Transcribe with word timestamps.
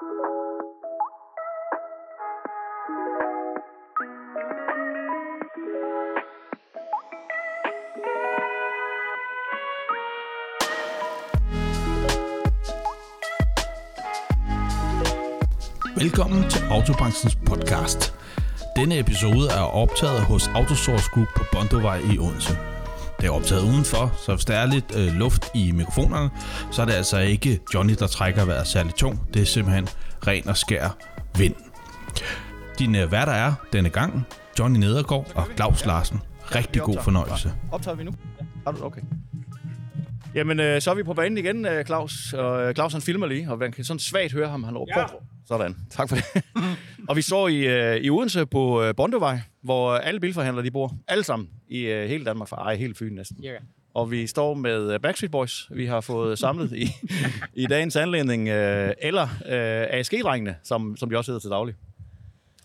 Velkommen 0.00 0.12
til 16.50 16.62
Autobranchens 16.70 17.36
podcast. 17.46 18.14
Denne 18.76 18.98
episode 18.98 19.50
er 19.50 19.60
optaget 19.60 20.20
hos 20.20 20.48
Autosource 20.48 21.10
Group 21.14 21.28
på 21.36 21.44
Bondovej 21.52 22.00
i 22.12 22.18
Odense. 22.18 22.79
Det 23.20 23.26
er 23.26 23.30
optaget 23.30 23.62
udenfor, 23.62 24.12
så 24.26 24.34
hvis 24.34 24.44
der 24.44 24.54
er 24.54 24.66
lidt 24.66 24.84
øh, 24.96 25.12
luft 25.12 25.46
i 25.54 25.72
mikrofonerne, 25.72 26.30
så 26.72 26.82
er 26.82 26.86
det 26.86 26.92
altså 26.92 27.18
ikke 27.18 27.60
Johnny, 27.74 27.94
der 27.98 28.06
trækker 28.06 28.44
vejret 28.44 28.66
særligt 28.66 28.96
tung. 28.96 29.34
Det 29.34 29.42
er 29.42 29.46
simpelthen 29.46 29.88
ren 30.26 30.48
og 30.48 30.56
skær 30.56 30.96
vind. 31.38 31.54
Dine 32.78 33.12
værter 33.12 33.32
er 33.32 33.52
denne 33.72 33.88
gang 33.88 34.26
Johnny 34.58 34.78
Nedergaard 34.78 35.32
og 35.34 35.46
Claus 35.56 35.86
Larsen. 35.86 36.20
Rigtig 36.54 36.82
god 36.82 36.96
fornøjelse. 37.02 37.52
Optager 37.72 37.94
vi 37.94 38.04
nu? 38.04 38.10
Ja. 38.40 38.44
Har 38.66 38.72
du? 38.72 38.84
Okay. 38.84 39.00
Jamen, 40.34 40.60
øh, 40.60 40.80
så 40.80 40.90
er 40.90 40.94
vi 40.94 41.02
på 41.02 41.14
banen 41.14 41.38
igen, 41.38 41.66
øh, 41.66 41.84
Claus. 41.84 42.32
Og 42.32 42.62
øh, 42.62 42.74
Claus 42.74 42.92
han 42.92 43.02
filmer 43.02 43.26
lige, 43.26 43.50
og 43.50 43.58
man 43.58 43.72
kan 43.72 43.84
sådan 43.84 43.98
svagt 43.98 44.32
høre 44.32 44.48
ham, 44.48 44.64
han 44.64 44.76
råber 44.76 45.00
ja. 45.00 45.06
på. 45.06 45.22
Sådan. 45.48 45.76
Tak 45.90 46.08
for 46.08 46.16
det. 46.16 46.24
og 47.08 47.16
vi 47.16 47.22
står 47.22 47.48
i, 47.48 47.66
øh, 47.66 47.96
i 47.96 48.10
Odense 48.10 48.46
på 48.46 48.82
øh, 48.82 48.94
Bondevej, 48.94 49.40
hvor 49.62 49.94
alle 49.94 50.20
bilforhandlere 50.20 50.64
de 50.64 50.70
bor. 50.70 50.94
Alle 51.08 51.24
sammen 51.24 51.48
i 51.70 51.80
øh, 51.80 52.08
hele 52.08 52.24
Danmark, 52.24 52.48
for 52.48 52.56
ej, 52.56 52.74
hele 52.74 52.94
Fyn 52.94 53.14
næsten. 53.14 53.44
Yeah. 53.44 53.60
Og 53.94 54.10
vi 54.10 54.26
står 54.26 54.54
med 54.54 54.94
øh, 54.94 55.00
Backstreet 55.00 55.30
Boys, 55.30 55.68
vi 55.70 55.86
har 55.86 56.00
fået 56.00 56.38
samlet 56.38 56.72
i, 56.72 56.88
i 57.62 57.66
dagens 57.66 57.96
anledning, 57.96 58.48
øh, 58.48 58.94
eller 58.98 59.22
øh, 59.22 59.98
ASG-drengene, 59.98 60.56
som, 60.62 60.96
som 60.96 61.10
de 61.10 61.16
også 61.16 61.30
hedder 61.30 61.40
til 61.40 61.50
daglig. 61.50 61.74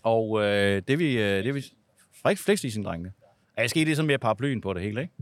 Og 0.02 0.42
øh, 0.42 0.82
det 0.88 0.90
er 0.90 0.96
vi, 0.96 1.18
øh, 1.18 1.44
det 1.44 1.54
vi 1.54 1.64
flexleasing-drengene. 2.36 3.12
ASG 3.56 3.74
det 3.74 3.88
er 3.88 3.94
sådan 3.94 4.06
mere 4.06 4.18
paraplyen 4.18 4.60
på 4.60 4.72
det 4.72 4.82
hele, 4.82 5.00
ikke? 5.00 5.12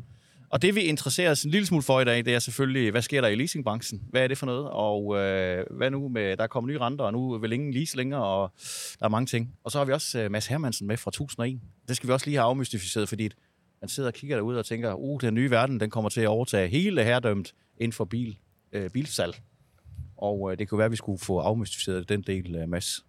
Og 0.48 0.62
det 0.62 0.74
vi 0.74 0.80
interesserer 0.80 1.30
os 1.30 1.44
en 1.44 1.50
lille 1.50 1.66
smule 1.66 1.82
for 1.82 2.00
i 2.00 2.04
dag, 2.04 2.24
det 2.24 2.34
er 2.34 2.38
selvfølgelig, 2.38 2.90
hvad 2.90 3.02
sker 3.02 3.20
der 3.20 3.28
i 3.28 3.34
leasingbranchen? 3.34 4.02
Hvad 4.10 4.22
er 4.22 4.26
det 4.26 4.38
for 4.38 4.46
noget? 4.46 4.70
Og 4.70 5.16
øh, 5.18 5.66
hvad 5.70 5.90
nu 5.90 6.08
med, 6.08 6.36
der 6.36 6.46
kommer 6.46 6.68
nye 6.68 6.78
renter, 6.78 7.04
og 7.04 7.12
nu 7.12 7.38
vil 7.38 7.52
ingen 7.52 7.72
lease 7.72 7.96
længere, 7.96 8.24
og 8.24 8.52
der 9.00 9.06
er 9.06 9.10
mange 9.10 9.26
ting. 9.26 9.54
Og 9.64 9.70
så 9.70 9.78
har 9.78 9.84
vi 9.84 9.92
også 9.92 10.18
øh, 10.18 10.30
Mads 10.30 10.46
Hermansen 10.46 10.86
med 10.86 10.96
fra 10.96 11.08
1001. 11.08 11.60
Det 11.88 11.96
skal 11.96 12.06
vi 12.06 12.12
også 12.12 12.26
lige 12.26 12.36
have 12.36 12.46
afmystificeret, 12.46 13.08
fordi 13.08 13.28
man 13.84 13.88
sidder 13.88 14.08
og 14.08 14.14
kigger 14.14 14.36
derude 14.36 14.58
og 14.58 14.66
tænker, 14.66 14.94
uh, 14.94 15.20
den 15.20 15.34
nye 15.34 15.50
verden, 15.50 15.80
den 15.80 15.90
kommer 15.90 16.10
til 16.10 16.20
at 16.20 16.28
overtage 16.28 16.68
hele 16.68 17.04
herredømt 17.04 17.54
inden 17.78 17.92
for 17.92 18.04
bil, 18.04 18.38
øh, 18.72 18.90
bilsalg. 18.90 19.34
Og 20.16 20.52
øh, 20.52 20.58
det 20.58 20.68
kunne 20.68 20.78
være, 20.78 20.84
at 20.84 20.90
vi 20.90 20.96
skulle 20.96 21.18
få 21.18 21.38
afmystificeret 21.38 22.08
den 22.08 22.22
del, 22.22 22.56
øh, 22.56 22.68
Mads. 22.68 23.04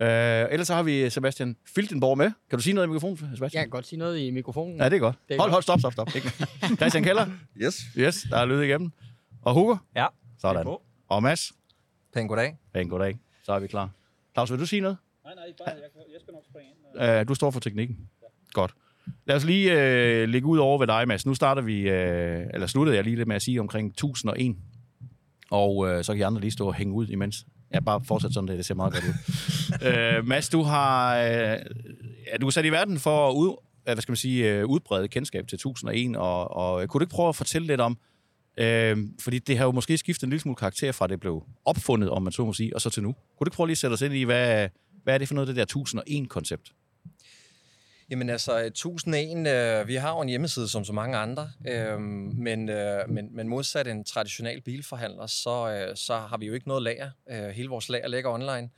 Øh, 0.00 0.08
ellers 0.50 0.66
så 0.66 0.74
har 0.74 0.82
vi 0.82 1.10
Sebastian 1.10 1.56
Filtenborg 1.74 2.18
med. 2.18 2.30
Kan 2.50 2.58
du 2.58 2.62
sige 2.62 2.74
noget 2.74 2.86
i 2.86 2.90
mikrofonen, 2.90 3.16
Sebastian? 3.16 3.50
Jeg 3.52 3.62
kan 3.64 3.70
godt 3.70 3.86
sige 3.86 3.98
noget 3.98 4.18
i 4.18 4.30
mikrofonen. 4.30 4.76
Ja, 4.76 4.84
det 4.84 4.92
er 4.92 4.98
godt. 4.98 5.16
Det 5.28 5.34
er 5.34 5.40
hold, 5.40 5.50
godt. 5.50 5.52
hold, 5.52 5.62
stop, 5.62 5.80
stop, 5.80 5.92
stop. 5.92 6.14
Ikke? 6.14 6.28
Christian 6.80 7.04
Keller. 7.04 7.26
Yes. 7.56 7.80
Yes, 7.96 8.26
der 8.30 8.36
er 8.36 8.44
lyd 8.44 8.60
igennem. 8.60 8.92
Og 9.42 9.54
Hugo. 9.54 9.76
Ja. 9.96 10.06
Sådan. 10.38 10.76
Og 11.08 11.22
Mads. 11.22 11.52
Pæn 12.14 12.28
goddag. 12.28 12.56
Pæn 12.72 12.88
goddag. 12.88 13.18
Så 13.42 13.52
er 13.52 13.58
vi 13.58 13.66
klar. 13.66 13.90
Claus, 14.34 14.50
vil 14.50 14.60
du 14.60 14.66
sige 14.66 14.80
noget? 14.80 14.96
Nej, 15.24 15.34
nej, 15.34 15.44
bare, 15.58 15.68
jeg, 15.68 15.82
jeg 16.12 16.20
skal 16.20 16.32
nok 16.32 16.44
springe 16.50 16.70
ind. 16.70 17.20
Uh, 17.20 17.28
du 17.28 17.34
står 17.34 17.50
for 17.50 17.60
teknikken. 17.60 18.08
Ja. 18.22 18.26
Godt. 18.52 18.74
Lad 19.26 19.36
os 19.36 19.44
lige 19.44 19.72
uh, 19.72 20.28
lægge 20.28 20.46
ud 20.46 20.58
over 20.58 20.78
ved 20.78 20.86
dig, 20.86 21.08
Mads. 21.08 21.26
Nu 21.26 21.34
starter 21.34 21.62
vi, 21.62 21.80
uh, 21.80 21.94
eller 22.54 22.66
sluttede 22.66 22.96
jeg 22.96 23.04
lige 23.04 23.16
det 23.16 23.28
med 23.28 23.36
at 23.36 23.42
sige 23.42 23.60
omkring 23.60 23.88
1001. 23.88 24.56
Og 25.50 25.76
uh, 25.76 25.88
så 26.02 26.12
kan 26.12 26.18
I 26.18 26.22
andre 26.22 26.40
lige 26.40 26.50
stå 26.50 26.66
og 26.66 26.74
hænge 26.74 26.94
ud 26.94 27.08
imens. 27.08 27.44
Ja, 27.74 27.80
bare 27.80 28.00
fortsæt 28.04 28.34
sådan 28.34 28.48
det, 28.48 28.56
det 28.56 28.66
ser 28.66 28.74
meget 28.74 28.92
godt 28.92 29.04
ud. 29.04 30.20
uh, 30.20 30.26
Mads, 30.30 30.48
du 30.48 30.62
har, 30.62 31.16
uh, 31.18 31.26
ja, 32.32 32.36
du 32.40 32.46
er 32.46 32.50
sat 32.50 32.64
i 32.64 32.68
verden 32.68 32.98
for 32.98 33.30
at 33.30 33.34
ud, 33.34 33.56
hvad 33.84 33.96
skal 33.96 34.12
man 34.12 34.16
sige, 34.16 34.64
uh, 34.64 34.70
udbrede 34.70 35.08
kendskab 35.08 35.46
til 35.48 35.56
1001, 35.56 36.16
og, 36.16 36.50
og 36.50 36.88
kunne 36.88 36.98
du 36.98 37.04
ikke 37.04 37.14
prøve 37.14 37.28
at 37.28 37.36
fortælle 37.36 37.66
lidt 37.66 37.80
om, 37.80 37.98
uh, 38.60 38.98
fordi 39.20 39.38
det 39.38 39.58
har 39.58 39.64
jo 39.64 39.72
måske 39.72 39.98
skiftet 39.98 40.22
en 40.22 40.30
lille 40.30 40.40
smule 40.40 40.56
karakter 40.56 40.92
fra 40.92 41.06
det 41.06 41.20
blev 41.20 41.42
opfundet, 41.64 42.10
om 42.10 42.22
man 42.22 42.32
så 42.32 42.44
må 42.44 42.52
sige, 42.52 42.74
og 42.74 42.80
så 42.80 42.90
til 42.90 43.02
nu. 43.02 43.12
Kunne 43.12 43.44
du 43.44 43.48
ikke 43.48 43.56
prøve 43.56 43.66
lige 43.66 43.74
at 43.74 43.78
sætte 43.78 43.94
os 43.94 44.02
ind 44.02 44.14
i, 44.14 44.22
hvad, 44.22 44.68
hvad 45.04 45.14
er 45.14 45.18
det 45.18 45.28
for 45.28 45.34
noget, 45.34 45.48
det 45.48 45.56
der 45.56 45.64
1001-koncept? 45.78 46.72
Jamen 48.10 48.30
altså, 48.30 48.60
øh, 48.60 48.66
1001, 48.66 49.46
øh, 49.46 49.88
vi 49.88 49.94
har 49.94 50.10
jo 50.10 50.20
en 50.20 50.28
hjemmeside 50.28 50.68
som 50.68 50.84
så 50.84 50.92
mange 50.92 51.16
andre, 51.16 51.50
øh, 51.68 52.00
men, 52.00 52.68
øh, 52.68 53.08
men, 53.08 53.36
men 53.36 53.48
modsat 53.48 53.86
en 53.86 54.04
traditionel 54.04 54.60
bilforhandler, 54.60 55.26
så, 55.26 55.70
øh, 55.70 55.96
så 55.96 56.16
har 56.16 56.36
vi 56.36 56.46
jo 56.46 56.54
ikke 56.54 56.68
noget 56.68 56.82
lager. 56.82 57.10
Øh, 57.30 57.48
hele 57.48 57.68
vores 57.68 57.88
lager 57.88 58.08
ligger 58.08 58.30
online. 58.30 58.70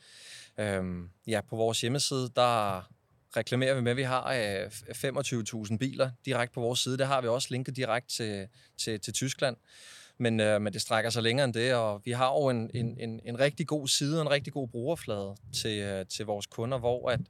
Øh, 0.59 0.85
ja, 1.27 1.41
på 1.41 1.57
vores 1.57 1.81
hjemmeside, 1.81 2.31
der 2.37 2.83
reklamerer 3.37 3.75
vi 3.75 3.81
med, 3.81 3.91
at 3.91 3.97
vi 3.97 4.03
har 4.03 4.33
øh, 4.33 4.67
25.000 5.67 5.79
biler 5.79 6.11
direkte 6.25 6.55
på 6.55 6.61
vores 6.61 6.81
side. 6.81 6.99
Det 6.99 7.07
har 7.07 7.21
vi 7.21 7.29
også 7.29 7.49
linket 7.51 7.77
direkte 7.77 8.15
til, 8.15 8.49
til, 8.79 9.01
til 9.01 9.13
Tyskland. 9.13 9.57
Men, 10.19 10.41
øh, 10.41 10.61
men 10.61 10.73
det 10.73 10.83
strækker 10.83 11.11
sig 11.11 11.23
længere 11.23 11.45
end 11.45 11.55
det, 11.55 11.75
og 11.75 12.03
vi 12.05 12.11
har 12.11 12.33
jo 12.33 12.49
en, 12.49 12.71
en, 12.75 12.97
en, 13.01 13.21
en 13.25 13.39
rigtig 13.41 13.67
god 13.67 13.89
side 13.89 14.19
og 14.19 14.23
en 14.23 14.31
rigtig 14.31 14.53
god 14.53 14.69
brugerflade 14.69 15.37
til, 15.55 15.79
øh, 15.79 16.07
til 16.07 16.27
vores 16.27 16.47
kunder, 16.47 16.79
hvor 16.79 17.11
at 17.11 17.21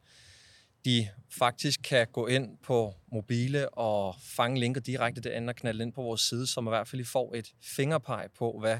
de 0.86 1.08
faktisk 1.30 1.80
kan 1.84 2.06
gå 2.12 2.26
ind 2.26 2.58
på 2.62 2.94
mobile 3.12 3.68
og 3.68 4.14
fange 4.22 4.60
linker 4.60 4.80
direkte 4.80 5.20
derinde 5.20 5.50
og 5.50 5.56
knalde 5.56 5.82
ind 5.82 5.92
på 5.92 6.02
vores 6.02 6.20
side, 6.20 6.46
som 6.46 6.66
i 6.66 6.70
hvert 6.70 6.88
fald 6.88 7.04
får 7.04 7.34
et 7.34 7.52
fingerpeg 7.62 8.28
på, 8.38 8.58
hvad 8.60 8.78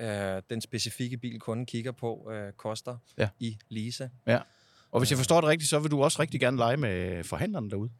øh, 0.00 0.42
den 0.50 0.60
specifikke 0.60 1.18
bil, 1.18 1.40
kunden 1.40 1.66
kigger 1.66 1.92
på, 1.92 2.30
øh, 2.32 2.52
koster 2.52 2.96
Ja. 3.18 3.28
i 3.38 3.58
lease. 3.68 4.10
Ja. 4.26 4.38
Og 4.90 5.00
hvis 5.00 5.10
jeg 5.10 5.18
forstår 5.18 5.40
det 5.40 5.50
rigtigt, 5.50 5.70
så 5.70 5.78
vil 5.78 5.90
du 5.90 6.02
også 6.02 6.22
rigtig 6.22 6.40
gerne 6.40 6.56
lege 6.56 6.76
med 6.76 7.24
forhandlerne 7.24 7.70
derude. 7.70 7.90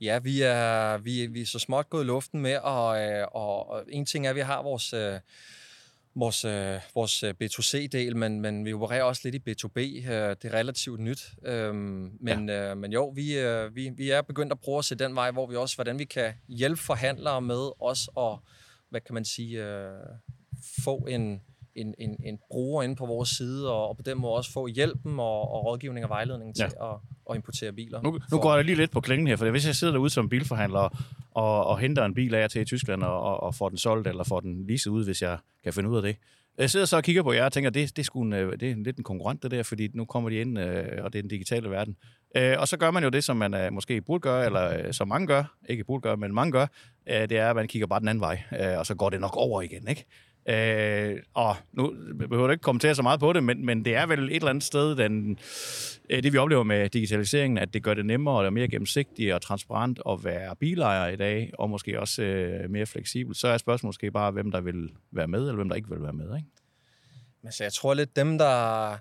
Ja, 0.00 0.18
vi 0.18 0.42
er, 0.42 0.98
vi, 0.98 1.26
vi 1.26 1.40
er 1.40 1.46
så 1.46 1.58
småt 1.58 1.90
gået 1.90 2.04
i 2.04 2.06
luften 2.06 2.40
med, 2.40 2.56
og, 2.56 3.00
øh, 3.02 3.26
og, 3.32 3.70
og 3.70 3.84
en 3.88 4.06
ting 4.06 4.26
er, 4.26 4.30
at 4.30 4.36
vi 4.36 4.40
har 4.40 4.62
vores, 4.62 4.92
øh, 4.92 5.20
vores, 6.14 6.44
øh, 6.44 6.76
vores 6.94 7.22
øh, 7.22 7.34
B2C-del, 7.44 8.16
men, 8.16 8.40
men 8.40 8.64
vi 8.64 8.72
opererer 8.72 9.02
også 9.02 9.20
lidt 9.24 9.34
i 9.34 9.50
B2B. 9.50 9.78
Øh, 9.78 10.36
det 10.42 10.44
er 10.44 10.54
relativt 10.54 11.00
nyt. 11.00 11.22
Øhm, 11.46 12.10
men, 12.20 12.48
ja. 12.48 12.70
øh, 12.70 12.76
men 12.78 12.92
jo, 12.92 13.08
vi, 13.08 13.38
øh, 13.38 13.76
vi, 13.76 13.90
vi 13.96 14.10
er 14.10 14.22
begyndt 14.22 14.52
at 14.52 14.60
prøve 14.60 14.78
at 14.78 14.84
se 14.84 14.94
den 14.94 15.14
vej, 15.14 15.30
hvor 15.30 15.46
vi 15.46 15.56
også, 15.56 15.76
hvordan 15.76 15.98
vi 15.98 16.04
kan 16.04 16.32
hjælpe 16.48 16.82
forhandlere 16.82 17.40
med 17.40 17.70
os 17.80 18.08
og, 18.14 18.40
hvad 18.90 19.00
kan 19.00 19.14
man 19.14 19.24
sige, 19.24 19.64
øh, 19.66 19.90
få 20.84 20.96
en, 20.96 21.40
en, 21.74 21.94
en, 21.98 22.16
en 22.24 22.38
bruger 22.50 22.82
inde 22.82 22.96
på 22.96 23.06
vores 23.06 23.28
side, 23.28 23.72
og, 23.72 23.88
og 23.88 23.96
på 23.96 24.02
den 24.02 24.18
måde 24.18 24.32
også 24.34 24.52
få 24.52 24.66
hjælpen 24.66 25.20
og, 25.20 25.52
og 25.52 25.64
rådgivning 25.64 26.04
og 26.04 26.10
vejledning 26.10 26.56
til 26.56 26.66
Ja. 26.80 26.92
at, 26.92 26.96
at 27.30 27.36
importere 27.36 27.72
biler. 27.72 28.02
Nu, 28.02 28.10
nu 28.10 28.18
For- 28.30 28.42
går 28.42 28.54
jeg 28.56 28.64
lige 28.64 28.76
lidt 28.76 28.90
på 28.90 29.00
klingen 29.00 29.26
her, 29.28 29.36
for 29.36 29.50
hvis 29.50 29.66
jeg 29.66 29.76
sidder 29.76 29.92
derude 29.92 30.10
som 30.10 30.28
bilforhandler 30.28 31.02
og, 31.30 31.66
og 31.66 31.78
henter 31.78 32.04
en 32.04 32.14
bil 32.14 32.34
af 32.34 32.40
jer 32.40 32.48
til 32.48 32.62
i 32.62 32.64
Tyskland 32.64 33.02
og, 33.02 33.20
og, 33.22 33.42
og 33.42 33.54
får 33.54 33.68
den 33.68 33.78
solgt 33.78 34.08
eller 34.08 34.24
får 34.24 34.40
den 34.40 34.66
leaset 34.66 34.90
ud, 34.90 35.04
hvis 35.04 35.22
jeg 35.22 35.38
kan 35.64 35.72
finde 35.72 35.90
ud 35.90 35.96
af 35.96 36.02
det. 36.02 36.16
Jeg 36.58 36.70
sidder 36.70 36.86
så 36.86 36.96
og 36.96 37.02
kigger 37.02 37.22
på 37.22 37.32
jer 37.32 37.44
og 37.44 37.52
tænker, 37.52 37.70
det, 37.70 37.96
det, 37.96 37.98
er, 37.98 38.04
sgu 38.04 38.22
en, 38.22 38.32
øh, 38.32 38.52
det 38.60 38.70
er 38.70 38.74
lidt 38.76 38.96
en 38.96 39.04
konkurrent 39.04 39.42
det 39.42 39.50
der, 39.50 39.62
fordi 39.62 39.88
nu 39.94 40.04
kommer 40.04 40.30
de 40.30 40.36
ind, 40.36 40.58
øh, 40.58 41.04
og 41.04 41.12
det 41.12 41.18
er 41.18 41.22
den 41.22 41.28
digitale 41.28 41.70
verden. 41.70 41.96
Øh, 42.36 42.56
og 42.58 42.68
så 42.68 42.76
gør 42.76 42.90
man 42.90 43.02
jo 43.02 43.08
det, 43.08 43.24
som 43.24 43.36
man 43.36 43.74
måske 43.74 44.00
burde 44.00 44.20
gøre, 44.20 44.46
eller 44.46 44.92
som 44.92 45.08
mange 45.08 45.26
gør, 45.26 45.56
ikke 45.68 45.84
burde 45.84 46.00
gøre, 46.00 46.16
men 46.16 46.34
mange 46.34 46.52
gør, 46.52 46.66
det 47.06 47.32
er, 47.32 47.50
at 47.50 47.56
man 47.56 47.68
kigger 47.68 47.86
bare 47.86 48.00
den 48.00 48.08
anden 48.08 48.20
vej, 48.20 48.42
og 48.78 48.86
så 48.86 48.94
går 48.94 49.10
det 49.10 49.20
nok 49.20 49.36
over 49.36 49.62
igen, 49.62 49.88
ikke? 49.88 50.04
Øh, 50.48 51.16
og 51.34 51.56
nu 51.72 51.94
behøver 52.18 52.46
du 52.46 52.52
ikke 52.52 52.62
kommentere 52.62 52.94
så 52.94 53.02
meget 53.02 53.20
på 53.20 53.32
det, 53.32 53.44
men, 53.44 53.66
men 53.66 53.84
det 53.84 53.94
er 53.94 54.06
vel 54.06 54.24
et 54.24 54.36
eller 54.36 54.48
andet 54.48 54.64
sted, 54.64 54.96
den, 54.96 55.38
øh, 56.10 56.22
det 56.22 56.32
vi 56.32 56.38
oplever 56.38 56.62
med 56.62 56.88
digitaliseringen, 56.88 57.58
at 57.58 57.74
det 57.74 57.82
gør 57.82 57.94
det 57.94 58.06
nemmere 58.06 58.46
og 58.46 58.52
mere 58.52 58.68
gennemsigtigt 58.68 59.34
og 59.34 59.42
transparent 59.42 60.00
at 60.08 60.24
være 60.24 60.56
bilejer 60.56 61.08
i 61.12 61.16
dag, 61.16 61.50
og 61.58 61.70
måske 61.70 62.00
også 62.00 62.22
øh, 62.22 62.70
mere 62.70 62.86
fleksibel. 62.86 63.34
Så 63.34 63.48
er 63.48 63.58
spørgsmålet 63.58 63.88
måske 63.88 64.10
bare, 64.10 64.30
hvem 64.30 64.50
der 64.50 64.60
vil 64.60 64.90
være 65.10 65.28
med, 65.28 65.40
eller 65.40 65.54
hvem 65.54 65.68
der 65.68 65.76
ikke 65.76 65.88
vil 65.88 66.02
være 66.02 66.12
med. 66.12 66.36
Ikke? 66.36 66.48
Men 67.42 67.52
så 67.52 67.64
jeg 67.64 67.72
tror 67.72 67.94
lidt, 67.94 68.16
dem 68.16 68.38
der, 68.38 68.96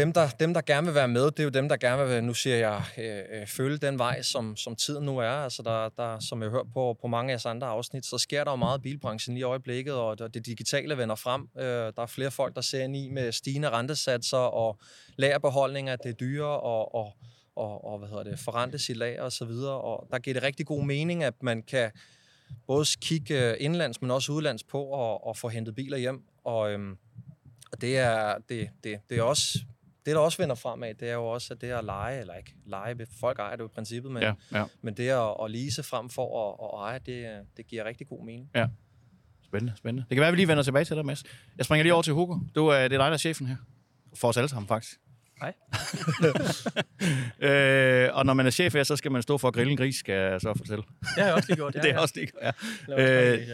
dem, 0.00 0.12
der, 0.12 0.28
dem, 0.28 0.54
der 0.54 0.60
gerne 0.60 0.86
vil 0.86 0.94
være 0.94 1.08
med, 1.08 1.24
det 1.24 1.40
er 1.40 1.44
jo 1.44 1.50
dem, 1.50 1.68
der 1.68 1.76
gerne 1.76 2.06
vil, 2.08 2.24
nu 2.24 2.34
siger 2.34 2.56
jeg, 2.56 2.84
øh, 2.98 3.40
øh, 3.40 3.46
følge 3.46 3.78
den 3.78 3.98
vej, 3.98 4.22
som, 4.22 4.56
som 4.56 4.76
tiden 4.76 5.04
nu 5.04 5.18
er. 5.18 5.30
Altså 5.30 5.62
der, 5.62 5.88
der, 5.88 6.18
som 6.18 6.42
jeg 6.42 6.50
hørt 6.50 6.66
på, 6.72 6.96
på 7.00 7.06
mange 7.06 7.30
af 7.30 7.32
jeres 7.32 7.46
andre 7.46 7.66
afsnit, 7.66 8.06
så 8.06 8.18
sker 8.18 8.44
der 8.44 8.50
jo 8.50 8.56
meget 8.56 8.78
i 8.78 8.82
bilbranchen 8.82 9.34
lige 9.34 9.40
i 9.40 9.42
øjeblikket, 9.42 9.94
og 9.94 10.18
det, 10.18 10.34
det 10.34 10.46
digitale 10.46 10.96
vender 10.96 11.14
frem. 11.14 11.48
Øh, 11.58 11.64
der 11.64 12.02
er 12.02 12.06
flere 12.06 12.30
folk, 12.30 12.54
der 12.54 12.60
ser 12.60 12.84
ind 12.84 12.96
i 12.96 13.08
med 13.08 13.32
stigende 13.32 13.70
rentesatser 13.70 14.36
og 14.36 14.78
lagerbeholdninger, 15.16 15.96
det 15.96 16.08
er 16.08 16.14
dyre 16.14 16.60
og, 16.60 16.94
og, 16.94 17.12
og, 17.56 17.84
og 17.84 17.98
hvad 17.98 18.08
hedder 18.08 18.24
det, 18.24 18.38
forrente 18.38 18.78
sit 18.78 18.96
lager 18.96 19.22
og 19.22 19.32
så 19.32 19.44
videre. 19.44 19.80
Og 19.80 20.08
der 20.10 20.18
giver 20.18 20.34
det 20.34 20.42
rigtig 20.42 20.66
god 20.66 20.84
mening, 20.84 21.24
at 21.24 21.42
man 21.42 21.62
kan 21.62 21.90
både 22.66 22.84
kigge 23.00 23.50
øh, 23.50 23.56
indlands, 23.60 24.00
men 24.00 24.10
også 24.10 24.32
udlands 24.32 24.64
på 24.64 24.82
og, 24.82 25.26
og 25.26 25.36
få 25.36 25.48
hentet 25.48 25.74
biler 25.74 25.96
hjem. 25.96 26.22
Og, 26.44 26.72
øhm, 26.72 26.96
og 27.72 27.80
det 27.80 27.98
er, 27.98 28.34
det, 28.48 28.68
det, 28.84 29.00
det 29.10 29.18
er 29.18 29.22
også 29.22 29.58
det, 30.06 30.14
der 30.14 30.18
også 30.20 30.38
vender 30.38 30.54
fremad, 30.54 30.94
det 30.94 31.08
er 31.10 31.14
jo 31.14 31.26
også, 31.26 31.54
at 31.54 31.60
det 31.60 31.70
at 31.70 31.84
lege, 31.84 32.20
eller 32.20 32.34
ikke 32.34 32.54
lege, 32.66 33.06
folk 33.20 33.38
ejer 33.38 33.56
det 33.56 33.60
jo 33.62 33.66
i 33.68 33.70
princippet, 33.74 34.12
men, 34.12 34.22
Ja, 34.22 34.32
ja. 34.52 34.64
men 34.82 34.94
det 34.94 35.08
at, 35.08 35.34
at 35.44 35.50
lease 35.50 35.82
frem 35.82 36.10
for 36.10 36.48
at, 36.48 36.56
at 36.64 36.90
eje, 36.90 36.98
det, 37.06 37.46
det 37.56 37.66
giver 37.66 37.84
rigtig 37.84 38.06
god 38.06 38.24
mening. 38.24 38.50
Spændende, 39.44 39.72
spændende. 39.76 40.02
Det 40.08 40.16
kan 40.16 40.20
være, 40.20 40.28
at 40.28 40.32
vi 40.32 40.36
lige 40.36 40.48
vender 40.48 40.62
tilbage 40.62 40.84
til 40.84 40.96
dig, 40.96 41.06
Mads. 41.06 41.24
Jeg 41.56 41.64
springer 41.64 41.82
lige 41.82 41.92
over 41.94 42.02
til 42.02 42.12
Hugo. 42.12 42.38
Du, 42.54 42.66
er, 42.66 42.74
det 42.74 42.84
er 42.84 42.88
dig, 42.88 42.98
der 42.98 43.04
er 43.06 43.16
chefen 43.16 43.46
her. 43.46 43.56
For 44.14 44.28
os 44.28 44.36
alle 44.36 44.48
sammen, 44.48 44.68
faktisk. 44.68 45.00
Hej. 45.40 45.54
øh, 47.50 48.08
og 48.14 48.26
når 48.26 48.34
man 48.34 48.46
er 48.46 48.50
chef 48.50 48.74
her, 48.74 48.82
så 48.84 48.96
skal 48.96 49.12
man 49.12 49.22
stå 49.22 49.38
for 49.38 49.48
at 49.48 49.54
grille 49.54 49.70
en 49.70 49.76
gris, 49.76 49.96
skal 49.96 50.14
jeg 50.14 50.40
så 50.40 50.54
fortælle. 50.56 50.82
Det 51.00 51.08
har 51.16 51.24
jeg 51.24 51.34
også 51.34 51.48
lige 51.48 51.56
gjort. 51.56 51.74
Ja, 51.76 51.80
det 51.80 51.90
er 51.90 51.98
også 51.98 52.14
det, 52.16 52.30
ja. 52.42 52.50
ja. 52.88 53.32
Øh, 53.40 53.48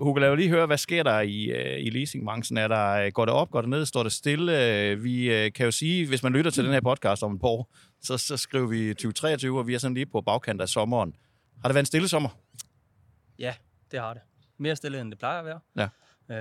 Hugo, 0.00 0.18
lad 0.18 0.28
mig 0.28 0.36
lige 0.38 0.48
høre, 0.48 0.66
hvad 0.66 0.78
sker 0.78 1.02
der 1.02 1.20
i, 1.20 1.50
uh, 1.50 1.86
i 1.86 1.90
leasingbranchen? 1.90 2.58
Er 2.58 2.68
der, 2.68 3.10
går 3.10 3.24
det 3.24 3.34
op, 3.34 3.50
går 3.50 3.60
det 3.60 3.70
ned, 3.70 3.86
står 3.86 4.02
det 4.02 4.12
stille? 4.12 4.52
Uh, 4.92 5.04
vi 5.04 5.50
kan 5.54 5.64
jo 5.64 5.70
sige, 5.70 6.08
hvis 6.08 6.22
man 6.22 6.32
lytter 6.32 6.50
til 6.50 6.64
den 6.64 6.72
her 6.72 6.80
podcast 6.80 7.22
om 7.22 7.34
et 7.34 7.40
par 7.40 7.48
år, 7.48 7.74
så, 8.02 8.18
så 8.18 8.36
skriver 8.36 8.66
vi 8.66 8.88
2023, 8.94 9.58
og 9.58 9.66
vi 9.66 9.74
er 9.74 9.78
sådan 9.78 9.94
lige 9.94 10.06
på 10.06 10.20
bagkant 10.20 10.60
af 10.60 10.68
sommeren. 10.68 11.16
Har 11.62 11.68
det 11.68 11.74
været 11.74 11.82
en 11.82 11.86
stille 11.86 12.08
sommer? 12.08 12.28
Ja, 13.38 13.54
det 13.90 14.00
har 14.00 14.14
det. 14.14 14.22
Mere 14.58 14.76
stille, 14.76 15.00
end 15.00 15.10
det 15.10 15.18
plejer 15.18 15.38
at 15.38 15.44
være. 15.44 15.60
Ja. 15.76 15.88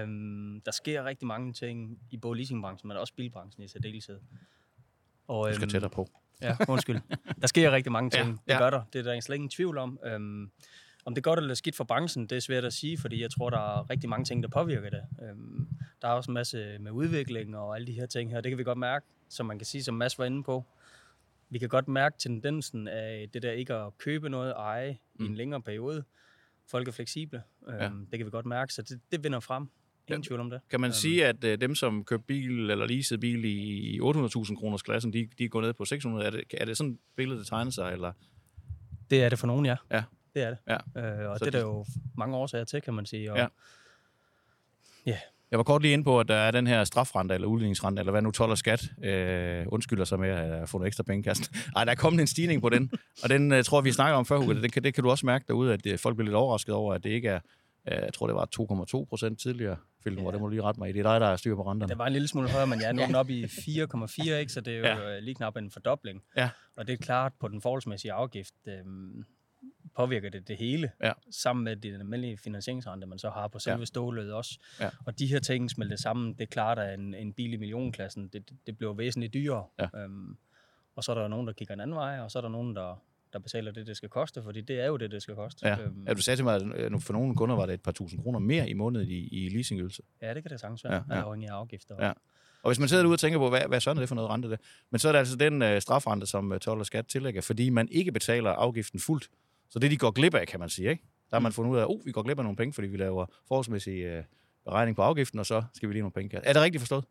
Øhm, 0.01 0.61
der 0.65 0.71
sker 0.71 1.03
rigtig 1.05 1.27
mange 1.27 1.53
ting 1.53 1.99
i 2.11 2.17
både 2.17 2.37
leasingbranchen, 2.37 2.87
men 2.87 2.97
også 2.97 3.13
bilbranchen 3.17 3.63
i 3.63 3.67
særdeleshed. 3.67 4.19
Og, 5.27 5.49
Du 5.49 5.55
skal 5.55 5.69
tættere 5.69 5.89
på. 5.91 6.09
Ja, 6.41 6.55
undskyld. 6.67 6.99
Der 7.41 7.47
sker 7.47 7.71
rigtig 7.71 7.91
mange 7.91 8.09
ting. 8.17 8.25
Ja, 8.27 8.33
ja. 8.47 8.53
Det 8.53 8.59
gør 8.59 8.69
der. 8.69 8.83
Det 8.93 8.99
er 9.07 9.13
der 9.13 9.19
slet 9.21 9.35
ingen 9.35 9.49
tvivl 9.49 9.77
om. 9.77 9.99
Øhm, 10.05 10.51
om 11.05 11.15
det 11.15 11.19
er 11.19 11.23
godt 11.23 11.39
eller 11.39 11.53
skidt 11.53 11.75
for 11.75 11.83
branchen, 11.83 12.27
det 12.27 12.35
er 12.35 12.39
svært 12.39 12.65
at 12.65 12.73
sige, 12.73 12.97
fordi 12.97 13.21
jeg 13.21 13.31
tror, 13.31 13.49
der 13.49 13.57
er 13.57 13.89
rigtig 13.89 14.09
mange 14.09 14.25
ting, 14.25 14.43
der 14.43 14.49
påvirker 14.49 14.89
det. 14.89 15.01
Øhm, 15.29 15.67
der 16.01 16.07
er 16.07 16.11
også 16.11 16.31
en 16.31 16.33
masse 16.33 16.77
med 16.79 16.91
udvikling 16.91 17.57
og 17.57 17.75
alle 17.75 17.87
de 17.87 17.93
her 17.93 18.05
ting 18.05 18.31
her. 18.31 18.41
Det 18.41 18.51
kan 18.51 18.57
vi 18.57 18.63
godt 18.63 18.77
mærke, 18.77 19.05
som 19.29 19.45
man 19.45 19.59
kan 19.59 19.65
sige, 19.65 19.83
som 19.83 19.95
Mads 19.95 20.19
var 20.19 20.25
inde 20.25 20.43
på. 20.43 20.65
Vi 21.49 21.57
kan 21.59 21.69
godt 21.69 21.87
mærke 21.87 22.15
tendensen 22.19 22.87
af 22.87 23.29
det 23.33 23.43
der 23.43 23.51
ikke 23.51 23.73
at 23.73 23.97
købe 23.97 24.29
noget 24.29 24.53
og 24.53 24.63
eje 24.63 24.97
mm. 25.19 25.25
i 25.25 25.27
en 25.27 25.35
længere 25.35 25.61
periode. 25.61 26.03
Folk 26.67 26.87
er 26.87 26.91
fleksible. 26.91 27.43
Øhm, 27.69 27.77
Ja. 27.79 27.89
Det 28.11 28.19
kan 28.19 28.25
vi 28.25 28.31
godt 28.31 28.45
mærke, 28.45 28.73
så 28.73 28.81
det, 28.81 28.99
det 29.11 29.23
vinder 29.23 29.39
frem. 29.39 29.67
Ingen 30.07 30.23
tvivl 30.23 30.39
om 30.39 30.49
det. 30.49 30.61
Kan 30.69 30.81
man 30.81 30.87
Øhm, 30.87 30.93
sige, 30.93 31.25
at 31.25 31.43
uh, 31.43 31.49
dem, 31.53 31.75
som 31.75 32.03
købte 32.03 32.25
bil 32.27 32.69
eller 32.69 32.85
leasede 32.87 33.19
bil 33.19 33.45
i 33.45 33.99
800.000 33.99 34.55
kroners 34.55 34.81
klassen, 34.81 35.13
de, 35.13 35.29
de 35.37 35.49
går 35.49 35.61
ned 35.61 35.73
på 35.73 35.85
600? 35.85 36.25
Er 36.25 36.29
det, 36.29 36.43
er 36.53 36.65
det 36.65 36.77
sådan 36.77 36.91
et 36.93 36.97
billede, 37.15 37.39
der 37.39 37.45
tegner 37.45 37.71
sig? 37.71 37.91
Eller? 37.93 38.11
Det 39.09 39.23
er 39.23 39.29
det 39.29 39.39
for 39.39 39.47
nogen, 39.47 39.65
ja. 39.65 39.75
Ja. 39.91 40.03
Det 40.33 40.43
er 40.43 40.49
det. 40.49 40.57
Ja. 40.95 41.23
Øh, 41.23 41.29
og 41.31 41.37
Så 41.39 41.45
det 41.45 41.55
er 41.55 41.59
der 41.59 41.65
jo 41.67 41.85
mange 42.17 42.37
årsager 42.37 42.63
til, 42.65 42.81
kan 42.81 42.93
man 42.93 43.05
sige. 43.05 43.31
Og, 43.31 43.37
Ja. 43.37 43.47
ja. 45.05 45.17
Jeg 45.51 45.57
var 45.57 45.63
kort 45.63 45.81
lige 45.81 45.93
inde 45.93 46.03
på, 46.03 46.19
at 46.19 46.27
der 46.27 46.35
er 46.35 46.51
den 46.51 46.67
her 46.67 46.83
strafrente, 46.83 47.35
eller 47.35 47.47
udligningsrente, 47.47 47.99
eller 47.99 48.11
hvad 48.11 48.21
nu 48.21 48.31
12 48.31 48.51
og 48.51 48.57
skat, 48.57 48.83
øh, 49.03 49.65
undskylder 49.67 50.05
sig 50.05 50.19
med 50.19 50.29
at 50.29 50.37
have 50.37 50.67
fundet 50.67 50.87
ekstra 50.87 51.03
penge 51.03 51.23
kassen. 51.23 51.55
Ej, 51.75 51.85
der 51.85 51.91
er 51.91 51.95
kommet 51.95 52.21
en 52.21 52.27
stigning 52.27 52.61
på 52.61 52.69
den, 52.69 52.91
og 53.23 53.29
den 53.29 53.51
øh, 53.51 53.63
tror 53.63 53.79
jeg, 53.79 53.85
vi 53.85 53.91
snakker 53.91 54.15
om 54.17 54.25
før, 54.25 54.37
Hugo. 54.37 54.53
Det 54.53 54.71
kan, 54.73 54.83
det 54.83 54.93
kan 54.93 55.03
du 55.03 55.09
også 55.09 55.25
mærke 55.25 55.45
derude, 55.47 55.73
at 55.73 55.85
øh, 55.85 55.99
folk 55.99 56.15
bliver 56.15 56.25
lidt 56.25 56.35
overrasket 56.35 56.75
over, 56.75 56.93
at 56.93 57.03
det 57.03 57.09
ikke 57.09 57.29
er, 57.29 57.39
øh, 57.87 57.97
jeg 58.03 58.13
tror, 58.13 58.27
det 58.27 58.35
var 58.35 58.47
2,2 59.01 59.05
procent 59.09 59.39
tidligere, 59.39 59.75
Philip, 60.01 60.23
ja. 60.23 60.31
Det 60.31 60.39
må 60.39 60.45
du 60.45 60.49
lige 60.49 60.61
rette 60.63 60.79
mig 60.79 60.89
i. 60.89 60.93
Det 60.93 60.99
er 61.05 61.11
dig, 61.11 61.21
der 61.21 61.27
er 61.27 61.35
styr 61.35 61.55
på 61.55 61.71
renterne. 61.71 61.89
Det 61.89 61.97
var 61.97 62.07
en 62.07 62.13
lille 62.13 62.27
smule 62.27 62.49
højere, 62.49 62.67
men 62.67 62.81
jeg 62.81 62.87
er 62.87 62.93
nu 62.99 63.01
Ja. 63.01 63.07
ja. 63.09 63.17
op 63.17 63.29
i 63.29 63.43
4,4, 63.43 64.33
ikke? 64.33 64.51
så 64.51 64.61
det 64.61 64.73
er 64.73 64.77
jo 64.77 64.83
Ja. 64.85 65.09
ja. 65.13 65.19
lige 65.19 65.35
knap 65.35 65.57
en 65.57 65.71
fordobling. 65.71 66.21
Ja. 66.37 66.49
Og 66.77 66.87
det 66.87 66.93
er 66.93 66.97
klart, 66.97 67.31
på 67.39 67.47
den 67.47 67.61
forholdsmæssige 67.61 68.13
afgift 68.13 68.53
øhm, 68.67 69.25
påvirker 69.95 70.29
det 70.29 70.47
det 70.47 70.57
hele, 70.57 70.91
Ja. 71.03 71.11
sammen 71.31 71.63
med 71.63 71.75
den 71.75 71.93
almindelige 71.93 72.37
finansieringsrente, 72.37 73.07
man 73.07 73.19
så 73.19 73.29
har 73.29 73.47
på 73.47 73.59
selve 73.59 73.79
Ja. 73.79 73.85
stålet 73.85 74.33
også. 74.33 74.59
Ja. 74.79 74.89
Og 75.05 75.19
de 75.19 75.27
her 75.27 75.39
ting 75.39 75.71
smelter 75.71 75.95
sammen, 75.95 76.33
det 76.33 76.41
er 76.41 76.45
klart, 76.45 76.79
at 76.79 76.99
en, 76.99 77.13
en 77.13 77.33
bil 77.33 77.53
i 77.53 77.57
millionklassen, 77.57 78.27
det, 78.27 78.49
det- 78.67 78.77
bliver 78.77 78.93
væsentligt 78.93 79.33
dyrere. 79.33 79.65
Ja. 79.79 79.87
Øhm, 80.03 80.37
og 80.95 81.03
så 81.03 81.11
er 81.11 81.15
der 81.21 81.27
nogen, 81.27 81.47
der 81.47 81.53
kigger 81.53 81.73
en 81.73 81.79
anden 81.79 81.95
vej, 81.95 82.19
og 82.19 82.31
så 82.31 82.39
er 82.39 82.41
der 82.41 82.49
nogen, 82.49 82.75
der, 82.75 83.03
der 83.33 83.39
betaler 83.39 83.71
det, 83.71 83.87
det 83.87 83.97
skal 83.97 84.09
koste, 84.09 84.43
fordi 84.43 84.61
det 84.61 84.79
er 84.81 84.85
jo 84.85 84.97
det, 84.97 85.11
det 85.11 85.21
skal 85.21 85.35
koste. 85.35 85.67
Ja. 85.67 85.77
ja, 86.07 86.13
du 86.13 86.21
sagde 86.21 86.37
til 86.37 86.43
mig, 86.45 86.55
at 86.55 86.63
øh, 86.75 86.99
for 86.99 87.13
nogle 87.13 87.35
kunder 87.35 87.55
var 87.55 87.65
det 87.65 87.73
et 87.73 87.81
par 87.81 87.91
tusind 87.91 88.21
kroner 88.23 88.39
mere 88.39 88.69
i 88.69 88.73
måneden 88.73 89.07
i, 89.09 89.27
i 89.27 89.49
leasingydelse. 89.49 90.03
ja, 90.21 90.33
det 90.33 90.43
kan 90.43 90.51
det 90.51 90.59
sagtens 90.59 90.83
være, 90.83 90.93
Ja, 90.93 90.99
ja, 91.09 91.13
ja. 91.13 91.19
ja. 91.19 91.25
afhængig 91.25 91.49
af 91.49 91.53
afgifter. 91.53 91.95
Ja. 92.05 92.13
Og 92.63 92.69
hvis 92.69 92.79
man 92.79 92.89
sidder 92.89 93.03
derude 93.03 93.15
og 93.15 93.19
tænker 93.19 93.39
på, 93.39 93.49
hvad, 93.49 93.61
hvad 93.67 93.79
sådan 93.79 93.97
er 93.97 94.01
det 94.01 94.07
for 94.09 94.15
noget 94.15 94.29
rente 94.31 94.49
det? 94.49 94.59
Men 94.89 94.99
så 94.99 95.07
er 95.07 95.11
det 95.11 95.19
altså 95.19 95.35
den 95.35 95.61
øh, 95.61 95.81
strafrente, 95.81 96.25
som 96.25 96.51
øh, 96.51 96.59
12 96.59 96.79
og 96.79 96.85
skat 96.85 97.07
tillægger, 97.07 97.41
fordi 97.41 97.69
man 97.69 97.87
ikke 97.91 98.11
betaler 98.11 98.49
afgiften 98.51 98.99
fuldt. 98.99 99.29
Så 99.73 99.79
det, 99.79 99.91
de 99.91 99.97
går 99.97 100.11
glip 100.11 100.33
af, 100.35 100.47
kan 100.47 100.59
man 100.59 100.69
sige, 100.69 100.89
ikke? 100.89 101.03
Der 101.29 101.35
har 101.35 101.39
man 101.41 101.51
fundet 101.53 101.71
ud 101.71 101.77
af, 101.77 101.81
at 101.81 101.87
oh, 101.89 102.05
vi 102.05 102.11
går 102.11 102.21
glip 102.23 102.37
af 102.37 102.43
nogle 102.43 102.55
penge, 102.57 102.73
fordi 102.73 102.87
vi 102.87 102.97
laver 102.97 103.25
forholdsmæssig 103.47 103.99
øh, 103.99 104.23
beregning 104.65 104.95
på 104.95 105.01
afgiften, 105.01 105.39
og 105.39 105.45
så 105.45 105.63
skal 105.73 105.89
vi 105.89 105.93
lige 105.93 106.01
nogle 106.01 106.11
penge. 106.13 106.37
Er 106.43 106.53
det 106.53 106.61
rigtigt 106.61 106.81
forstået? 106.81 107.05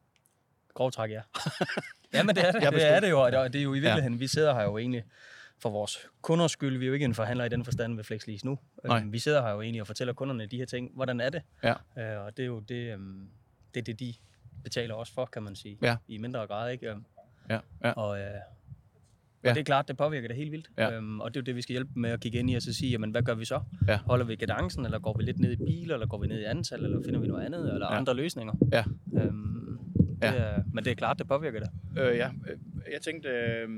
Grov 0.75 0.93
træk, 0.93 1.11
ja. 1.11 1.21
ja, 2.15 2.23
men 2.23 2.37
det 2.37 2.49
er 2.49 2.53
det. 2.53 2.63
Det 2.73 2.87
er 2.89 3.01
det 3.01 3.11
jo, 3.11 3.21
og 3.23 3.33
det 3.33 3.55
er- 3.55 3.63
jo 3.63 3.75
i 3.75 3.81
virkeligheden, 3.81 4.13
ja. 4.15 4.19
vi 4.19 4.27
sidder 4.27 4.55
her 4.55 4.63
jo 4.63 4.79
egentlig 4.79 5.05
for 5.59 5.71
vores 5.71 6.07
kunders 6.23 6.51
skyld. 6.53 6.79
Vi 6.79 6.85
er 6.85 6.87
jo 6.87 6.93
ikke 6.95 7.05
en 7.05 7.15
forhandler 7.15 7.45
i 7.45 7.49
den 7.49 7.65
forstand 7.65 7.97
ved 7.97 8.05
FlexLease 8.05 8.47
nu. 8.47 8.59
Nej. 8.85 8.99
Øhm, 9.01 9.13
Vi 9.13 9.19
sidder 9.19 9.43
her 9.43 9.51
jo 9.51 9.61
egentlig 9.61 9.81
og 9.81 9.87
fortæller 9.87 10.15
kunderne 10.15 10.47
de 10.47 10.57
her 10.57 10.67
ting. 10.67 10.91
Hvordan 10.95 11.21
er 11.21 11.31
det? 11.31 11.43
Ja. 11.63 11.75
Øh, 11.99 12.25
og 12.25 12.37
det 12.37 12.43
er 12.43 12.47
jo 12.47 12.61
det, 12.61 12.93
øhm, 12.93 13.29
det, 13.75 13.81
er 13.81 13.85
det, 13.85 14.01
de 14.01 14.15
betaler 14.65 14.95
også 14.95 15.15
for, 15.15 15.25
kan 15.27 15.43
man 15.43 15.57
sige. 15.57 15.79
Ja. 15.83 15.97
I 16.09 16.19
mindre 16.19 16.47
grad, 16.47 16.73
ikke? 16.73 16.87
Ja, 17.51 17.59
ja. 17.85 17.91
Og, 17.93 18.21
øh, 18.21 18.27
Ja. 19.45 19.49
og 19.51 19.55
det 19.55 19.61
er 19.61 19.65
klart, 19.65 19.89
det 19.89 19.97
påvirker 19.97 20.29
det 20.29 20.37
helt 20.37 20.53
vildt. 20.53 20.71
Ja. 20.79 20.97
Øhm, 20.97 21.21
og 21.21 21.31
det 21.35 21.37
er 21.37 21.41
jo 21.41 21.45
det, 21.45 21.57
vi 21.57 21.63
skal 21.63 21.73
hjælpe 21.73 21.91
med 21.97 22.11
at 22.11 22.21
kigge 22.21 22.39
ind 22.39 22.51
i 22.51 22.55
og 22.55 22.63
så 22.63 22.73
sige, 22.73 22.91
jamen, 22.91 23.11
hvad 23.11 23.23
gør 23.23 23.35
vi 23.35 23.45
så? 23.45 23.61
Ja. 23.89 23.97
Holder 23.99 24.25
vi 24.25 24.37
kadencen, 24.37 24.85
eller 24.85 24.99
går 24.99 25.17
vi 25.19 25.23
lidt 25.23 25.39
ned 25.39 25.53
i 25.53 25.57
biler, 25.57 25.95
eller 25.95 26.07
går 26.07 26.19
vi 26.19 26.27
ned 26.27 26.41
i 26.41 26.45
antal, 26.45 26.85
eller 26.85 27.03
finder 27.05 27.21
vi 27.21 27.27
noget 27.27 27.45
andet, 27.45 27.73
eller 27.75 27.87
Ja. 27.91 27.97
andre 27.97 28.15
løsninger? 28.15 28.53
Ja. 28.73 28.85
Øhm, 29.23 29.79
det 29.97 30.09
Ja. 30.23 30.33
er, 30.35 30.63
men 30.73 30.85
det 30.85 30.91
er 30.91 30.95
klart, 30.95 31.19
det 31.19 31.29
påvirker 31.29 31.61
det. 31.61 31.69
Øh, 31.99 32.17
ja, 32.17 32.29
øh, 32.29 32.57
jeg 32.93 33.01
tænkte, 33.03 33.29
øh, 33.29 33.69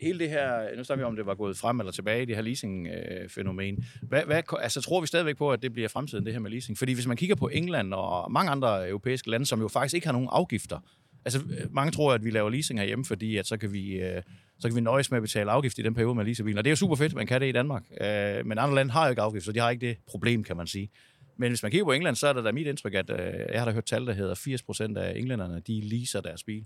hele 0.00 0.18
det 0.18 0.30
her, 0.30 0.76
nu 0.76 0.84
snakker 0.84 1.04
vi 1.04 1.06
om, 1.06 1.16
det 1.16 1.26
var 1.26 1.34
gået 1.34 1.56
frem 1.56 1.80
eller 1.80 1.92
tilbage, 1.92 2.26
det 2.26 2.34
her 2.36 2.42
leasing-fænomen. 2.42 3.84
Hvad, 4.02 4.22
hvad, 4.26 4.42
altså, 4.60 4.80
tror 4.80 5.00
vi 5.00 5.06
stadigvæk 5.06 5.36
på, 5.36 5.50
at 5.52 5.62
det 5.62 5.72
bliver 5.72 5.88
fremtiden, 5.88 6.24
det 6.24 6.32
her 6.32 6.40
med 6.40 6.50
leasing? 6.50 6.78
Fordi 6.78 6.92
hvis 6.92 7.06
man 7.06 7.16
kigger 7.16 7.36
på 7.36 7.48
England 7.48 7.94
og 7.94 8.32
mange 8.32 8.50
andre 8.50 8.88
europæiske 8.88 9.30
lande, 9.30 9.46
som 9.46 9.60
jo 9.60 9.68
faktisk 9.68 9.94
ikke 9.94 10.06
har 10.06 10.12
nogen 10.12 10.28
afgifter, 10.32 10.78
altså 11.24 11.38
øh, 11.38 11.74
mange 11.74 11.92
tror, 11.92 12.14
at 12.14 12.24
vi 12.24 12.30
laver 12.30 12.50
leasing 12.50 12.78
herhjemme, 12.78 13.04
fordi 13.04 13.36
at 13.36 13.46
så 13.46 13.56
kan 13.56 13.72
vi... 13.72 13.92
Øh, 13.92 14.22
så 14.58 14.68
kan 14.68 14.76
vi 14.76 14.80
nøjes 14.80 15.10
med 15.10 15.16
at 15.16 15.22
betale 15.22 15.50
afgift 15.50 15.78
i 15.78 15.82
den 15.82 15.94
periode, 15.94 16.14
man 16.14 16.26
leaser 16.26 16.44
bilen. 16.44 16.58
Og 16.58 16.64
det 16.64 16.68
er 16.68 16.72
jo 16.72 16.76
super 16.76 16.96
fedt, 16.96 17.14
man 17.14 17.26
kan 17.26 17.40
det 17.40 17.48
i 17.48 17.52
Danmark. 17.52 17.84
Øh, 18.00 18.46
men 18.46 18.58
andre 18.58 18.74
lande 18.74 18.92
har 18.92 19.04
jo 19.04 19.10
ikke 19.10 19.22
afgift, 19.22 19.44
så 19.44 19.52
de 19.52 19.58
har 19.58 19.70
ikke 19.70 19.86
det 19.86 19.96
problem, 20.06 20.44
kan 20.44 20.56
man 20.56 20.66
sige. 20.66 20.90
Men 21.36 21.50
hvis 21.50 21.62
man 21.62 21.70
kigger 21.70 21.84
på 21.84 21.92
England, 21.92 22.16
så 22.16 22.28
er 22.28 22.32
det 22.32 22.44
da 22.44 22.52
mit 22.52 22.66
indtryk, 22.66 22.94
at 22.94 23.10
øh, 23.10 23.34
jeg 23.52 23.60
har 23.60 23.64
da 23.64 23.72
hørt 23.72 23.84
tal, 23.84 24.06
der 24.06 24.12
hedder 24.12 24.34
80 24.34 24.62
procent 24.62 24.98
af 24.98 25.18
englænderne, 25.18 25.60
de 25.60 25.80
leaser 25.80 26.20
deres 26.20 26.42
bil. 26.42 26.64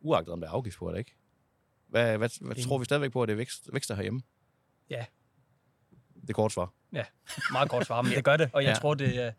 Uagtet 0.00 0.32
om 0.32 0.40
der 0.40 0.48
er 0.48 0.52
afgift 0.52 0.78
på 0.78 0.90
det, 0.92 0.98
ikke? 0.98 1.14
Hvad, 1.88 2.18
hvad, 2.18 2.28
hvad 2.40 2.56
tror 2.56 2.78
vi 2.78 2.84
stadigvæk 2.84 3.12
på, 3.12 3.22
at 3.22 3.28
det 3.28 3.38
vækst, 3.38 3.68
vækster 3.72 3.94
herhjemme? 3.94 4.22
Ja. 4.90 5.04
Det 6.22 6.30
er 6.30 6.34
kort 6.34 6.52
svar. 6.52 6.72
Ja, 6.92 7.04
meget 7.52 7.70
kort 7.70 7.86
svar, 7.86 8.02
men 8.02 8.12
det 8.12 8.24
gør 8.24 8.36
det. 8.36 8.50
Og 8.52 8.62
jeg 8.62 8.68
Ja. 8.74 8.74
tror, 8.74 8.94
det, 8.94 9.34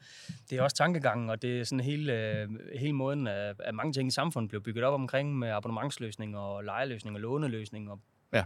det 0.49 0.57
er 0.57 0.61
også 0.61 0.75
tankegangen, 0.75 1.29
og 1.29 1.41
det 1.41 1.59
er 1.59 1.63
sådan 1.63 1.79
hele, 1.79 2.47
hele 2.79 2.93
måden, 2.93 3.27
at, 3.27 3.55
mange 3.73 3.93
ting 3.93 4.07
i 4.07 4.11
samfundet 4.11 4.49
blev 4.49 4.63
bygget 4.63 4.83
op 4.85 4.93
omkring 4.93 5.39
med 5.39 5.49
abonnementsløsninger 5.49 6.39
og 6.39 6.63
lejeløsninger 6.63 7.17
og 7.17 7.21
låneløsninger. 7.21 7.97
Ja. 8.33 8.43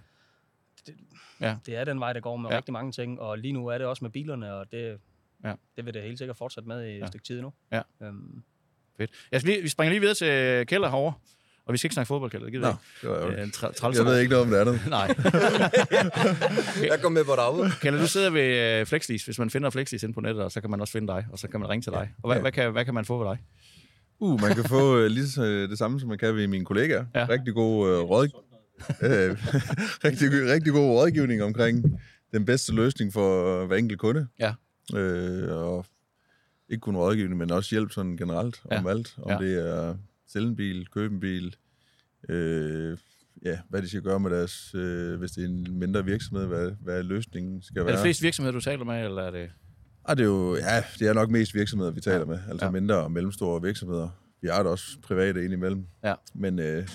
Det, 0.88 0.96
Ja. 1.42 1.56
det 1.66 1.76
er 1.76 1.84
den 1.84 2.00
vej, 2.00 2.14
der 2.14 2.20
går 2.20 2.38
med 2.38 2.50
ja. 2.50 2.56
rigtig 2.58 2.74
mange 2.74 2.92
ting, 2.92 3.22
og 3.22 3.38
lige 3.38 3.52
nu 3.52 3.68
er 3.68 3.78
det 3.78 3.88
også 3.88 4.04
med 4.04 4.12
bilerne, 4.12 4.54
og 4.54 4.72
det, 4.72 5.00
Ja. 5.44 5.54
det 5.76 5.86
vil 5.86 5.94
det 5.94 6.04
helt 6.04 6.18
sikkert 6.18 6.38
fortsætte 6.38 6.68
med 6.68 6.86
i 6.88 6.96
et 6.96 7.00
Ja. 7.00 7.06
stykke 7.08 7.26
tid 7.26 7.42
nu. 7.42 7.54
Ja. 7.72 7.82
Øhm, 8.02 8.44
Fedt. 8.98 9.12
Jeg 9.32 9.42
skal 9.42 9.52
lige, 9.54 9.62
vi 9.62 9.68
springer 9.70 9.90
lige 9.92 10.00
videre 10.00 10.16
til 10.16 10.68
Keller 10.68 10.90
herovre. 10.90 11.14
Og 11.68 11.74
vi 11.74 11.78
skal 11.78 11.88
ikke 11.88 11.94
snakke 11.94 12.08
fodbold, 12.08 12.32
Keller. 12.32 12.46
Det 12.46 12.54
gider 12.54 12.76
Nå, 13.04 13.10
var 13.10 13.30
ikke. 13.30 13.42
Øh, 13.42 13.48
tra- 13.56 13.98
Jeg 13.98 14.06
ved 14.06 14.20
ikke 14.20 14.30
noget 14.32 14.46
om 14.46 14.52
det 14.52 14.58
andet. 14.58 14.80
Nej. 14.98 15.08
Jeg 16.92 17.00
går 17.02 17.10
med 17.10 17.24
på 17.24 17.32
derude. 17.36 17.72
Keller, 17.82 18.00
du 18.00 18.08
sidder 18.08 18.30
ved 18.30 18.80
øh, 18.80 18.86
Flexlease. 18.86 19.26
Hvis 19.26 19.40
man 19.40 19.50
finder 19.50 19.70
Flexlease 19.70 20.06
inde 20.06 20.14
på 20.14 20.22
nettet, 20.22 20.44
og 20.44 20.52
så 20.52 20.62
kan 20.62 20.70
man 20.70 20.82
også 20.82 20.92
finde 20.94 21.08
dig, 21.08 21.26
og 21.32 21.40
så 21.40 21.48
kan 21.48 21.60
man 21.60 21.70
ringe 21.70 21.82
til 21.84 21.92
dig. 21.92 22.12
Og 22.24 22.28
hvad, 22.30 22.36
Ja. 22.38 22.42
hvad, 22.42 22.52
kan, 22.52 22.72
hvad 22.72 22.86
kan 22.86 22.94
man 22.94 23.06
få 23.06 23.18
ved 23.24 23.28
dig? 23.30 23.38
Uh, 24.20 24.42
man 24.42 24.56
kan 24.56 24.64
få 24.64 24.98
uh, 24.98 25.06
lige 25.06 25.28
så, 25.28 25.44
det 25.44 25.78
samme, 25.78 26.00
som 26.00 26.10
man 26.10 26.18
kan 26.18 26.36
ved 26.36 26.48
mine 26.48 26.66
kollegaer. 26.66 27.06
Ja. 27.16 27.28
Rigtig 27.30 27.54
god 27.54 28.00
uh, 28.00 28.10
råd... 28.10 28.28
øh, 29.02 29.38
rigtig, 30.06 30.30
rigtig 30.54 30.74
god 30.74 30.90
rådgivning 30.90 31.44
omkring 31.44 32.00
den 32.34 32.46
bedste 32.46 32.74
løsning 32.74 33.14
for 33.14 33.66
hver 33.66 33.76
enkelt 33.76 34.00
kunde. 34.00 34.28
Ja. 34.40 34.54
Øh, 34.96 35.56
og 35.58 35.86
ikke 36.70 36.82
kun 36.82 36.96
rådgivning, 36.98 37.38
men 37.38 37.52
også 37.52 37.76
hjælp 37.76 37.92
sådan 37.92 38.18
generelt 38.18 38.62
Ja. 38.72 38.78
om 38.80 38.88
alt. 38.88 39.16
Om 39.22 39.32
Ja. 39.32 39.38
det 39.38 39.68
er 39.70 39.96
sælge 40.28 40.48
en 40.48 40.56
bil, 40.56 40.88
købe 40.88 41.14
en 41.14 41.20
bil, 41.20 41.56
øh, 42.30 42.98
ja, 43.46 43.60
hvad 43.70 43.82
de 43.82 43.88
skal 43.90 44.02
gøre 44.02 44.20
med 44.20 44.30
deres, 44.32 44.76
øh, 44.76 45.20
hvis 45.20 45.32
det 45.32 45.44
er 45.44 45.48
en 45.48 45.80
mindre 45.80 46.06
virksomhed, 46.06 46.46
hvad, 46.48 46.72
hvad 46.82 47.04
løsningen 47.04 47.62
skal 47.62 47.80
Er 47.80 47.84
være. 47.84 47.94
det 47.96 48.02
flest 48.02 48.24
virksomheder, 48.24 48.54
du 48.54 48.62
taler 48.62 48.86
med, 48.86 49.04
eller 49.06 49.22
er 49.22 49.32
det... 49.32 49.50
Ah, 50.06 50.18
det 50.18 50.24
er 50.24 50.28
jo, 50.28 50.56
ja, 50.56 50.84
det 51.00 51.08
er 51.08 51.14
nok 51.14 51.30
mest 51.30 51.54
virksomheder, 51.56 51.92
vi 51.92 52.02
taler 52.02 52.20
Ja. 52.20 52.26
med. 52.26 52.40
Altså 52.50 52.66
Ja. 52.66 52.72
mindre 52.72 52.96
og 53.04 53.12
mellemstore 53.12 53.62
virksomheder. 53.62 54.10
Vi 54.42 54.48
har 54.48 54.64
da 54.64 54.70
også 54.70 55.00
private 55.04 55.46
indimellem. 55.46 55.88
Ja. 56.04 56.14
Men 56.36 56.60
øh, 56.60 56.88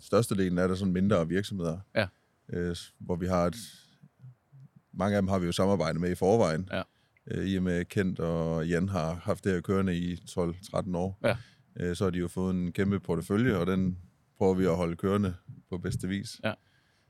størstedelen 0.00 0.58
er 0.58 0.66
der 0.68 0.74
sådan 0.74 0.92
mindre 0.92 1.28
virksomheder. 1.28 1.78
Ja. 1.94 2.06
Øh, 2.52 2.76
hvor 2.98 3.16
vi 3.16 3.26
har 3.26 3.46
et... 3.46 3.56
Mange 4.92 5.16
af 5.16 5.22
dem 5.22 5.28
har 5.28 5.38
vi 5.38 5.46
jo 5.46 5.52
samarbejdet 5.52 6.00
med 6.00 6.10
i 6.10 6.14
forvejen. 6.14 6.68
Ja. 6.72 6.82
Øh, 7.30 7.46
I 7.46 7.56
og 7.56 7.62
med 7.62 7.84
Kent 7.84 8.20
og 8.20 8.68
Jan 8.68 8.88
har 8.88 9.14
haft 9.14 9.44
det 9.44 9.52
her 9.52 9.60
kørende 9.60 9.96
i 9.96 10.14
12-13 10.14 10.96
år. 10.96 11.18
Ja. 11.24 11.36
Øh, 11.80 11.96
så 11.96 12.04
har 12.04 12.10
de 12.10 12.18
jo 12.18 12.28
fået 12.28 12.54
en 12.54 12.72
kæmpe 12.72 13.00
portefølje, 13.00 13.56
og 13.56 13.66
den 13.66 13.98
prøver 14.38 14.54
vi 14.54 14.64
at 14.64 14.76
holde 14.76 14.96
kørende 14.96 15.34
på 15.70 15.78
bedste 15.78 16.08
vis. 16.08 16.40
Ja. 16.44 16.52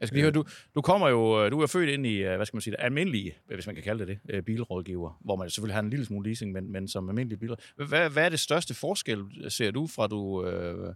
Jeg 0.01 0.09
skal 0.09 0.17
lige 0.17 0.23
høre, 0.23 0.33
du, 0.33 0.45
du 0.75 0.81
kommer 0.81 1.09
jo, 1.09 1.45
øh, 1.45 1.51
du 1.51 1.61
er 1.61 1.67
født 1.67 1.89
ind 1.89 2.07
i, 2.07 2.17
øh, 2.17 2.37
hvad 2.37 2.47
skal 2.47 2.57
man 2.57 2.61
sige, 2.61 2.73
det 2.73 2.85
almindelige, 2.85 3.35
hvis 3.55 3.67
man 3.67 3.75
kan 3.75 3.85
kalde 3.85 4.07
det 4.07 4.19
det, 4.27 4.35
øh, 4.35 4.43
bilrådgiver, 4.43 5.21
hvor 5.25 5.37
man 5.37 5.51
selvfølgelig 5.51 5.75
har 5.75 5.83
en 5.83 5.91
lille 5.91 6.05
smule 6.05 6.29
leasing, 6.29 6.53
men, 6.53 6.73
men 6.73 6.89
som 6.89 7.09
almindelig 7.09 7.39
biler. 7.39 7.57
Hvad, 7.89 8.11
hvad 8.11 8.25
er 8.25 8.29
det 8.29 8.41
største 8.41 8.75
forskel, 8.75 9.21
ser 9.49 9.71
du 9.71 9.87
fra 9.87 10.07
du 10.07 10.47
øh, 10.47 10.95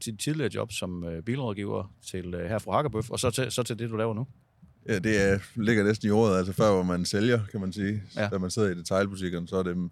til 0.00 0.12
dit 0.12 0.20
tidligere 0.20 0.50
job 0.54 0.72
som 0.72 1.04
bilrådgiver 1.26 1.94
til 2.06 2.34
øh, 2.34 2.48
her 2.48 2.58
fra 2.58 2.72
Hakkerbøf, 2.72 3.10
og 3.10 3.20
så 3.20 3.30
til, 3.30 3.52
så 3.52 3.62
til 3.62 3.78
det, 3.78 3.90
du 3.90 3.96
laver 3.96 4.14
nu? 4.14 4.26
Ja, 4.88 4.98
det 4.98 5.22
er, 5.22 5.38
ligger 5.56 5.84
næsten 5.84 6.08
i 6.08 6.10
ordet. 6.10 6.38
Altså 6.38 6.52
før, 6.52 6.72
hvor 6.72 6.82
man 6.82 7.04
sælger, 7.04 7.40
kan 7.50 7.60
man 7.60 7.72
sige. 7.72 8.02
Ja. 8.16 8.28
Da 8.28 8.38
man 8.38 8.50
sidder 8.50 8.70
i 8.70 8.74
detailbutikkerne, 8.74 9.48
så 9.48 9.56
er 9.56 9.62
det 9.62 9.90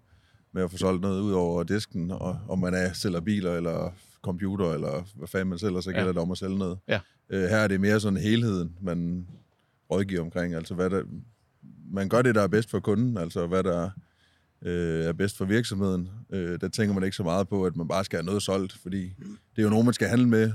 med 0.53 0.63
at 0.63 0.71
få 0.71 0.77
solgt 0.77 1.01
noget 1.01 1.21
ud 1.21 1.31
over 1.31 1.63
disken, 1.63 2.11
og 2.11 2.39
om 2.49 2.59
man 2.59 2.73
er 2.73 2.93
sælger 2.93 3.19
biler, 3.19 3.53
eller 3.53 3.93
computer, 4.21 4.71
eller 4.73 5.07
hvad 5.15 5.27
fanden 5.27 5.49
man 5.49 5.59
sælger, 5.59 5.81
så 5.81 5.91
Ja. 5.91 5.95
gælder 5.97 6.11
det 6.11 6.21
om 6.21 6.31
at 6.31 6.37
sælge 6.37 6.57
noget. 6.57 6.77
Ja. 6.87 6.99
Øh, 7.29 7.41
her 7.41 7.57
er 7.57 7.67
det 7.67 7.81
mere 7.81 7.99
sådan 7.99 8.19
helheden, 8.19 8.75
man 8.81 9.27
rådgiver 9.91 10.21
omkring. 10.21 10.53
Altså, 10.53 10.73
hvad 10.75 10.89
der, 10.89 11.03
man 11.91 12.09
gør 12.09 12.21
det, 12.21 12.35
der 12.35 12.41
er 12.41 12.47
bedst 12.47 12.69
for 12.69 12.79
kunden, 12.79 13.17
altså 13.17 13.47
hvad 13.47 13.63
der 13.63 13.89
øh, 14.61 15.05
er 15.05 15.13
bedst 15.13 15.37
for 15.37 15.45
virksomheden. 15.45 16.09
Øh, 16.33 16.61
der 16.61 16.67
tænker 16.67 16.93
man 16.93 17.03
ikke 17.03 17.15
så 17.17 17.23
meget 17.23 17.47
på, 17.47 17.65
at 17.65 17.75
man 17.75 17.87
bare 17.87 18.03
skal 18.05 18.17
have 18.17 18.25
noget 18.25 18.41
solgt, 18.43 18.73
fordi 18.73 19.03
det 19.55 19.57
er 19.57 19.63
jo 19.63 19.69
nogen, 19.69 19.85
man 19.85 19.93
skal 19.93 20.07
handle 20.07 20.27
med 20.27 20.51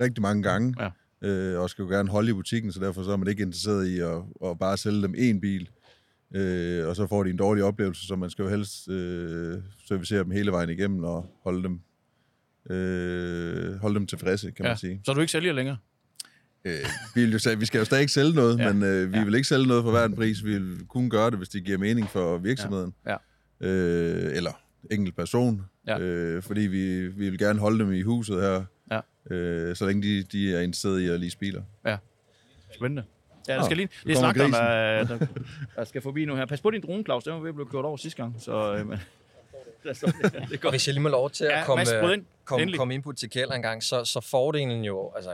rigtig 0.00 0.22
mange 0.22 0.42
gange, 0.42 0.74
Ja. 1.22 1.28
øh, 1.28 1.60
og 1.60 1.70
skal 1.70 1.82
jo 1.82 1.88
gerne 1.88 2.08
holde 2.08 2.30
i 2.30 2.32
butikken, 2.32 2.72
så 2.72 2.80
derfor 2.80 3.02
så 3.02 3.12
er 3.12 3.16
man 3.16 3.28
ikke 3.28 3.42
interesseret 3.42 3.86
i 3.86 3.98
at, 3.98 4.22
at 4.44 4.58
bare 4.58 4.76
sælge 4.76 5.02
dem 5.02 5.14
én 5.18 5.40
bil, 5.40 5.68
øh, 6.34 6.86
og 6.88 6.96
så 6.96 7.06
får 7.06 7.24
de 7.24 7.30
en 7.30 7.36
dårlig 7.36 7.64
oplevelse, 7.64 8.06
så 8.06 8.16
man 8.16 8.30
skal 8.30 8.42
jo 8.42 8.48
helst 8.48 8.88
øh, 8.88 9.58
servicere 9.88 10.18
dem 10.24 10.30
hele 10.30 10.52
vejen 10.52 10.70
igennem 10.70 11.04
og 11.04 11.26
holde 11.44 11.62
dem, 11.62 11.80
øh, 12.76 13.74
holde 13.80 13.94
dem 13.94 14.06
tilfredse, 14.06 14.50
kan 14.50 14.64
man 14.64 14.76
sige. 14.76 15.00
Så 15.04 15.12
du 15.12 15.20
ikke 15.20 15.32
sælger 15.32 15.52
længere? 15.52 15.76
Øh, 16.64 16.72
vi, 17.14 17.20
vil 17.20 17.32
jo, 17.32 17.38
sta- 17.38 17.54
vi 17.54 17.66
skal 17.66 17.78
jo 17.78 17.84
stadig 17.84 18.00
ikke 18.00 18.12
sælge 18.12 18.34
noget, 18.34 18.58
Ja. 18.58 18.66
ja. 18.66 18.72
men 18.72 18.82
øh, 18.82 19.08
vi 19.08 19.12
Ja. 19.14 19.18
ja. 19.18 19.24
vil 19.24 19.34
ikke 19.34 19.48
sælge 19.48 19.66
noget 19.66 19.82
for 19.84 19.90
hver 19.90 20.04
en 20.04 20.14
pris. 20.16 20.44
Vi 20.44 20.52
vil 20.58 20.78
kun 20.88 21.10
gøre 21.10 21.30
det, 21.30 21.38
hvis 21.38 21.48
det 21.48 21.64
giver 21.64 21.78
mening 21.78 22.08
for 22.08 22.38
virksomheden. 22.38 22.94
Ja. 23.06 23.16
Øh, 23.60 24.36
eller 24.36 24.52
enkelt 24.90 25.16
person. 25.16 25.62
Ja. 25.86 25.98
Øh, 26.00 26.42
fordi 26.42 26.60
vi, 26.60 27.06
vi 27.08 27.30
vil 27.30 27.38
gerne 27.38 27.58
holde 27.60 27.84
dem 27.84 27.92
i 27.92 28.02
huset 28.02 28.36
her, 28.42 28.64
Ja. 28.90 29.34
øh, 29.34 29.76
så 29.76 29.86
længe 29.86 30.02
de, 30.02 30.22
de 30.22 30.54
er 30.54 30.60
interesseret 30.60 31.00
i 31.00 31.06
at 31.08 31.20
lease 31.20 31.38
biler. 31.38 31.62
Spændende. 32.74 33.02
Ja, 33.48 33.54
der 33.54 33.64
skal 33.64 33.76
lige... 33.76 33.88
Det 34.06 34.16
kommer 34.16 34.32
snakker 34.32 34.44
om, 34.44 34.54
at 34.54 35.08
der, 35.08 35.26
der 35.76 35.84
skal 35.84 36.02
forbi 36.02 36.24
nu 36.24 36.36
her. 36.36 36.46
Pas 36.46 36.60
på 36.60 36.70
din 36.70 36.80
drone, 36.86 37.04
Claus. 37.04 37.24
Den 37.24 37.32
var 37.32 37.38
ved 37.40 37.48
at 37.48 37.54
blive 37.54 37.66
kørt 37.68 37.84
over 37.84 37.96
sidste 37.96 38.22
gang. 38.22 38.36
Så, 38.38 38.74
øh, 38.74 38.86
men, 38.88 38.98
der 39.84 39.92
står, 39.92 40.08
det 40.22 40.34
er 40.34 40.40
Og 40.52 40.60
godt. 40.60 40.72
hvis 40.72 40.86
jeg 40.86 40.94
lige 40.94 41.02
må 41.02 41.08
lov 41.08 41.30
til 41.30 41.44
at 41.44 41.50
Ja, 41.50 41.64
komme, 41.64 41.82
ind. 41.82 42.24
komme, 42.44 42.62
Endelig. 42.62 42.78
komme 42.78 42.94
input 42.94 43.16
til 43.16 43.30
Kjeld 43.30 43.50
en 43.52 43.62
gang, 43.62 43.82
så, 43.82 44.04
så 44.04 44.20
fordelen 44.20 44.84
jo, 44.84 45.12
altså 45.16 45.30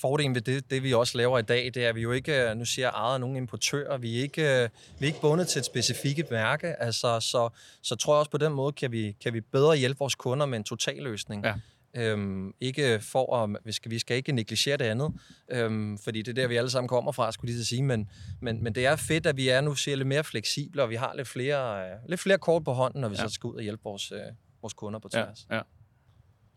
fordelen 0.00 0.34
ved 0.34 0.40
det, 0.42 0.70
det, 0.70 0.82
vi 0.82 0.94
også 0.94 1.18
laver 1.18 1.38
i 1.38 1.42
dag, 1.42 1.70
det 1.74 1.84
er, 1.84 1.88
at 1.88 1.94
vi 1.94 2.00
jo 2.00 2.12
ikke, 2.12 2.50
øh, 2.50 2.56
nu 2.56 2.64
siger 2.64 2.86
jeg, 2.86 2.92
ejet 2.94 3.14
af 3.14 3.20
nogen 3.20 3.36
importører. 3.36 3.96
Vi 3.98 4.18
er 4.18 4.22
ikke, 4.22 4.42
øh, 4.62 4.68
vi 4.98 5.04
er 5.04 5.06
ikke 5.06 5.20
bundet 5.20 5.48
til 5.48 5.58
et 5.58 5.64
specifikt 5.64 6.30
mærke. 6.30 6.82
Altså, 6.82 7.20
så, 7.20 7.48
så 7.82 7.96
tror 7.96 8.14
jeg 8.14 8.18
også 8.18 8.30
på 8.30 8.38
den 8.38 8.52
måde, 8.52 8.72
kan 8.72 8.92
vi, 8.92 9.16
kan 9.22 9.32
vi 9.34 9.40
bedre 9.40 9.76
hjælpe 9.76 9.98
vores 9.98 10.14
kunder 10.14 10.46
med 10.46 10.58
en 10.58 10.64
totalløsning. 10.64 11.44
Ja. 11.44 11.54
Øhm, 11.96 12.54
ikke 12.60 12.98
for 13.00 13.36
at, 13.36 13.50
vi 13.64 13.72
skal, 13.72 13.90
vi 13.90 13.98
skal 13.98 14.16
ikke 14.16 14.32
negligere 14.32 14.76
det 14.76 14.84
andet, 14.84 15.12
øhm, 15.50 15.98
fordi 15.98 16.22
det 16.22 16.28
er 16.28 16.42
der, 16.42 16.48
vi 16.48 16.56
alle 16.56 16.70
sammen 16.70 16.88
kommer 16.88 17.12
fra, 17.12 17.32
skulle 17.32 17.52
lige 17.52 17.64
sige, 17.64 17.82
men, 17.82 18.10
men, 18.40 18.62
men 18.64 18.74
det 18.74 18.86
er 18.86 18.96
fedt, 18.96 19.26
at 19.26 19.36
vi 19.36 19.48
er 19.48 19.60
nu 19.60 19.74
siger 19.74 19.96
lidt 19.96 20.08
mere 20.08 20.24
fleksible, 20.24 20.82
og 20.82 20.90
vi 20.90 20.94
har 20.94 21.14
lidt 21.16 21.28
flere, 21.28 21.90
øh, 21.90 21.96
lidt 22.08 22.20
flere 22.20 22.38
kort 22.38 22.64
på 22.64 22.72
hånden, 22.72 23.00
når 23.00 23.08
vi 23.08 23.14
Ja. 23.14 23.22
ja. 23.22 23.28
så 23.28 23.34
skal 23.34 23.48
ud 23.48 23.54
og 23.56 23.62
hjælpe 23.62 23.82
vores, 23.84 24.12
øh, 24.12 24.18
vores 24.62 24.74
kunder 24.74 24.98
på 24.98 25.08
Ja, 25.12 25.22
tværs. 25.22 25.46
ja. 25.50 25.60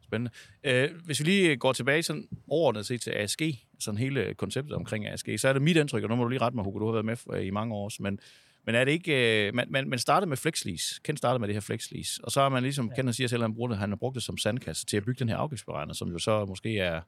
Spændende. 0.04 0.32
Øh, 0.64 0.90
hvis 1.06 1.20
vi 1.20 1.26
lige 1.26 1.58
går 1.58 1.74
tilbage 1.74 2.04
sådan 2.04 2.28
overordnet 2.50 2.86
set 2.86 3.02
til 3.02 3.12
ASG, 3.12 3.42
sådan 3.80 3.98
hele 3.98 4.34
konceptet 4.34 4.74
omkring 4.74 5.08
ASG, 5.08 5.30
så 5.38 5.48
er 5.48 5.54
det 5.54 5.62
mit 5.62 5.78
indtryk, 5.78 6.04
og 6.04 6.10
nu 6.10 6.16
må 6.16 6.24
du 6.24 6.30
lige 6.30 6.42
rette 6.42 6.56
mig, 6.56 6.64
Hugo, 6.66 6.80
du 6.80 6.86
har 6.86 6.92
været 6.92 7.06
med 7.06 7.16
for- 7.16 7.36
i 7.36 7.50
mange 7.50 7.76
år, 7.76 7.84
også, 7.86 8.04
men, 8.04 8.20
men 8.68 8.76
er 8.76 8.86
det 8.86 8.92
ikke, 8.92 9.48
øh, 9.48 9.54
man, 9.54 9.68
man, 9.70 9.90
man 9.90 10.00
startede 10.00 10.30
med 10.30 10.38
FlexLease, 10.38 11.02
Ken 11.04 11.18
startede 11.18 11.40
med 11.40 11.48
det 11.48 11.56
her 11.56 11.62
FlexLease, 11.62 12.22
og 12.24 12.32
så 12.32 12.42
har 12.42 12.50
man 12.50 12.64
ligesom, 12.64 12.88
ja. 12.98 13.02
Ken 13.02 13.14
siger 13.14 13.28
selv, 13.28 13.42
at 13.42 13.44
han, 13.44 13.56
bruger 13.56 13.70
det, 13.70 13.78
han 13.78 13.90
har 13.90 13.96
brugt 13.96 14.16
det 14.16 14.24
som 14.24 14.38
sandkasse 14.38 14.86
til 14.86 14.98
at 14.98 15.06
bygge 15.06 15.20
den 15.20 15.30
her 15.30 15.38
afgiftsberegner, 15.38 15.94
som 15.94 16.12
jo 16.12 16.20
så 16.20 16.46
måske 16.46 16.80
er 16.80 17.02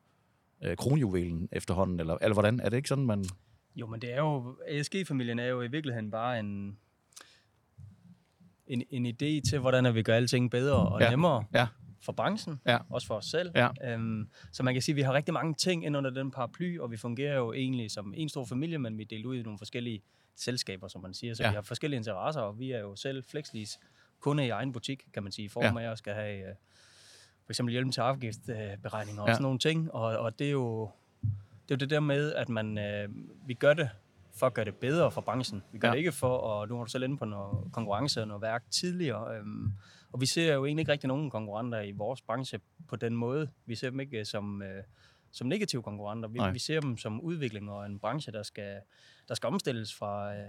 øh, 0.64 0.78
kronjuvelen 0.78 1.50
efterhånden, 1.52 2.00
eller, 2.00 2.18
eller 2.22 2.34
hvordan? 2.34 2.60
Er 2.60 2.70
det 2.70 2.78
ikke 2.78 2.90
sådan, 2.90 3.06
man... 3.06 3.26
Jo, 3.76 3.88
men 3.88 4.02
det 4.02 4.14
er 4.14 4.18
jo, 4.18 4.58
ASG-familien 4.68 5.40
er 5.40 5.46
jo 5.48 5.62
i 5.62 5.68
virkeligheden 5.68 6.12
bare 6.12 6.40
en, 6.40 6.78
en, 8.68 8.84
en 8.90 9.06
idé 9.06 9.50
til, 9.50 9.60
hvordan 9.60 9.96
vi 9.96 10.04
gør 10.04 10.16
alting 10.16 10.52
bedre 10.52 10.76
og 10.90 11.02
Ja. 11.02 11.10
nemmere 11.10 11.44
Ja. 11.54 11.68
for 12.02 12.12
branchen, 12.12 12.60
Ja. 12.68 12.78
også 12.90 13.08
for 13.08 13.16
os 13.16 13.26
selv. 13.26 13.52
Ja. 13.56 13.70
Øhm, 13.94 14.30
så 14.52 14.64
man 14.64 14.74
kan 14.76 14.82
sige, 14.82 14.94
at 14.94 14.98
vi 14.98 15.02
har 15.02 15.14
rigtig 15.14 15.34
mange 15.34 15.54
ting 15.54 15.86
ind 15.86 15.98
under 15.98 16.10
den 16.10 16.32
paraply, 16.32 16.80
og 16.80 16.92
vi 16.92 16.98
fungerer 16.98 17.36
jo 17.38 17.54
egentlig 17.54 17.92
som 17.92 18.14
en 18.18 18.30
stor 18.30 18.46
familie, 18.46 18.78
men 18.78 18.98
vi 18.98 19.04
er 19.04 19.08
delt 19.08 19.26
ud 19.26 19.36
i 19.36 19.42
nogle 19.44 19.58
forskellige 19.58 20.02
selskaber, 20.42 20.88
som 20.88 21.02
man 21.02 21.14
siger. 21.14 21.34
Så 21.34 21.44
Ja. 21.44 21.48
ja. 21.48 21.52
vi 21.52 21.56
har 21.56 21.62
forskellige 21.62 21.98
interesser, 21.98 22.42
og 22.42 22.60
vi 22.60 22.72
er 22.72 22.80
jo 22.80 22.96
selv 22.96 23.24
FlexLease 23.24 23.80
kunde 24.20 24.46
i 24.46 24.50
egen 24.50 24.72
butik, 24.74 25.04
kan 25.14 25.24
man 25.24 25.32
sige, 25.32 25.46
i 25.46 25.50
form 25.50 25.78
Ja. 25.78 25.88
af 25.88 25.92
at 25.92 25.98
skal 25.98 26.14
have 26.14 26.50
øh, 26.50 26.56
for 27.46 27.52
eksempel 27.52 27.72
hjælp 27.72 27.92
til 27.92 28.02
afgiftsberegninger 28.02 29.22
og 29.22 29.28
Ja. 29.28 29.34
sådan 29.34 29.44
nogle 29.44 29.60
ting. 29.60 29.92
Og, 29.92 30.02
og 30.18 30.40
det 30.40 30.48
er 30.48 30.52
jo 30.52 30.90
det 31.70 31.76
er 31.76 31.76
jo 31.76 31.80
det 31.80 31.90
der 31.90 32.00
med, 32.00 32.34
at 32.34 32.50
man, 32.50 32.78
øh, 32.78 33.10
vi 33.48 33.54
gør 33.54 33.74
det 33.74 33.90
for 34.36 34.46
at 34.48 34.54
gøre 34.54 34.66
det 34.66 34.76
bedre 34.76 35.12
for 35.12 35.22
branchen. 35.22 35.64
Vi 35.72 35.80
gør 35.80 35.88
Ja. 35.88 35.92
ja. 35.92 35.94
det 35.94 36.00
ikke 36.00 36.12
for, 36.12 36.38
og 36.38 36.68
nu 36.68 36.78
har 36.78 36.84
du 36.84 36.90
selv 36.92 37.04
inde 37.04 37.18
på 37.18 37.26
noget 37.26 37.72
konkurrence 37.74 38.22
og 38.22 38.28
noget 38.28 38.42
værk 38.42 38.64
tidligere. 38.72 39.36
Øhm, 39.38 39.74
og 40.12 40.22
vi 40.22 40.26
ser 40.26 40.54
jo 40.54 40.66
egentlig 40.66 40.82
ikke 40.82 40.92
rigtig 40.92 41.08
nogen 41.08 41.30
konkurrenter 41.30 41.82
i 41.82 41.92
vores 41.92 42.22
branche 42.22 42.60
på 42.88 42.96
den 42.96 43.16
måde. 43.16 43.50
Vi 43.66 43.76
ser 43.76 43.90
dem 43.90 44.00
ikke 44.00 44.20
øh, 44.20 44.26
som, 44.26 44.62
øh, 44.62 44.84
som 45.32 45.48
negative 45.48 45.84
konkurrenter. 45.84 46.30
Vi, 46.30 46.38
Nej. 46.38 46.52
vi 46.52 46.60
ser 46.60 46.80
dem 46.80 46.98
som 46.98 47.22
udvikling 47.22 47.72
og 47.72 47.86
en 47.86 48.00
branche, 48.00 48.32
der 48.32 48.44
skal, 48.44 48.80
der 49.28 49.34
skal 49.36 49.48
omstilles 49.48 49.96
fra, 49.96 50.34
øh, 50.36 50.40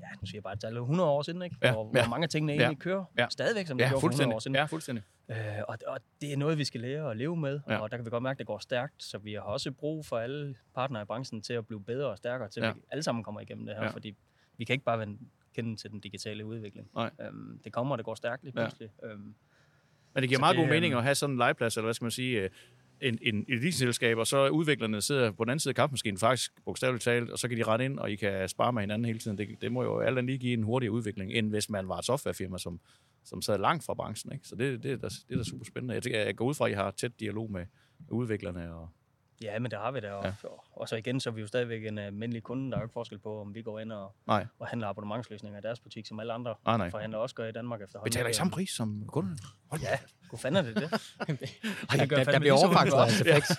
ja, 0.00 0.06
nu 0.20 0.26
siger 0.26 0.36
jeg 0.36 0.42
bare 0.42 0.52
et 0.52 0.60
tal, 0.60 0.76
100 0.76 1.08
år 1.10 1.22
siden, 1.22 1.42
ikke? 1.42 1.56
Ja, 1.62 1.72
Hvor, 1.72 1.90
ja. 1.94 2.02
hvor 2.02 2.10
mange 2.10 2.24
af 2.24 2.28
tingene 2.28 2.52
Ja. 2.52 2.58
egentlig 2.60 2.78
kører 2.78 3.04
Ja. 3.18 3.26
stadigvæk, 3.30 3.66
som 3.66 3.78
de 3.78 3.84
Ja, 3.84 3.90
gjorde 3.90 4.00
for 4.00 4.08
100 4.08 4.34
år 4.34 4.38
siden. 4.38 4.54
Ja, 4.54 4.64
fuldstændig. 4.64 5.04
Øh, 5.28 5.36
og, 5.68 5.78
og 5.86 5.98
det 6.20 6.32
er 6.32 6.36
noget, 6.36 6.58
vi 6.58 6.64
skal 6.64 6.80
lære 6.80 7.10
at 7.10 7.16
leve 7.16 7.36
med, 7.36 7.60
Ja. 7.68 7.72
ja. 7.72 7.78
og 7.80 7.90
der 7.90 7.96
kan 7.96 8.04
vi 8.06 8.10
godt 8.10 8.22
mærke, 8.22 8.34
at 8.34 8.38
det 8.38 8.46
går 8.46 8.58
stærkt, 8.58 9.02
så 9.02 9.18
vi 9.18 9.32
har 9.32 9.40
også 9.40 9.72
brug 9.72 10.06
for 10.06 10.18
alle 10.18 10.56
partnere 10.74 11.02
i 11.02 11.04
branchen 11.04 11.42
til 11.42 11.52
at 11.52 11.66
blive 11.66 11.84
bedre 11.84 12.08
og 12.08 12.16
stærkere, 12.18 12.48
til 12.48 12.62
Ja. 12.62 12.70
at 12.70 12.76
vi 12.76 12.80
alle 12.90 13.02
sammen 13.02 13.24
kommer 13.24 13.40
igennem 13.40 13.66
det 13.66 13.74
her, 13.74 13.82
Ja. 13.82 13.88
ja. 13.88 13.94
fordi 13.94 14.16
vi 14.56 14.64
kan 14.64 14.72
ikke 14.74 14.84
bare 14.84 14.98
vende 14.98 15.18
kende 15.54 15.76
til 15.76 15.90
den 15.90 16.00
digitale 16.00 16.46
udvikling. 16.46 16.88
Nej. 16.94 17.10
Øhm, 17.20 17.60
det 17.64 17.72
kommer, 17.72 17.94
og 17.94 17.98
det 17.98 18.04
går 18.04 18.14
stærkt 18.14 18.44
lige 18.44 18.52
Ja. 18.60 18.64
pludselig. 18.66 18.90
Øhm, 19.04 19.34
Men 20.14 20.20
det 20.22 20.28
giver 20.28 20.40
meget 20.40 20.56
det, 20.56 20.62
god 20.62 20.68
mening 20.70 20.92
øhm, 20.92 20.98
at 20.98 21.04
have 21.04 21.14
sådan 21.14 21.32
en 21.34 21.38
legeplads, 21.38 21.76
eller 21.76 21.86
hvad 21.86 21.94
skal 21.94 22.04
man 22.04 22.10
sige, 22.10 22.40
øh, 22.40 22.50
en, 23.02 23.18
en, 23.22 23.44
et 23.48 23.62
leasingselskab, 23.62 24.18
og 24.18 24.26
så 24.26 24.48
udviklerne 24.48 25.02
sidder 25.02 25.30
på 25.30 25.44
den 25.44 25.50
anden 25.50 25.60
side 25.60 25.70
af 25.70 25.76
kampmaskinen, 25.76 26.18
faktisk 26.18 26.52
bogstaveligt 26.64 27.04
talt, 27.04 27.30
og 27.30 27.38
så 27.38 27.48
kan 27.48 27.58
de 27.58 27.62
rette 27.62 27.84
ind, 27.84 27.98
og 27.98 28.10
I 28.10 28.16
kan 28.16 28.48
spare 28.48 28.72
med 28.72 28.82
hinanden 28.82 29.04
hele 29.04 29.18
tiden. 29.18 29.38
Det, 29.38 29.48
det 29.60 29.72
må 29.72 29.82
jo 29.82 29.98
alt 29.98 30.18
andet 30.18 30.24
lige 30.24 30.38
give 30.38 30.52
en 30.52 30.62
hurtigere 30.62 30.92
udvikling, 30.92 31.32
end 31.32 31.50
hvis 31.50 31.70
man 31.70 31.88
var 31.88 31.98
et 31.98 32.04
softwarefirma, 32.04 32.58
som, 32.58 32.80
som 33.24 33.42
sad 33.42 33.58
langt 33.58 33.84
fra 33.84 33.94
branchen. 33.94 34.32
Ikke? 34.32 34.48
Så 34.48 34.56
det, 34.56 34.82
det, 34.82 34.92
er 34.92 34.96
da, 34.96 35.08
det 35.08 35.32
er 35.32 35.36
da 35.36 35.44
super 35.44 35.64
spændende. 35.64 35.94
Jeg, 35.94 36.02
tænker, 36.02 36.20
jeg 36.20 36.36
går 36.36 36.44
ud 36.44 36.54
fra, 36.54 36.66
at 36.66 36.70
I 36.70 36.74
har 36.74 36.90
tæt 36.90 37.20
dialog 37.20 37.52
med 37.52 37.66
udviklerne. 38.10 38.74
Og, 38.74 38.88
ja, 39.42 39.58
men 39.58 39.70
det 39.70 39.78
har 39.78 39.90
vi 39.90 40.00
da. 40.00 40.12
Og, 40.12 40.24
Ja. 40.24 40.32
og 40.72 40.88
så 40.88 40.96
igen, 40.96 41.20
så 41.20 41.30
er 41.30 41.34
vi 41.34 41.40
jo 41.40 41.46
stadigvæk 41.46 41.86
en 41.86 41.98
almindelig 41.98 42.42
kunde. 42.42 42.70
Der 42.70 42.76
er 42.76 42.80
jo 42.80 42.84
ikke 42.84 42.92
forskel 42.92 43.18
på, 43.18 43.40
om 43.40 43.54
vi 43.54 43.62
går 43.62 43.78
ind 43.78 43.92
og, 43.92 44.12
nej, 44.26 44.46
og 44.58 44.66
handler 44.66 44.88
abonnementsløsninger 44.88 45.58
i 45.58 45.62
deres 45.62 45.80
butik, 45.80 46.06
som 46.06 46.20
alle 46.20 46.32
andre 46.32 46.54
nej, 46.66 46.76
nej. 46.76 46.90
forhandlere 46.90 47.20
også 47.22 47.34
gør 47.34 47.46
i 47.46 47.52
Danmark 47.52 47.82
efterhånden. 47.82 48.10
Betaler 48.10 48.30
I 48.30 48.32
samme 48.32 48.50
pris 48.50 48.70
som 48.70 49.04
kunderne? 49.06 49.38
Hold 49.68 49.80
Ja, 49.80 49.98
hvor 50.28 50.38
fanden 50.38 50.66
er 50.66 50.72
det 50.72 50.76
det? 50.76 50.92
Ej, 51.90 51.96
der, 51.96 52.06
der 52.06 52.24
fandme 52.24 52.40
bliver 52.40 53.06
til 53.08 53.24
flex. 53.24 53.50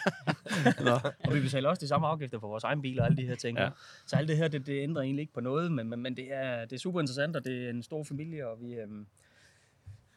Og 1.25 1.33
vi 1.33 1.41
betaler 1.41 1.69
også 1.69 1.79
de 1.81 1.87
samme 1.87 2.07
afgifter 2.07 2.39
for 2.39 2.47
vores 2.47 2.63
egen 2.63 2.81
bil 2.81 2.99
og 2.99 3.05
alle 3.05 3.17
de 3.17 3.25
her 3.27 3.35
ting. 3.35 3.57
Ja. 3.57 3.69
Så 4.05 4.15
alt 4.15 4.27
det 4.27 4.37
her, 4.37 4.47
det, 4.47 4.65
det 4.65 4.83
ændrer 4.83 5.01
egentlig 5.03 5.21
ikke 5.21 5.33
på 5.33 5.41
noget, 5.41 5.71
men, 5.71 5.89
men, 5.89 5.99
men 5.99 6.17
det, 6.17 6.33
er, 6.33 6.65
det 6.65 6.73
er 6.73 6.79
super 6.79 6.99
interessant, 6.99 7.35
og 7.35 7.45
det 7.45 7.65
er 7.65 7.69
en 7.69 7.83
stor 7.83 8.03
familie, 8.03 8.47
og 8.47 8.61
vi... 8.61 8.73
Øhm, 8.73 9.07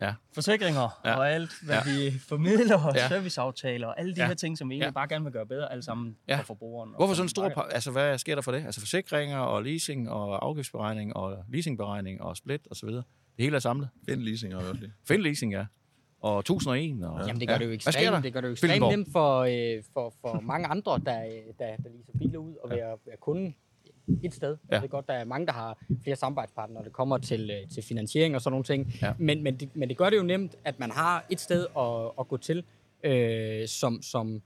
Ja. 0.05 0.15
Forsikringer 0.35 1.01
Ja. 1.05 1.11
ja. 1.11 1.17
og 1.17 1.31
alt, 1.31 1.51
hvad 1.65 1.77
Ja. 1.77 1.91
ja. 1.91 2.11
vi 2.11 2.19
formidler, 2.19 2.79
og 2.87 2.95
Ja. 2.95 3.01
ja. 3.03 3.09
serviceaftaler, 3.09 3.87
og 3.87 4.01
alle 4.01 4.15
de 4.15 4.19
Ja. 4.21 4.23
ja. 4.23 4.29
her 4.29 4.35
ting, 4.35 4.59
som 4.59 4.69
vi 4.69 4.75
egentlig 4.75 4.85
Ja. 4.85 4.89
ja. 4.89 4.93
bare 4.93 5.09
gerne 5.09 5.25
vil 5.25 5.33
gøre 5.33 5.47
bedre, 5.47 5.73
alle 5.73 5.83
sammen 5.83 6.17
Ja. 6.29 6.35
ja. 6.35 6.39
for 6.41 6.45
forbrugeren. 6.45 6.91
Hvorfor 6.91 7.07
for 7.07 7.15
sådan 7.15 7.25
en 7.25 7.29
stor... 7.29 7.49
par- 7.49 7.69
Altså, 7.75 7.91
hvad 7.91 8.19
sker 8.19 8.35
der 8.35 8.43
for 8.43 8.53
det? 8.53 8.65
Altså 8.65 8.81
forsikringer 8.81 9.39
og 9.39 9.63
leasing 9.63 10.11
og 10.11 10.45
afgiftsberegning 10.47 11.17
og 11.17 11.45
leasingberegning 11.53 12.23
og 12.23 12.37
split 12.37 12.67
og 12.71 12.77
så 12.77 12.87
videre. 12.87 13.03
Det 13.37 13.43
hele 13.45 13.57
er 13.57 13.61
samlet. 13.61 13.89
Find 14.09 14.21
leasing 14.23 14.55
også. 14.57 14.77
Find 15.09 15.23
leasing, 15.23 15.53
ja. 15.53 15.65
Og 16.21 16.39
1001. 16.39 17.05
Og, 17.05 17.27
Jamen, 17.27 17.41
det 17.41 17.49
gør 17.49 17.59
det 17.59 17.65
jo 17.65 17.69
Hvad 17.71 17.79
sker 17.79 17.91
der? 17.93 18.01
ekstremt, 18.01 18.25
det 18.25 18.33
gør 18.33 18.41
det 18.41 18.49
jo 18.49 18.53
ekstremt 18.53 18.89
nemt 18.89 19.09
for, 19.13 19.39
øh, 19.41 19.83
for, 19.93 20.15
for 20.21 20.41
mange 20.41 20.67
andre, 20.67 20.93
der, 21.07 21.25
øh, 21.27 21.33
der, 21.59 21.77
der 21.77 21.89
leaser 21.95 22.13
biler 22.19 22.39
ud 22.39 22.55
og 22.65 22.71
være, 22.71 22.97
være 23.07 23.17
kunde 23.21 23.53
et 24.23 24.35
sted. 24.35 24.57
Ja. 24.71 24.77
Det 24.77 24.85
er 24.85 24.89
godt, 24.89 25.09
der 25.09 25.15
er 25.15 25.25
mange, 25.25 25.47
der 25.47 25.53
har 25.53 25.85
flere 26.03 26.17
samarbejdspartnere, 26.17 26.75
når 26.75 26.85
det 26.85 26.93
kommer 26.93 27.19
til, 27.19 27.51
øh, 27.51 27.71
til 27.71 27.83
finansiering 27.83 28.35
og 28.35 28.41
sådan 28.41 28.53
nogle 28.53 28.65
ting. 28.65 28.93
Ja. 29.03 29.13
Men, 29.19 29.43
men, 29.43 29.57
det, 29.57 29.77
men 29.77 29.89
det 29.89 29.97
gør 29.97 30.11
det 30.11 30.17
jo 30.17 30.23
nemt, 30.23 30.55
at 30.65 30.79
man 30.79 30.91
har 30.91 31.27
et 31.31 31.41
sted 31.41 31.67
at, 31.79 32.11
at 32.21 32.29
gå 32.29 32.37
til, 32.37 32.65
øh, 33.05 33.69
som, 33.69 34.03
som 34.03 34.43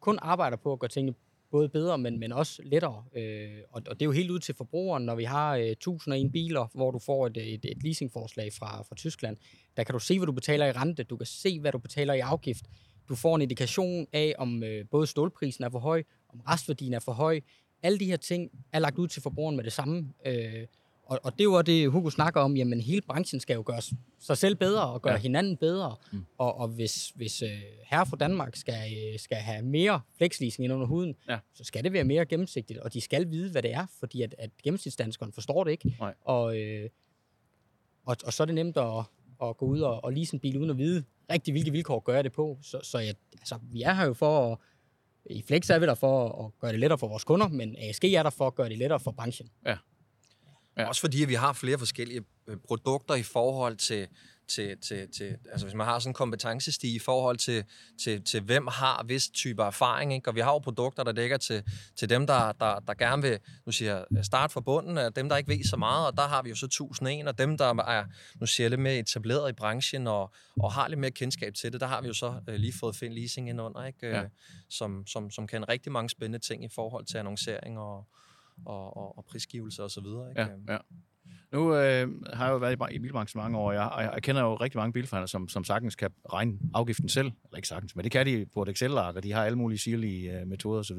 kun 0.00 0.18
arbejder 0.22 0.56
på 0.56 0.72
at 0.72 0.78
gøre 0.78 0.88
tingene 0.88 1.14
både 1.50 1.68
bedre, 1.68 1.98
men, 1.98 2.20
men 2.20 2.32
også 2.32 2.62
lettere. 2.64 3.04
Øh, 3.16 3.58
og, 3.70 3.82
og 3.88 3.94
det 3.94 4.02
er 4.02 4.06
jo 4.06 4.12
helt 4.12 4.30
ud 4.30 4.38
til 4.38 4.54
forbrugeren, 4.54 5.04
når 5.04 5.14
vi 5.14 5.24
har 5.24 5.56
øh, 5.56 5.66
1001 5.66 6.32
biler, 6.32 6.70
hvor 6.74 6.90
du 6.90 6.98
får 6.98 7.26
et, 7.26 7.36
et, 7.36 7.64
et 7.64 7.82
leasingforslag 7.82 8.52
fra, 8.52 8.82
fra 8.82 8.94
Tyskland. 8.94 9.36
Der 9.76 9.84
kan 9.84 9.92
du 9.92 9.98
se, 9.98 10.18
hvad 10.18 10.26
du 10.26 10.32
betaler 10.32 10.66
i 10.66 10.72
rente, 10.72 11.02
du 11.02 11.16
kan 11.16 11.26
se, 11.26 11.60
hvad 11.60 11.72
du 11.72 11.78
betaler 11.78 12.14
i 12.14 12.20
afgift. 12.20 12.64
Du 13.08 13.14
får 13.14 13.36
en 13.36 13.42
indikation 13.42 14.06
af, 14.12 14.34
om 14.38 14.62
øh, 14.62 14.84
både 14.90 15.06
stålprisen 15.06 15.64
er 15.64 15.70
for 15.70 15.78
høj, 15.78 16.02
om 16.28 16.40
restværdien 16.40 16.94
er 16.94 16.98
for 16.98 17.12
høj. 17.12 17.40
Alle 17.82 17.98
de 17.98 18.04
her 18.04 18.16
ting 18.16 18.50
er 18.72 18.78
lagt 18.78 18.98
ud 18.98 19.08
til 19.08 19.22
forbrugeren 19.22 19.56
med 19.56 19.64
det 19.64 19.72
samme. 19.72 20.12
Øh, 20.26 20.66
og, 21.08 21.20
og 21.22 21.38
det 21.38 21.48
var 21.48 21.62
det, 21.62 21.90
Hugo 21.90 22.10
snakker 22.10 22.40
om, 22.40 22.56
jamen 22.56 22.80
hele 22.80 23.00
branchen 23.00 23.40
skal 23.40 23.54
jo 23.54 23.62
gøre 23.66 23.80
sig 24.18 24.38
selv 24.38 24.54
bedre 24.54 24.86
og 24.86 25.02
gøre 25.02 25.14
ja. 25.14 25.18
hinanden 25.20 25.56
bedre. 25.56 25.96
Mm. 26.12 26.24
Og, 26.38 26.58
og 26.58 26.68
hvis, 26.68 27.12
hvis 27.14 27.42
uh, 27.42 27.48
herre 27.84 28.06
fra 28.06 28.16
Danmark 28.16 28.56
skal, 28.56 28.74
øh, 28.74 29.18
skal 29.18 29.36
have 29.36 29.62
mere 29.62 30.00
flexleasing 30.16 30.64
ind 30.64 30.72
under 30.72 30.86
huden, 30.86 31.14
ja. 31.28 31.38
så 31.54 31.64
skal 31.64 31.84
det 31.84 31.92
være 31.92 32.04
mere 32.04 32.26
gennemsigtigt, 32.26 32.78
og 32.78 32.92
de 32.92 33.00
skal 33.00 33.30
vide, 33.30 33.50
hvad 33.50 33.62
det 33.62 33.72
er, 33.72 33.86
fordi 33.98 34.22
at, 34.22 34.34
at 34.38 34.50
gennemsnitsdanskeren 34.62 35.32
forstår 35.32 35.64
det 35.64 35.70
ikke. 35.70 35.96
Nej. 36.00 36.14
Og, 36.24 36.58
øh, 36.58 36.90
og, 38.06 38.16
og 38.24 38.32
så 38.32 38.42
er 38.42 38.44
det 38.44 38.54
nemt 38.54 38.76
at, 38.76 39.04
at 39.42 39.56
gå 39.56 39.66
ud 39.66 39.80
og, 39.80 40.04
og 40.04 40.12
lease 40.12 40.34
en 40.34 40.40
bil 40.40 40.58
uden 40.58 40.70
at 40.70 40.78
vide 40.78 41.04
rigtig, 41.30 41.52
hvilke 41.52 41.70
vilkår 41.70 42.00
gør 42.00 42.22
det 42.22 42.32
på. 42.32 42.58
Så, 42.62 42.80
så 42.82 42.98
jeg, 42.98 43.14
altså, 43.32 43.58
vi 43.62 43.82
er 43.82 43.94
her 43.94 44.06
jo 44.06 44.14
for 44.14 44.52
at 44.52 44.58
i 45.26 45.42
Flex 45.46 45.70
er 45.70 45.78
vi 45.78 45.86
der 45.86 45.94
for 45.94 46.44
at 46.46 46.60
gøre 46.60 46.72
det 46.72 46.80
lettere 46.80 46.98
for 46.98 47.08
vores 47.08 47.24
kunder, 47.24 47.48
men 47.48 47.76
ASG 47.78 48.04
er 48.04 48.22
der 48.22 48.30
for 48.30 48.46
at 48.46 48.54
gøre 48.54 48.68
det 48.68 48.78
lettere 48.78 49.00
for 49.00 49.10
branchen. 49.10 49.50
Ja. 49.66 49.76
Ja. 50.76 50.88
Også 50.88 51.00
fordi, 51.00 51.22
at 51.22 51.28
vi 51.28 51.34
har 51.34 51.52
flere 51.52 51.78
forskellige 51.78 52.24
øh, 52.46 52.56
produkter 52.56 53.14
i 53.14 53.22
forhold 53.22 53.76
til, 53.76 54.08
til, 54.48 54.78
til, 54.80 55.08
til 55.12 55.36
altså 55.52 55.66
hvis 55.66 55.74
man 55.74 55.86
har 55.86 55.98
sådan 55.98 56.10
en 56.10 56.14
kompetencestige 56.14 56.94
i 56.94 56.98
forhold 56.98 57.36
til, 57.36 57.64
til, 58.02 58.24
til 58.24 58.40
hvem 58.40 58.66
har 58.66 59.04
vis 59.06 59.28
type 59.28 59.62
erfaring, 59.62 60.14
ikke? 60.14 60.30
og 60.30 60.34
vi 60.34 60.40
har 60.40 60.52
jo 60.52 60.58
produkter, 60.58 61.04
der 61.04 61.12
dækker 61.12 61.36
til, 61.36 61.62
til 61.96 62.10
dem, 62.10 62.26
der, 62.26 62.52
der, 62.52 62.80
der 62.80 62.94
gerne 62.94 63.22
vil, 63.22 63.38
nu 63.66 63.72
siger 63.72 64.04
starte 64.22 64.52
fra 64.52 64.60
bunden, 64.60 64.98
af 64.98 65.12
dem, 65.12 65.28
der 65.28 65.36
ikke 65.36 65.48
ved 65.48 65.64
så 65.64 65.76
meget, 65.76 66.06
og 66.06 66.16
der 66.16 66.28
har 66.28 66.42
vi 66.42 66.48
jo 66.48 66.54
så 66.54 66.66
1001, 66.66 67.28
og 67.28 67.38
dem, 67.38 67.58
der 67.58 67.64
er, 67.64 68.04
nu 68.40 68.46
siger 68.46 68.68
lidt 68.68 68.80
mere 68.80 68.98
etableret 68.98 69.50
i 69.50 69.52
branchen, 69.52 70.06
og, 70.06 70.32
og 70.56 70.72
har 70.72 70.88
lidt 70.88 71.00
mere 71.00 71.10
kendskab 71.10 71.54
til 71.54 71.72
det, 71.72 71.80
der 71.80 71.86
har 71.86 72.00
vi 72.00 72.06
jo 72.06 72.14
så 72.14 72.40
øh, 72.48 72.54
lige 72.54 72.72
fået 72.80 72.96
Find 72.96 73.14
Leasing 73.14 73.48
ind 73.48 73.60
under, 73.60 73.84
ikke? 73.84 74.06
Ja. 74.06 74.22
Øh, 74.22 74.28
som, 74.70 75.06
som, 75.06 75.30
som 75.30 75.46
kan 75.46 75.68
rigtig 75.68 75.92
mange 75.92 76.10
spændende 76.10 76.46
ting 76.46 76.64
i 76.64 76.68
forhold 76.68 77.04
til 77.04 77.18
annoncering 77.18 77.78
og, 77.78 78.06
og, 78.66 78.96
og, 78.96 79.18
og 79.18 79.24
prisgivelse 79.24 79.84
og 79.84 79.90
så 79.90 80.00
videre. 80.00 80.30
Ikke? 80.30 80.40
Ja, 80.40 80.48
ja. 80.72 80.78
Nu 81.52 81.74
øh, 81.74 82.08
har 82.32 82.44
jeg 82.44 82.52
jo 82.52 82.56
været 82.56 82.92
i 82.92 82.98
bilbranchen 82.98 83.38
mange 83.38 83.58
år, 83.58 83.68
og 83.68 83.74
jeg, 83.74 83.92
jeg, 83.98 84.10
jeg 84.14 84.22
kender 84.22 84.42
jo 84.42 84.54
rigtig 84.54 84.78
mange 84.78 84.92
bilforhandlere, 84.92 85.28
som, 85.28 85.48
som 85.48 85.64
sagtens 85.64 85.96
kan 85.96 86.10
regne 86.32 86.58
afgiften 86.74 87.08
selv. 87.08 87.26
Eller 87.26 87.56
ikke 87.56 87.68
sagtens, 87.68 87.96
men 87.96 88.04
det 88.04 88.12
kan 88.12 88.26
de 88.26 88.46
på 88.54 88.62
et 88.62 88.68
Excel-ark, 88.68 89.16
og 89.16 89.22
de 89.22 89.32
har 89.32 89.44
alle 89.44 89.58
mulige 89.58 89.78
sirlige 89.78 90.40
øh, 90.40 90.46
metoder 90.46 90.80
osv. 90.80 90.98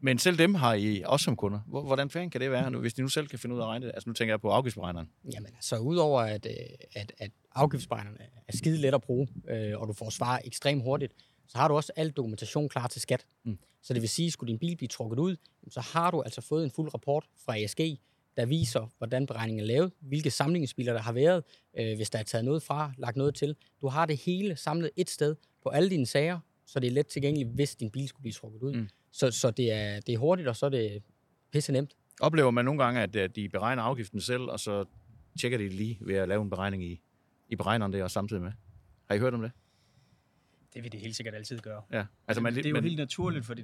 Men 0.00 0.18
selv 0.18 0.38
dem 0.38 0.54
har 0.54 0.74
I 0.74 1.02
også 1.06 1.24
som 1.24 1.36
kunder. 1.36 1.60
Hvordan 1.66 2.10
fanden 2.10 2.30
kan 2.30 2.40
det 2.40 2.50
være, 2.50 2.70
nu, 2.70 2.78
hvis 2.78 2.94
de 2.94 3.02
nu 3.02 3.08
selv 3.08 3.26
kan 3.26 3.38
finde 3.38 3.54
ud 3.54 3.60
af 3.60 3.64
at 3.64 3.68
regne 3.68 3.86
det? 3.86 3.92
Altså 3.94 4.10
nu 4.10 4.14
tænker 4.14 4.32
jeg 4.32 4.40
på 4.40 4.50
afgiftsberegneren. 4.50 5.08
Jamen 5.34 5.50
altså, 5.54 5.78
udover 5.78 6.20
at, 6.20 6.46
øh, 6.46 6.52
at, 6.94 7.12
at 7.18 7.30
afgiftsberegneren 7.54 8.16
er 8.48 8.56
skide 8.56 8.76
let 8.76 8.94
at 8.94 9.02
bruge, 9.02 9.28
øh, 9.48 9.80
og 9.80 9.88
du 9.88 9.92
får 9.92 10.10
svar 10.10 10.40
ekstremt 10.44 10.82
hurtigt, 10.82 11.12
så 11.48 11.58
har 11.58 11.68
du 11.68 11.74
også 11.74 11.92
al 11.96 12.10
dokumentation 12.10 12.68
klar 12.68 12.86
til 12.86 13.00
skat. 13.00 13.26
Mm. 13.44 13.58
Så 13.82 13.94
det 13.94 14.02
vil 14.02 14.08
sige, 14.08 14.30
skulle 14.30 14.50
din 14.50 14.58
bil 14.58 14.76
blive 14.76 14.88
trukket 14.88 15.18
ud, 15.18 15.36
så 15.68 15.80
har 15.80 16.10
du 16.10 16.22
altså 16.22 16.40
fået 16.40 16.64
en 16.64 16.70
fuld 16.70 16.94
rapport 16.94 17.24
fra 17.44 17.58
ASG, 17.58 17.80
der 18.36 18.46
viser, 18.46 18.92
hvordan 18.98 19.26
beregningen 19.26 19.60
er 19.60 19.66
lavet, 19.66 19.92
hvilke 20.00 20.30
sammenligningsbiler 20.30 20.92
der 20.92 21.00
har 21.00 21.12
været, 21.12 21.44
øh, 21.78 21.96
hvis 21.96 22.10
der 22.10 22.18
er 22.18 22.22
taget 22.22 22.44
noget 22.44 22.62
fra, 22.62 22.92
lagt 22.98 23.16
noget 23.16 23.34
til. 23.34 23.56
Du 23.80 23.88
har 23.88 24.06
det 24.06 24.16
hele 24.16 24.56
samlet 24.56 24.90
et 24.96 25.10
sted 25.10 25.36
på 25.62 25.68
alle 25.68 25.90
dine 25.90 26.06
sager, 26.06 26.38
så 26.66 26.80
det 26.80 26.86
er 26.86 26.90
let 26.90 27.06
tilgængeligt, 27.06 27.50
hvis 27.50 27.76
din 27.76 27.90
bil 27.90 28.08
skulle 28.08 28.22
blive 28.22 28.32
trukket 28.32 28.62
ud. 28.62 28.74
Mm. 28.74 28.88
Så, 29.12 29.30
så 29.30 29.50
det, 29.50 29.72
er, 29.72 30.00
det 30.00 30.14
er 30.14 30.18
hurtigt, 30.18 30.48
og 30.48 30.56
så 30.56 30.66
er 30.66 30.70
det 30.70 31.02
pisse 31.52 31.72
nemt. 31.72 31.90
Oplever 32.20 32.50
man 32.50 32.64
nogle 32.64 32.84
gange, 32.84 33.00
at 33.00 33.36
de 33.36 33.48
beregner 33.48 33.82
afgiften 33.82 34.20
selv, 34.20 34.42
og 34.42 34.60
så 34.60 34.84
tjekker 35.40 35.58
de 35.58 35.68
lige 35.68 35.98
ved 36.00 36.14
at 36.14 36.28
lave 36.28 36.42
en 36.42 36.50
beregning 36.50 36.84
i, 36.84 37.00
i 37.48 37.56
beregneren 37.56 37.92
det 37.92 38.02
også 38.02 38.14
samtidig 38.14 38.42
med? 38.42 38.52
Har 39.08 39.14
I 39.14 39.18
hørt 39.18 39.34
om 39.34 39.42
det? 39.42 39.50
Det 40.74 40.82
vil 40.82 40.92
det 40.92 41.00
helt 41.00 41.16
sikkert 41.16 41.34
altid 41.34 41.58
gøre. 41.58 41.82
Ja. 41.92 42.04
Altså, 42.28 42.42
man, 42.42 42.54
det 42.54 42.66
er 42.66 42.70
jo 42.70 42.80
helt 42.80 42.96
naturligt, 42.96 43.44
fordi 43.44 43.62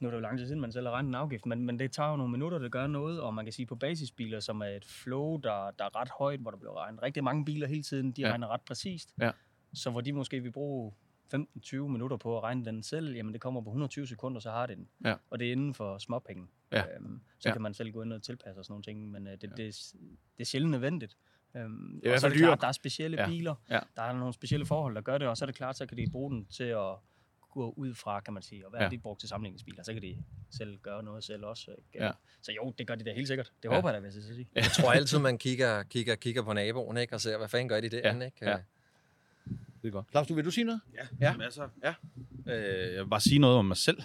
nu 0.00 0.08
er 0.08 0.10
det 0.10 0.16
jo 0.16 0.20
lang 0.20 0.38
tid 0.38 0.46
siden, 0.46 0.60
man 0.60 0.72
selv 0.72 0.86
har 0.86 0.92
regnet 0.92 1.08
en 1.08 1.14
afgift, 1.14 1.46
men, 1.46 1.66
men 1.66 1.78
det 1.78 1.92
tager 1.92 2.10
jo 2.10 2.16
nogle 2.16 2.32
minutter, 2.32 2.58
det 2.58 2.72
gør 2.72 2.86
noget, 2.86 3.20
og 3.20 3.34
man 3.34 3.44
kan 3.44 3.52
sige 3.52 3.66
på 3.66 3.74
basisbiler, 3.74 4.40
som 4.40 4.60
er 4.60 4.66
et 4.66 4.84
flow, 4.84 5.36
der, 5.36 5.70
der 5.70 5.84
er 5.84 6.00
ret 6.00 6.08
højt, 6.18 6.40
hvor 6.40 6.50
der 6.50 6.58
bliver 6.58 6.76
regnet 6.82 7.02
rigtig 7.02 7.24
mange 7.24 7.44
biler 7.44 7.66
hele 7.66 7.82
tiden, 7.82 8.12
de 8.12 8.22
ja. 8.22 8.30
regner 8.30 8.48
ret 8.48 8.60
præcist. 8.60 9.14
Ja. 9.20 9.30
Så 9.74 9.90
hvor 9.90 10.00
de 10.00 10.12
måske 10.12 10.40
vil 10.40 10.52
bruge 10.52 10.92
15-20 11.34 11.76
minutter 11.76 12.16
på 12.16 12.36
at 12.36 12.42
regne 12.42 12.64
den 12.64 12.82
selv, 12.82 13.14
jamen 13.16 13.32
det 13.32 13.40
kommer 13.40 13.60
på 13.60 13.70
120 13.70 14.06
sekunder, 14.06 14.40
så 14.40 14.50
har 14.50 14.66
det 14.66 14.76
den. 14.76 14.88
Ja. 15.04 15.14
Og 15.30 15.38
det 15.38 15.48
er 15.48 15.52
inden 15.52 15.74
for 15.74 15.98
småpenge. 15.98 16.46
Ja. 16.72 16.84
Øhm, 16.96 17.20
så 17.38 17.48
ja. 17.48 17.52
kan 17.52 17.62
man 17.62 17.74
selv 17.74 17.92
gå 17.92 18.02
ind 18.02 18.12
og 18.12 18.22
tilpasse 18.22 18.60
og 18.60 18.64
sådan 18.64 18.72
nogle 18.72 18.82
ting, 18.82 19.10
men 19.10 19.26
øh, 19.26 19.32
det, 19.32 19.42
ja. 19.42 19.48
det, 19.48 19.92
det, 20.38 20.40
er 20.40 20.44
sjældent 20.44 20.70
nødvendigt. 20.70 21.16
Øhm, 21.56 22.00
det 22.02 22.10
er 22.10 22.14
og 22.14 22.20
så 22.20 22.26
er 22.26 22.30
det 22.30 22.38
klart, 22.38 22.60
der 22.60 22.66
er 22.66 22.72
specielle 22.72 23.20
ja. 23.20 23.28
biler, 23.28 23.54
ja. 23.70 23.80
der 23.96 24.02
er 24.02 24.12
nogle 24.12 24.34
specielle 24.34 24.66
forhold, 24.66 24.94
der 24.94 25.00
gør 25.00 25.18
det, 25.18 25.28
og 25.28 25.36
så 25.36 25.44
er 25.44 25.46
det 25.46 25.54
klart, 25.54 25.76
så 25.76 25.86
kan 25.86 25.98
de 25.98 26.10
bruge 26.10 26.30
den 26.30 26.46
til 26.46 26.64
at 26.64 26.96
gå 27.54 27.74
ud 27.76 27.94
fra, 27.94 28.20
kan 28.20 28.34
man 28.34 28.42
sige, 28.42 28.66
og 28.66 28.70
hvad 28.70 28.80
ja. 28.80 28.86
er 28.86 28.90
de 28.90 28.98
brugt 28.98 29.20
til 29.20 29.28
sammenligningsbiler, 29.28 29.82
så 29.82 29.92
kan 29.92 30.02
de 30.02 30.16
selv 30.50 30.78
gøre 30.78 31.02
noget 31.02 31.24
selv 31.24 31.44
også. 31.44 31.70
Ikke? 31.70 32.04
Ja. 32.04 32.10
Så 32.42 32.52
jo, 32.52 32.74
det 32.78 32.86
gør 32.86 32.94
de 32.94 33.04
da 33.04 33.12
helt 33.14 33.28
sikkert. 33.28 33.52
Det 33.62 33.68
ja. 33.68 33.74
håber 33.74 33.90
jeg 33.90 34.02
da, 34.02 34.08
hvis 34.08 34.14
jeg 34.16 34.34
sige. 34.34 34.48
Jeg 34.54 34.64
tror 34.64 34.92
altid, 34.92 35.18
man 35.18 35.38
kigger, 35.38 35.82
kigger, 35.82 36.14
kigger 36.14 36.42
på 36.42 36.52
naboen, 36.52 36.96
ikke? 36.96 37.14
og 37.14 37.20
ser, 37.20 37.38
hvad 37.38 37.48
fanden 37.48 37.68
gør 37.68 37.80
de 37.80 37.88
der, 37.88 38.14
ja. 38.14 38.24
ikke? 38.24 38.50
Ja. 38.50 38.56
Det 39.82 39.88
er 39.88 39.92
godt. 39.92 40.06
Claus, 40.10 40.26
du 40.26 40.34
vil 40.34 40.44
du 40.44 40.50
sige 40.50 40.64
noget? 40.64 40.80
Ja, 40.94 41.06
ja. 41.20 41.36
masser. 41.36 41.68
Ja. 41.82 41.94
Øh, 42.52 42.94
jeg 42.94 43.02
vil 43.02 43.10
bare 43.10 43.20
sige 43.20 43.38
noget 43.38 43.56
om 43.56 43.64
mig 43.64 43.76
selv. 43.76 44.02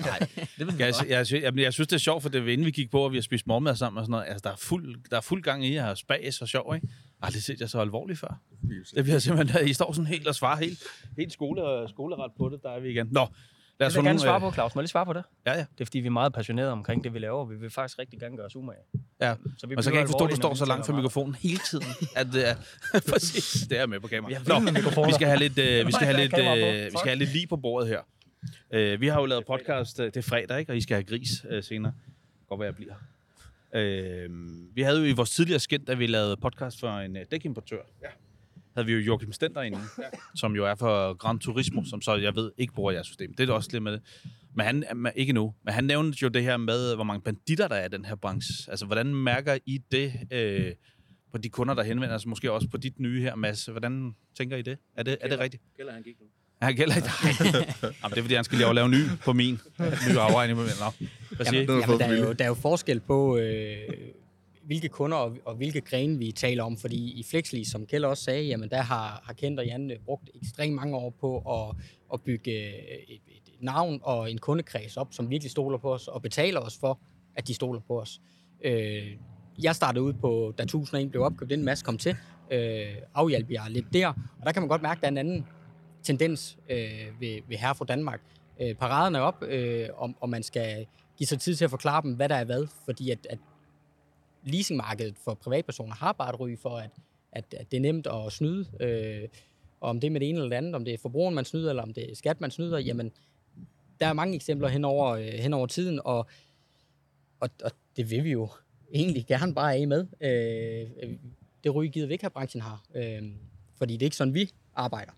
Nej, 0.00 0.18
det 0.58 0.66
vil 0.66 0.74
jeg, 0.78 0.94
jeg, 1.08 1.26
jeg, 1.32 1.58
jeg, 1.58 1.72
synes, 1.72 1.88
det 1.88 1.94
er 1.94 1.98
sjovt, 1.98 2.22
for 2.22 2.30
det 2.30 2.44
var 2.44 2.50
inden 2.50 2.66
vi 2.66 2.70
gik 2.70 2.90
på, 2.90 3.00
og 3.00 3.12
vi 3.12 3.16
har 3.16 3.22
spist 3.22 3.46
morgenmad 3.46 3.76
sammen 3.76 3.98
og 3.98 4.04
sådan 4.04 4.10
noget. 4.10 4.26
Altså, 4.26 4.40
der 4.44 4.50
er 4.50 4.56
fuld, 4.56 5.10
der 5.10 5.16
er 5.16 5.20
fuld 5.20 5.42
gang 5.42 5.66
i 5.66 5.76
at 5.76 5.82
have 5.82 5.96
spas 5.96 6.42
og 6.42 6.48
sjov, 6.48 6.74
ikke? 6.74 6.88
Aldrig 7.22 7.42
set 7.42 7.60
jeg 7.60 7.68
så 7.68 7.80
alvorligt 7.80 8.18
før. 8.18 8.40
Det 8.94 9.04
bliver 9.04 9.18
simpelthen, 9.18 9.68
I 9.70 9.72
står 9.72 9.92
sådan 9.92 10.06
helt 10.06 10.28
og 10.28 10.34
svarer 10.34 10.56
helt, 10.56 10.82
helt 11.16 11.32
skole, 11.32 11.88
skoleret 11.88 12.32
på 12.38 12.48
det, 12.48 12.62
der 12.62 12.70
er 12.70 12.80
vi 12.80 12.90
igen. 12.90 13.08
Nå, 13.10 13.26
lad 13.80 13.86
os 13.86 13.94
jeg 13.94 14.02
vil 14.02 14.08
gerne 14.08 14.18
svare 14.18 14.34
øh, 14.34 14.40
på, 14.40 14.52
Claus. 14.52 14.74
Må 14.74 14.80
jeg 14.80 14.82
lige 14.82 14.90
svare 14.90 15.06
på 15.06 15.12
det? 15.12 15.22
Ja, 15.46 15.52
ja. 15.52 15.58
Det 15.58 15.80
er, 15.80 15.84
fordi 15.84 15.98
vi 15.98 16.06
er 16.06 16.10
meget 16.10 16.32
passionerede 16.32 16.72
omkring 16.72 17.04
det, 17.04 17.14
vi 17.14 17.18
laver. 17.18 17.44
Vi 17.44 17.56
vil 17.56 17.70
faktisk 17.70 17.98
rigtig 17.98 18.20
gerne 18.20 18.36
gøre 18.36 18.46
os 18.46 18.56
umage. 18.56 18.78
Ja, 19.20 19.34
så 19.58 19.66
vi 19.66 19.76
og 19.76 19.84
så 19.84 19.90
kan 19.90 19.94
jeg 19.94 20.02
ikke 20.02 20.10
forstå, 20.10 20.24
at 20.24 20.30
du 20.30 20.36
står 20.36 20.54
så 20.54 20.64
langt 20.64 20.86
fra 20.86 20.92
mikrofonen 20.92 21.34
hele 21.34 21.60
tiden. 21.70 21.86
at 22.16 22.26
det 22.32 22.48
er, 22.48 22.54
præcis, 23.12 23.66
det 23.68 23.78
er 23.78 23.86
med 23.86 24.00
på 24.00 24.06
kamera. 24.06 24.32
Nå, 24.46 25.06
vi 25.06 25.12
skal 25.12 25.26
have 25.26 25.38
lidt, 25.38 25.52
uh, 25.52 25.86
vi 25.86 25.92
skal 25.92 26.06
have 26.06 26.16
lidt, 26.16 26.32
uh, 26.32 26.92
vi 26.92 26.98
skal 26.98 27.08
have 27.08 27.18
lidt 27.18 27.32
lige 27.32 27.46
på 27.46 27.56
bordet 27.56 27.88
her. 27.88 28.00
Uh, 28.94 29.00
vi 29.00 29.08
har 29.08 29.20
jo 29.20 29.26
lavet 29.26 29.46
podcast, 29.46 29.98
uh, 29.98 30.04
det 30.06 30.16
er 30.16 30.22
fredag, 30.22 30.58
ikke? 30.58 30.72
og 30.72 30.76
I 30.76 30.80
skal 30.80 30.94
have 30.94 31.04
gris 31.04 31.44
uh, 31.44 31.62
senere. 31.62 31.92
Godt 32.48 32.60
være, 32.60 32.66
jeg 32.66 32.76
bliver. 32.76 32.94
Uh, 33.76 34.76
vi 34.76 34.82
havde 34.82 34.98
jo 34.98 35.04
i 35.04 35.12
vores 35.12 35.30
tidligere 35.30 35.60
skænd, 35.60 35.86
da 35.86 35.94
vi 35.94 36.06
lavede 36.06 36.36
podcast 36.36 36.80
for 36.80 36.98
en 36.98 37.16
uh, 37.16 37.22
dækimportør. 37.30 37.82
Ja 38.02 38.08
havde 38.74 38.86
vi 38.86 38.92
jo 38.92 38.98
Joachim 38.98 39.32
Stender 39.32 39.62
inde, 39.62 39.78
ja. 39.98 40.02
som 40.34 40.56
jo 40.56 40.66
er 40.66 40.74
for 40.74 41.14
Gran 41.14 41.38
Turismo, 41.38 41.84
som 41.84 42.02
så 42.02 42.14
jeg 42.14 42.36
ved 42.36 42.52
ikke 42.58 42.72
bruger 42.72 42.92
jeres 42.92 43.06
system. 43.06 43.34
Det 43.34 43.48
er 43.48 43.54
også 43.54 43.68
lidt 43.72 43.82
med 43.82 43.92
det. 43.92 44.02
Men 44.54 44.66
han, 44.66 45.12
ikke 45.16 45.32
nu, 45.32 45.54
men 45.64 45.74
han 45.74 45.84
nævnte 45.84 46.18
jo 46.22 46.28
det 46.28 46.42
her 46.42 46.56
med, 46.56 46.94
hvor 46.94 47.04
mange 47.04 47.22
banditter 47.22 47.68
der 47.68 47.76
er 47.76 47.86
i 47.86 47.88
den 47.88 48.04
her 48.04 48.14
branche. 48.14 48.70
Altså, 48.70 48.86
hvordan 48.86 49.14
mærker 49.14 49.58
I 49.66 49.78
det 49.92 50.12
øh, 50.32 50.72
på 51.32 51.38
de 51.38 51.48
kunder, 51.48 51.74
der 51.74 51.82
henvender 51.82 52.18
sig, 52.18 52.28
måske 52.28 52.52
også 52.52 52.68
på 52.68 52.76
dit 52.76 53.00
nye 53.00 53.20
her, 53.20 53.34
Mads? 53.34 53.66
Hvordan 53.66 54.14
tænker 54.36 54.56
I 54.56 54.62
det? 54.62 54.78
Er 54.96 55.02
det, 55.02 55.18
er 55.20 55.28
det 55.28 55.38
rigtigt? 55.38 55.62
Gælder 55.76 55.92
han 55.92 56.02
gik 56.02 56.20
nu. 56.20 56.26
Han 56.62 56.76
gælder 56.76 56.96
ikke. 56.96 57.08
Jamen, 58.02 58.10
det 58.10 58.18
er 58.18 58.22
fordi, 58.22 58.34
han 58.34 58.44
skal 58.44 58.58
lige 58.58 58.74
lave 58.74 58.88
ny 58.88 59.04
på 59.24 59.32
min. 59.32 59.60
Ny 59.80 60.16
afregning 60.16 60.58
på 60.58 60.62
min. 60.62 60.72
Nå. 60.80 61.06
Hvad 61.36 61.46
siger 61.46 61.60
jamen, 61.60 61.80
jamen, 61.80 61.98
der, 61.98 62.06
er 62.06 62.16
jo, 62.16 62.32
der 62.32 62.44
er 62.44 62.48
jo 62.48 62.54
forskel 62.54 63.00
på, 63.00 63.36
øh, 63.36 63.76
hvilke 64.64 64.88
kunder 64.88 65.16
og, 65.16 65.36
og 65.44 65.54
hvilke 65.54 65.80
grene 65.80 66.18
vi 66.18 66.32
taler 66.32 66.64
om. 66.64 66.76
Fordi 66.76 66.96
i 66.96 67.24
Flexly, 67.30 67.62
som 67.62 67.86
Kjell 67.86 68.04
også 68.04 68.24
sagde, 68.24 68.44
jamen 68.44 68.70
der 68.70 68.82
har, 68.82 69.22
har 69.26 69.32
Kent 69.32 69.58
og 69.58 69.66
Jan 69.66 69.90
øh, 69.90 69.96
brugt 70.04 70.30
ekstremt 70.42 70.74
mange 70.74 70.96
år 70.96 71.10
på 71.20 71.38
at, 71.38 71.76
at 72.12 72.22
bygge 72.22 72.50
øh, 72.50 72.72
et, 73.08 73.20
et 73.26 73.54
navn 73.60 74.00
og 74.02 74.30
en 74.30 74.38
kundekreds 74.38 74.96
op, 74.96 75.08
som 75.10 75.30
virkelig 75.30 75.50
stoler 75.50 75.78
på 75.78 75.94
os 75.94 76.08
og 76.08 76.22
betaler 76.22 76.60
os 76.60 76.78
for, 76.80 77.00
at 77.36 77.48
de 77.48 77.54
stoler 77.54 77.80
på 77.80 78.00
os. 78.00 78.20
Øh, 78.64 79.06
jeg 79.62 79.74
startede 79.74 80.02
ud 80.02 80.12
på, 80.12 80.54
da 80.58 80.62
1001 80.62 81.10
blev 81.10 81.22
opkøbt, 81.22 81.52
en 81.52 81.64
masse 81.64 81.84
kom 81.84 81.98
til, 81.98 82.16
øh, 82.50 82.86
afhjalp 83.14 83.50
jeg 83.50 83.62
lidt 83.68 83.92
der, 83.92 84.08
og 84.08 84.46
der 84.46 84.52
kan 84.52 84.62
man 84.62 84.68
godt 84.68 84.82
mærke, 84.82 84.98
at 84.98 85.00
der 85.00 85.06
er 85.06 85.10
en 85.10 85.18
anden 85.18 85.46
tendens 86.02 86.58
øh, 86.70 87.20
ved, 87.20 87.40
ved 87.48 87.56
Herre 87.56 87.74
fra 87.74 87.84
Danmark. 87.84 88.20
Øh, 88.60 88.74
paraderne 88.74 89.18
er 89.18 89.22
op, 89.22 89.42
øh, 89.42 89.88
og, 89.94 90.14
og 90.20 90.28
man 90.28 90.42
skal 90.42 90.86
give 91.18 91.26
sig 91.26 91.40
tid 91.40 91.54
til 91.54 91.64
at 91.64 91.70
forklare 91.70 92.02
dem, 92.02 92.14
hvad 92.14 92.28
der 92.28 92.34
er 92.34 92.44
hvad, 92.44 92.66
fordi 92.84 93.10
at, 93.10 93.26
at 93.30 93.38
leasingmarkedet 94.44 95.14
for 95.24 95.34
privatpersoner 95.34 95.94
har 95.94 96.12
bare 96.12 96.30
et 96.30 96.40
ry 96.40 96.56
for, 96.56 96.76
at, 96.76 96.90
at, 97.32 97.54
at 97.58 97.70
det 97.70 97.76
er 97.76 97.80
nemt 97.80 98.06
at 98.06 98.32
snyde. 98.32 98.66
Øh, 98.80 99.28
og 99.80 99.90
om 99.90 100.00
det 100.00 100.06
er 100.06 100.10
med 100.10 100.20
det 100.20 100.28
ene 100.28 100.38
eller 100.38 100.48
det 100.48 100.56
andet, 100.56 100.74
om 100.74 100.84
det 100.84 100.94
er 100.94 100.98
forbrugeren, 100.98 101.34
man 101.34 101.44
snyder, 101.44 101.70
eller 101.70 101.82
om 101.82 101.92
det 101.92 102.10
er 102.10 102.14
skat, 102.14 102.40
man 102.40 102.50
snyder, 102.50 102.78
jamen, 102.78 103.12
der 104.00 104.06
er 104.06 104.12
mange 104.12 104.34
eksempler 104.34 104.68
hen 104.68 104.84
over, 104.84 105.08
øh, 105.08 105.24
hen 105.24 105.52
over 105.52 105.66
tiden, 105.66 106.00
og, 106.04 106.26
og, 107.40 107.50
og 107.64 107.70
det 107.96 108.10
vil 108.10 108.24
vi 108.24 108.30
jo 108.30 108.48
egentlig 108.94 109.26
gerne 109.26 109.54
bare 109.54 109.74
af 109.74 109.88
med. 109.88 110.06
Øh, 110.20 111.08
det 111.64 111.74
ryg 111.74 111.90
gider 111.90 112.06
vi 112.06 112.12
ikke 112.12 112.24
have, 112.24 112.30
branchen 112.30 112.62
har. 112.62 112.82
Øh, 112.94 113.22
fordi 113.76 113.92
det 113.92 114.02
er 114.02 114.06
ikke 114.06 114.16
sådan, 114.16 114.34
vi 114.34 114.50
arbejder. 114.74 115.12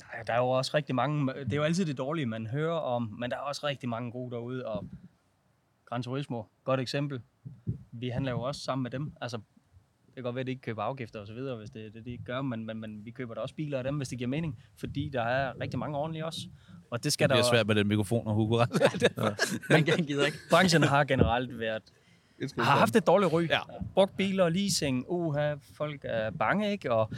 Nej, 0.00 0.22
der 0.26 0.32
er 0.32 0.38
jo 0.38 0.48
også 0.48 0.70
rigtig 0.74 0.94
mange, 0.94 1.34
det 1.34 1.52
er 1.52 1.56
jo 1.56 1.62
altid 1.62 1.86
det 1.86 1.98
dårlige, 1.98 2.26
man 2.26 2.46
hører 2.46 2.78
om, 2.78 3.16
men 3.18 3.30
der 3.30 3.36
er 3.36 3.40
også 3.40 3.66
rigtig 3.66 3.88
mange 3.88 4.12
gode 4.12 4.30
derude, 4.30 4.66
og 4.66 4.86
Gran 5.84 6.02
Turismo, 6.02 6.42
godt 6.64 6.80
eksempel 6.80 7.20
vi 7.92 8.08
handler 8.08 8.32
jo 8.32 8.40
også 8.40 8.60
sammen 8.60 8.82
med 8.82 8.90
dem. 8.90 9.12
Altså, 9.20 9.36
det 10.06 10.14
kan 10.14 10.22
godt 10.22 10.34
være, 10.34 10.40
at 10.40 10.46
de 10.46 10.50
ikke 10.50 10.62
køber 10.62 10.82
afgifter 10.82 11.20
og 11.20 11.26
så 11.26 11.34
videre, 11.34 11.56
hvis 11.56 11.70
det 11.70 11.86
er 11.86 11.90
det, 11.90 12.04
de 12.04 12.18
gør, 12.24 12.42
men, 12.42 12.66
men, 12.66 12.80
men 12.80 13.04
vi 13.04 13.10
køber 13.10 13.34
da 13.34 13.40
også 13.40 13.54
biler 13.54 13.78
af 13.78 13.84
dem, 13.84 13.96
hvis 13.96 14.08
det 14.08 14.18
giver 14.18 14.28
mening, 14.28 14.58
fordi 14.78 15.08
der 15.12 15.22
er 15.22 15.60
rigtig 15.60 15.78
mange 15.78 15.98
ordentlige 15.98 16.26
også. 16.26 16.40
Og 16.90 17.04
det 17.04 17.12
skal 17.12 17.28
Det 17.28 17.34
bliver 17.34 17.42
der 17.42 17.50
svært 17.50 17.66
med 17.66 17.74
den 17.74 17.88
mikrofon 17.88 18.26
og 18.26 18.34
Hugo. 18.34 18.56
Man 19.70 19.84
kan 19.84 20.04
gider 20.04 20.26
ikke. 20.26 20.38
Branchen 20.50 20.82
har 20.82 21.04
generelt 21.04 21.58
været 21.58 21.82
har 22.58 22.78
haft 22.78 22.96
et 22.96 23.06
dårligt 23.06 23.32
ry. 23.32 23.48
Ja. 23.48 23.58
Brugt 23.94 24.16
biler, 24.16 24.48
leasing, 24.48 25.04
uha, 25.08 25.54
folk 25.76 26.00
er 26.04 26.30
bange, 26.30 26.72
ikke? 26.72 26.92
Og 26.92 27.12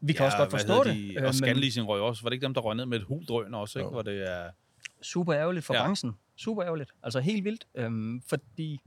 vi 0.00 0.12
kan 0.12 0.20
ja, 0.20 0.24
også 0.26 0.38
godt 0.38 0.50
forstå 0.50 0.84
det. 0.84 0.94
De, 0.94 1.14
øh, 1.14 1.26
og 1.26 1.34
Scanleasing 1.34 1.88
røg 1.88 2.00
også. 2.00 2.22
Var 2.22 2.30
det 2.30 2.34
ikke 2.34 2.44
dem, 2.44 2.54
der 2.54 2.60
røg 2.60 2.76
ned 2.76 2.86
med 2.86 2.98
et 2.98 3.04
huldrøn 3.04 3.54
også, 3.54 3.78
ikke? 3.78 3.86
Jo. 3.86 3.90
Hvor 3.90 4.02
det 4.02 4.30
er... 4.30 4.50
super 5.02 5.34
ærgerligt 5.34 5.64
for 5.64 5.74
Ja. 5.74 5.84
branchen. 5.84 6.12
Super 6.36 6.64
ærgerligt. 6.64 6.90
Altså 7.02 7.20
helt 7.20 7.44
vildt. 7.44 7.66
Øhm, 7.74 8.22
fordi 8.28 8.80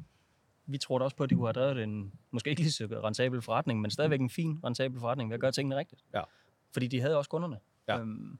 vi 0.65 0.78
tror 0.78 0.97
da 0.97 1.04
også 1.04 1.15
på, 1.17 1.24
at 1.24 1.30
de 1.30 1.36
kunne 1.36 1.47
have 1.47 1.54
drevet 1.54 1.84
en, 1.84 2.12
måske 2.32 2.50
ikke 2.50 2.62
lige 2.62 2.71
så 2.71 2.86
rentabel 3.04 3.41
forretning, 3.41 3.82
men 3.82 3.91
stadigvæk 3.91 4.19
en 4.19 4.30
fin 4.30 4.60
rentabel 4.63 5.00
forretning 5.00 5.30
ved 5.30 5.34
at 5.34 5.41
gøre 5.41 5.52
tingene 5.52 5.78
rigtigt. 5.78 6.02
Ja. 6.13 6.21
Fordi 6.74 6.88
de 6.88 7.02
havde 7.02 7.17
også 7.17 7.30
kunderne. 7.30 7.58
Ja. 7.88 8.00
Øhm, 8.00 8.39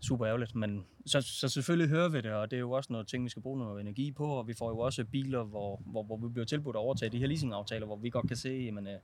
super 0.00 0.26
ærgerligt, 0.26 0.54
men 0.54 0.84
så, 1.06 1.20
så 1.20 1.48
selvfølgelig 1.48 1.88
hører 1.88 2.08
vi 2.08 2.20
det, 2.20 2.32
og 2.32 2.50
det 2.50 2.56
er 2.56 2.60
jo 2.60 2.70
også 2.70 2.92
noget 2.92 3.06
ting, 3.06 3.24
vi 3.24 3.28
skal 3.28 3.42
bruge 3.42 3.58
noget 3.58 3.80
energi 3.80 4.12
på, 4.12 4.26
og 4.26 4.48
vi 4.48 4.54
får 4.54 4.68
jo 4.70 4.78
også 4.78 5.04
biler, 5.04 5.42
hvor, 5.42 5.82
hvor, 5.86 6.02
hvor 6.02 6.16
vi 6.16 6.28
bliver 6.28 6.46
tilbudt 6.46 6.76
at 6.76 6.80
overtage 6.80 7.10
de 7.10 7.18
her 7.18 7.26
leasingaftaler, 7.26 7.86
hvor 7.86 7.96
vi 7.96 8.10
godt 8.10 8.28
kan 8.28 8.36
se, 8.36 8.48
at 8.78 9.00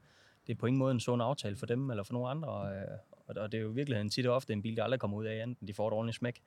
det 0.51 0.57
er 0.57 0.59
på 0.59 0.67
ingen 0.67 0.79
måde 0.79 0.91
en 0.93 1.01
sund 1.01 1.23
aftale 1.23 1.57
for 1.57 1.67
dem 1.67 1.91
eller 1.91 2.03
for 2.03 2.13
nogen 2.13 2.31
andre, 2.31 2.49
øh, 2.49 2.99
og, 3.13 3.35
og 3.37 3.53
det 3.53 3.59
er 3.59 3.63
jo 3.63 3.69
virkelig 3.69 4.13
tit 4.13 4.27
og 4.27 4.35
ofte 4.35 4.53
en 4.53 4.63
bil, 4.63 4.77
der 4.77 4.85
aldrig 4.85 5.01
kommer 5.01 5.17
ud 5.17 5.25
af, 5.25 5.43
enten 5.43 5.69
de 5.69 5.75
får 5.75 5.89
et 5.89 5.95
ordentligt 5.95 6.19
smæk, 6.19 6.41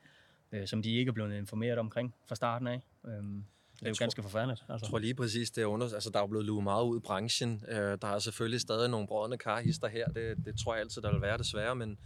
øh, 0.51 0.67
som 0.67 0.81
de 0.81 0.95
ikke 0.95 1.09
er 1.09 1.13
blevet 1.13 1.37
informeret 1.37 1.77
omkring 1.79 2.13
fra 2.27 2.35
starten 2.35 2.67
af. 2.67 2.81
Øhm, 3.07 3.43
det 3.79 3.85
er 3.85 3.89
jo 3.89 3.95
tror- 3.95 4.03
ganske 4.03 4.23
forfærdeligt. 4.23 4.63
Altså. 4.69 4.85
Jeg 4.85 4.89
tror 4.89 4.99
lige 4.99 5.13
præcis, 5.13 5.51
det 5.51 5.61
er 5.61 5.65
under... 5.65 5.93
Altså, 5.93 6.09
der 6.09 6.19
er 6.19 6.23
jo 6.23 6.27
blevet 6.27 6.45
luet 6.45 6.63
meget 6.63 6.83
ud 6.83 6.97
i 6.97 6.99
branchen. 6.99 7.63
Øh, 7.67 7.97
der 8.01 8.07
er 8.07 8.19
selvfølgelig 8.19 8.61
stadig 8.61 8.89
nogle 8.89 9.07
brødende 9.07 9.37
karhister 9.37 9.87
her. 9.87 10.07
Det, 10.07 10.45
det 10.45 10.59
tror 10.59 10.73
jeg 10.73 10.81
altid, 10.81 11.01
der 11.01 11.11
vil 11.11 11.21
være 11.21 11.37
desværre. 11.37 11.75
Men, 11.75 11.97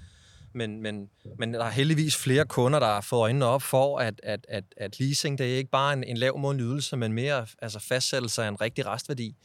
men, 0.53 0.81
men, 0.81 1.09
men 1.37 1.53
der 1.53 1.63
er 1.63 1.69
heldigvis 1.69 2.23
flere 2.23 2.45
kunder, 2.45 2.79
der 2.79 2.87
har 2.87 3.01
fået 3.01 3.21
øjnene 3.21 3.45
op 3.45 3.61
for, 3.61 3.99
at, 3.99 4.19
at, 4.23 4.45
at, 4.49 4.63
at 4.77 4.99
leasing, 4.99 5.37
det 5.37 5.53
er 5.53 5.57
ikke 5.57 5.71
bare 5.71 5.93
en, 5.93 6.03
en 6.03 6.17
lav 6.17 6.37
måned 6.37 6.65
ydelse, 6.65 6.97
men 6.97 7.13
mere 7.13 7.47
altså 7.61 7.79
fastsættelse 7.79 8.43
af 8.43 8.47
en 8.47 8.61
rigtig 8.61 8.85
restværdi. 8.85 9.35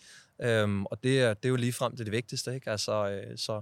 Øhm, 0.42 0.86
og 0.86 1.02
det 1.02 1.20
er, 1.20 1.34
det 1.34 1.44
er 1.44 1.48
jo 1.48 1.56
lige 1.56 1.72
frem 1.72 1.96
til 1.96 2.06
det 2.06 2.12
vigtigste. 2.12 2.54
Ikke? 2.54 2.70
Altså, 2.70 3.08
øh, 3.10 3.38
så, 3.38 3.60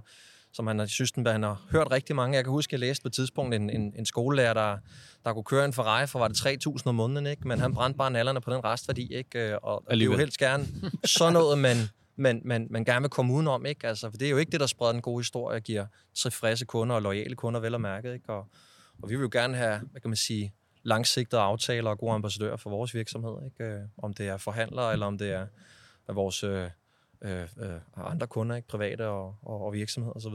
som 0.53 0.67
han 0.67 0.87
synes, 0.87 1.11
den, 1.11 1.27
han 1.27 1.43
har 1.43 1.61
hørt 1.71 1.91
rigtig 1.91 2.15
mange. 2.15 2.35
Jeg 2.35 2.43
kan 2.43 2.51
huske, 2.51 2.69
at 2.69 2.71
jeg 2.71 2.79
læste 2.79 3.01
på 3.01 3.07
et 3.07 3.13
tidspunkt 3.13 3.55
en, 3.55 3.69
en, 3.69 3.93
en 3.97 4.05
skolelærer, 4.05 4.53
der, 4.53 4.77
der 5.25 5.33
kunne 5.33 5.43
køre 5.43 5.65
en 5.65 5.73
Ferrari 5.73 6.07
for, 6.07 6.19
var 6.19 6.27
det 6.27 6.65
3.000 6.67 6.81
om 6.85 6.95
måneden, 6.95 7.25
ikke? 7.27 7.47
men 7.47 7.59
han 7.59 7.73
brændte 7.73 7.97
bare 7.97 8.11
nallerne 8.11 8.41
på 8.41 8.53
den 8.53 8.63
restværdi. 8.63 9.13
Ikke? 9.13 9.49
Øh, 9.49 9.57
Og, 9.63 9.83
og 9.87 9.93
det 9.95 10.01
er 10.01 10.05
jo 10.05 10.17
helst 10.17 10.37
gerne 10.37 10.67
sådan 11.05 11.33
noget, 11.33 11.57
man, 11.57 11.77
man, 12.15 12.41
man, 12.45 12.67
man 12.69 12.85
gerne 12.85 13.01
vil 13.03 13.09
komme 13.09 13.33
udenom. 13.33 13.65
Ikke? 13.65 13.87
Altså, 13.87 14.09
for 14.09 14.17
det 14.17 14.25
er 14.25 14.29
jo 14.29 14.37
ikke 14.37 14.51
det, 14.51 14.59
der 14.59 14.65
spreder 14.65 14.91
den 14.91 15.01
gode 15.01 15.19
historie 15.19 15.55
og 15.55 15.61
giver 15.61 15.85
tilfredse 16.15 16.65
kunder 16.65 16.95
og 16.95 17.01
lojale 17.01 17.35
kunder 17.35 17.59
vel 17.59 17.73
og 17.73 17.81
mærket. 17.81 18.13
Ikke? 18.13 18.29
Og, 18.33 18.47
og 19.01 19.09
vi 19.09 19.15
vil 19.15 19.23
jo 19.23 19.29
gerne 19.31 19.57
have, 19.57 19.79
hvad 19.91 20.01
kan 20.01 20.09
man 20.09 20.17
sige, 20.17 20.53
langsigtede 20.83 21.41
aftaler 21.41 21.89
og 21.89 21.97
gode 21.97 22.13
ambassadører 22.13 22.57
for 22.57 22.69
vores 22.69 22.93
virksomhed. 22.93 23.35
Ikke? 23.45 23.63
Øh, 23.73 23.79
Om 23.97 24.13
det 24.13 24.27
er 24.27 24.37
forhandlere, 24.37 24.93
eller 24.93 25.05
om 25.05 25.17
det 25.17 25.31
er 25.31 25.47
er 26.09 26.13
vores 26.13 26.43
øh, 26.43 26.67
øh, 27.23 27.41
øh, 27.41 27.69
andre 27.97 28.27
kunder, 28.27 28.55
ikke? 28.55 28.67
private 28.67 29.07
og, 29.07 29.35
og, 29.41 29.65
og 29.65 29.73
virksomheder 29.73 30.13
osv. 30.13 30.33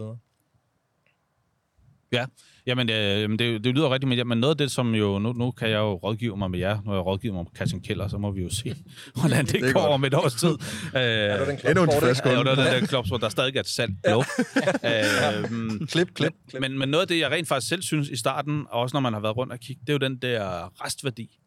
Jamen, 2.66 2.90
øh, 2.90 3.38
det, 3.38 3.64
det 3.64 3.74
lyder 3.74 3.90
rigtigt, 3.90 4.09
men, 4.09 4.18
ja, 4.18 4.24
men 4.24 4.38
noget 4.38 4.55
af 4.55 4.59
det, 4.59 4.70
som 4.70 4.94
jo... 4.94 5.18
Nu, 5.18 5.33
nu 5.33 5.50
kan 5.50 5.70
jeg 5.70 5.79
jo 5.79 5.94
rådgive 5.94 6.37
mig 6.37 6.50
med 6.50 6.59
jer. 6.59 6.83
Har 6.87 6.94
jeg 6.94 7.07
rådgivet 7.07 7.35
mig 7.35 7.44
med 7.44 7.57
Christian 7.57 7.83
Keller, 7.83 8.09
så 8.09 8.18
må 8.18 8.31
vi 8.31 8.42
jo 8.42 8.50
se, 8.50 8.74
hvordan 9.20 9.46
det, 9.46 9.55
Det 9.55 9.74
går 9.74 9.81
godt. 9.81 9.92
om 9.92 10.05
et 10.05 10.14
års 10.14 10.35
tid. 10.35 10.48
Øh, 10.96 11.02
Er 11.02 11.44
du 11.44 11.50
den 11.50 11.59
Endnu 11.68 11.83
en 11.85 11.90
tilfreds 11.90 12.20
Ja, 12.24 12.38
det 12.40 12.48
er 12.74 12.79
den 12.79 12.87
klub, 12.87 13.20
der 13.20 13.29
stadig 13.29 13.57
er 13.57 13.62
til 13.62 13.74
salg. 13.74 13.92
Ja. 14.05 14.12
øhm, 15.44 15.87
Klip, 15.87 16.14
klip, 16.14 16.33
klip. 16.48 16.61
men, 16.61 16.79
men 16.79 16.88
noget 16.88 17.02
af 17.02 17.09
det, 17.09 17.18
jeg 17.18 17.31
rent 17.31 17.48
faktisk 17.48 17.68
selv 17.68 17.83
synes 17.83 18.09
i 18.09 18.16
starten, 18.16 18.66
og 18.70 18.81
også 18.81 18.96
når 18.96 19.00
man 19.00 19.12
har 19.12 19.20
været 19.20 19.37
rundt 19.37 19.52
og 19.52 19.59
kigge, 19.61 19.81
det 19.81 19.88
er 19.88 19.92
jo 19.92 19.98
den 19.98 20.16
der 20.16 20.72
restværdi. 20.85 21.38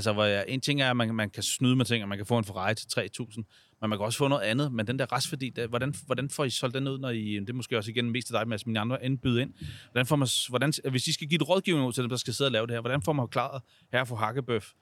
Altså, 0.00 0.12
hvor 0.12 0.24
jeg, 0.24 0.44
en 0.48 0.60
ting 0.60 0.80
er, 0.80 0.90
at 0.90 0.96
man, 0.96 1.14
man 1.14 1.30
kan 1.30 1.42
snyde 1.42 1.76
med 1.76 1.84
ting, 1.84 2.02
og 2.02 2.08
man 2.08 2.18
kan 2.18 2.26
få 2.26 2.38
en 2.38 2.44
Ferrari 2.44 2.74
til 2.74 2.86
3.000, 3.00 3.36
men 3.80 3.90
man 3.90 3.98
kan 3.98 4.04
også 4.04 4.18
få 4.18 4.28
noget 4.28 4.42
andet. 4.42 4.72
Men 4.72 4.86
den 4.86 4.98
der 4.98 5.12
restværdi, 5.12 5.50
der, 5.50 5.66
hvordan, 5.66 5.94
hvordan 6.06 6.30
får 6.30 6.44
I 6.44 6.50
solgt 6.50 6.74
den 6.74 6.88
ud, 6.88 6.98
når 6.98 7.10
I, 7.10 7.34
det 7.40 7.50
er 7.50 7.54
måske 7.54 7.76
også 7.76 7.90
igen 7.90 8.10
mest 8.10 8.26
til 8.26 8.34
dig, 8.34 8.48
Mads, 8.48 8.66
mine 8.66 8.80
andre 8.80 9.04
indbyde 9.04 9.42
ind. 9.42 9.54
Hvordan 9.92 10.06
får 10.06 10.16
man, 10.16 10.28
hvordan, 10.48 10.72
hvis 10.90 11.06
I 11.06 11.12
skal 11.12 11.28
give 11.28 11.36
et 11.36 11.48
rådgivning 11.48 11.86
ud 11.86 11.92
til 11.92 12.02
dem, 12.02 12.10
der 12.10 12.16
skal 12.16 12.34
sidde 12.34 12.48
og 12.48 12.52
lave 12.52 12.66
det 12.66 12.74
her, 12.74 12.80
hvordan 12.80 13.02
får 13.02 13.12
man 13.12 13.28
klaret 13.28 13.62
her 13.92 14.04
for 14.04 14.16
Hakkebøf, 14.16 14.72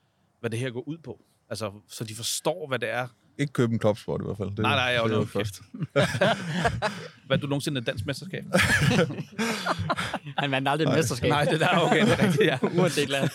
hvad 0.41 0.51
det 0.51 0.59
her 0.59 0.71
går 0.71 0.89
ud 0.89 0.99
på? 0.99 1.25
Altså, 1.49 1.73
så 1.89 2.05
de 2.05 2.15
forstår, 2.15 2.69
hvad 2.69 2.79
det 2.79 2.91
er. 2.91 3.09
Ikke 3.39 3.53
købe 3.53 3.73
en 3.73 3.79
klopsport 3.79 4.21
i 4.21 4.25
hvert 4.25 4.37
fald. 4.37 4.51
Det, 4.51 4.59
Nej, 4.59 4.75
nej, 4.75 4.85
jeg 4.85 4.97
er 4.97 5.03
er 5.03 5.09
noget 5.09 5.29
først. 5.29 5.63
Hvad 7.27 7.39
du 7.39 7.47
nogensinde 7.47 7.81
et 7.81 7.87
dansk 7.87 8.07
mesterskab? 8.07 8.45
Han 10.39 10.51
vandt 10.51 10.69
aldrig 10.69 10.89
et 10.89 10.95
mesterskab. 10.95 11.31
Nej, 11.31 11.45
det 11.45 11.61
der 11.61 11.69
er 11.69 11.79
okay, 11.79 12.07
det 12.07 12.13
er 12.13 12.23
rigtigt, 12.23 12.45
ja. 12.47 12.59
Uanset 12.79 13.09
land. 13.09 13.31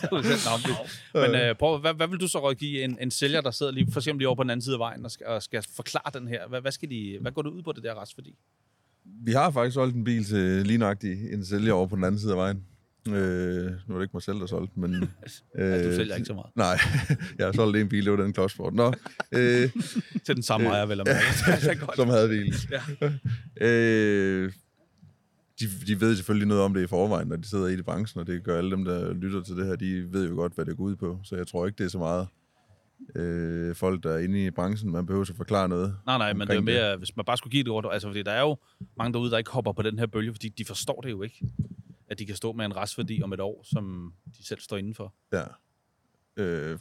Men 1.14 1.36
øh, 1.42 1.56
prøv, 1.56 1.80
hvad, 1.80 1.94
hvad 1.94 2.08
vil 2.08 2.20
du 2.20 2.28
så 2.28 2.40
rådgive 2.40 2.84
en, 2.84 2.98
en 3.02 3.12
sælger, 3.12 3.42
der 3.42 3.52
sidder 3.52 3.72
lige, 3.72 3.92
for 3.92 4.00
eksempel 4.00 4.20
lige 4.20 4.28
over 4.28 4.36
på 4.36 4.44
den 4.44 4.50
anden 4.50 4.64
side 4.64 4.76
af 4.76 4.80
vejen 4.80 5.06
og 5.06 5.12
skal, 5.12 5.28
og 5.28 5.44
skal 5.44 5.66
forklare 5.76 6.20
den 6.20 6.28
her? 6.28 6.48
Hvad, 6.48 6.62
hvad, 6.62 6.72
skal 6.72 6.90
de, 6.90 7.18
hvad 7.22 7.32
går 7.32 7.42
det 7.42 7.50
ud 7.50 7.64
på, 7.64 7.72
det 7.72 7.84
der 7.84 8.02
retsværdi? 8.02 8.36
Vi 9.06 9.32
har 9.32 9.52
faktisk 9.52 9.74
solgt 9.74 9.96
en 9.96 10.04
bil 10.04 10.26
til 10.26 10.66
lige 10.66 10.78
nøjagtigt 10.78 11.34
en 11.34 11.46
sælger 11.46 11.74
over 11.74 11.88
på 11.88 11.96
den 11.96 12.04
anden 12.04 12.20
side 12.20 12.32
af 12.32 12.38
vejen. 12.38 12.64
Øh, 13.08 13.14
nu 13.88 13.96
er 13.96 14.00
det 14.00 14.02
ikke 14.02 14.14
mig 14.14 14.22
selv, 14.24 14.40
der 14.40 14.46
solgte, 14.46 14.80
men... 14.80 14.94
Øh, 15.60 15.84
Du 15.86 15.96
sælger 15.96 16.16
ikke 16.16 16.26
så 16.26 16.34
meget. 16.34 16.50
Nej, 16.56 16.78
jeg 17.38 17.46
har 17.46 17.52
solgt 17.54 17.78
en 17.78 17.90
bil, 17.90 18.06
det 18.06 18.12
var 18.12 18.24
den 18.24 18.34
klopsport. 18.34 18.74
Nå, 18.74 18.94
øh, 19.32 19.70
Til 20.26 20.36
den 20.36 20.44
samme 20.44 20.68
ejer, 20.68 20.86
vel 20.86 21.00
og 21.00 21.06
mærke. 21.08 21.80
som 21.96 22.10
havde 22.10 22.30
bilen. 22.30 22.54
Ja. 22.72 22.82
øh, 23.68 24.52
de, 25.60 25.66
de 25.88 26.02
ved 26.02 26.16
selvfølgelig 26.16 26.48
noget 26.48 26.64
om 26.64 26.74
det 26.74 26.84
i 26.84 26.88
forvejen, 26.88 27.28
når 27.28 27.36
de 27.36 27.50
sidder 27.50 27.68
i 27.68 27.76
det 27.76 27.86
branchen, 27.86 28.20
og 28.22 28.28
det 28.28 28.44
gør 28.44 28.58
alle 28.58 28.72
dem, 28.72 28.86
der 28.86 29.14
lytter 29.14 29.42
til 29.42 29.56
det 29.58 29.66
her, 29.66 29.76
de 29.76 30.14
ved 30.14 30.30
jo 30.30 30.36
godt, 30.36 30.54
hvad 30.56 30.66
det 30.66 30.78
går 30.78 30.84
ud 30.84 30.96
på. 30.96 31.20
Så 31.24 31.36
jeg 31.36 31.48
tror 31.48 31.66
ikke, 31.66 31.78
det 31.78 31.86
er 31.86 31.90
så 31.90 31.98
meget 31.98 32.28
øh, 33.16 33.76
folk, 33.76 34.04
der 34.04 34.12
er 34.14 34.18
inde 34.20 34.46
i 34.46 34.52
branchen, 34.52 34.92
man 34.92 35.06
behøver 35.06 35.26
at 35.30 35.36
forklare 35.38 35.70
noget. 35.70 35.96
Nej, 36.06 36.18
nej, 36.18 36.34
men 36.34 36.48
det 36.48 36.56
er 36.56 36.62
mere, 36.62 36.98
hvis 36.98 37.16
man 37.16 37.26
bare 37.26 37.38
skulle 37.38 37.52
give 37.52 37.64
det 37.64 37.72
ord, 37.72 37.90
altså 37.94 38.08
fordi 38.08 38.24
der 38.24 38.32
er 38.32 38.42
jo 38.42 38.58
mange 38.98 39.14
derude, 39.14 39.32
der 39.32 39.38
ikke 39.38 39.52
hopper 39.52 39.72
på 39.74 39.82
den 39.82 40.00
her 40.00 40.06
bølge, 40.06 40.34
fordi 40.34 40.50
de 40.50 40.66
forstår 40.66 41.02
det 41.02 41.12
jo 41.12 41.22
ikke, 41.22 41.46
at 42.14 42.20
de 42.20 42.26
kan 42.26 42.36
stå 42.36 42.54
med 42.54 42.66
en 42.66 42.76
retsværdi 42.76 43.22
om 43.24 43.34
et 43.34 43.40
år, 43.40 43.64
som 43.64 44.14
de 44.38 44.46
selv 44.46 44.60
står 44.60 44.78
indenfor. 44.78 45.14
Ja. 45.34 45.44
Øh, 46.38 46.80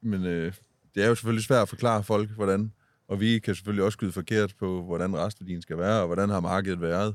men 0.00 0.24
øh, 0.24 0.52
det 0.94 1.04
er 1.04 1.08
jo 1.08 1.14
selvfølgelig 1.14 1.44
svært 1.44 1.62
at 1.62 1.68
forklare 1.68 2.04
folk, 2.04 2.30
hvordan, 2.30 2.72
og 3.08 3.20
vi 3.20 3.38
kan 3.38 3.54
selvfølgelig 3.54 3.84
også 3.84 3.96
skyde 3.96 4.12
forkert 4.12 4.54
på, 4.58 4.82
hvordan 4.82 5.16
restværdien 5.16 5.62
skal 5.62 5.78
være, 5.78 6.00
og 6.00 6.06
hvordan 6.06 6.28
har 6.28 6.40
markedet 6.40 6.80
været 6.80 7.14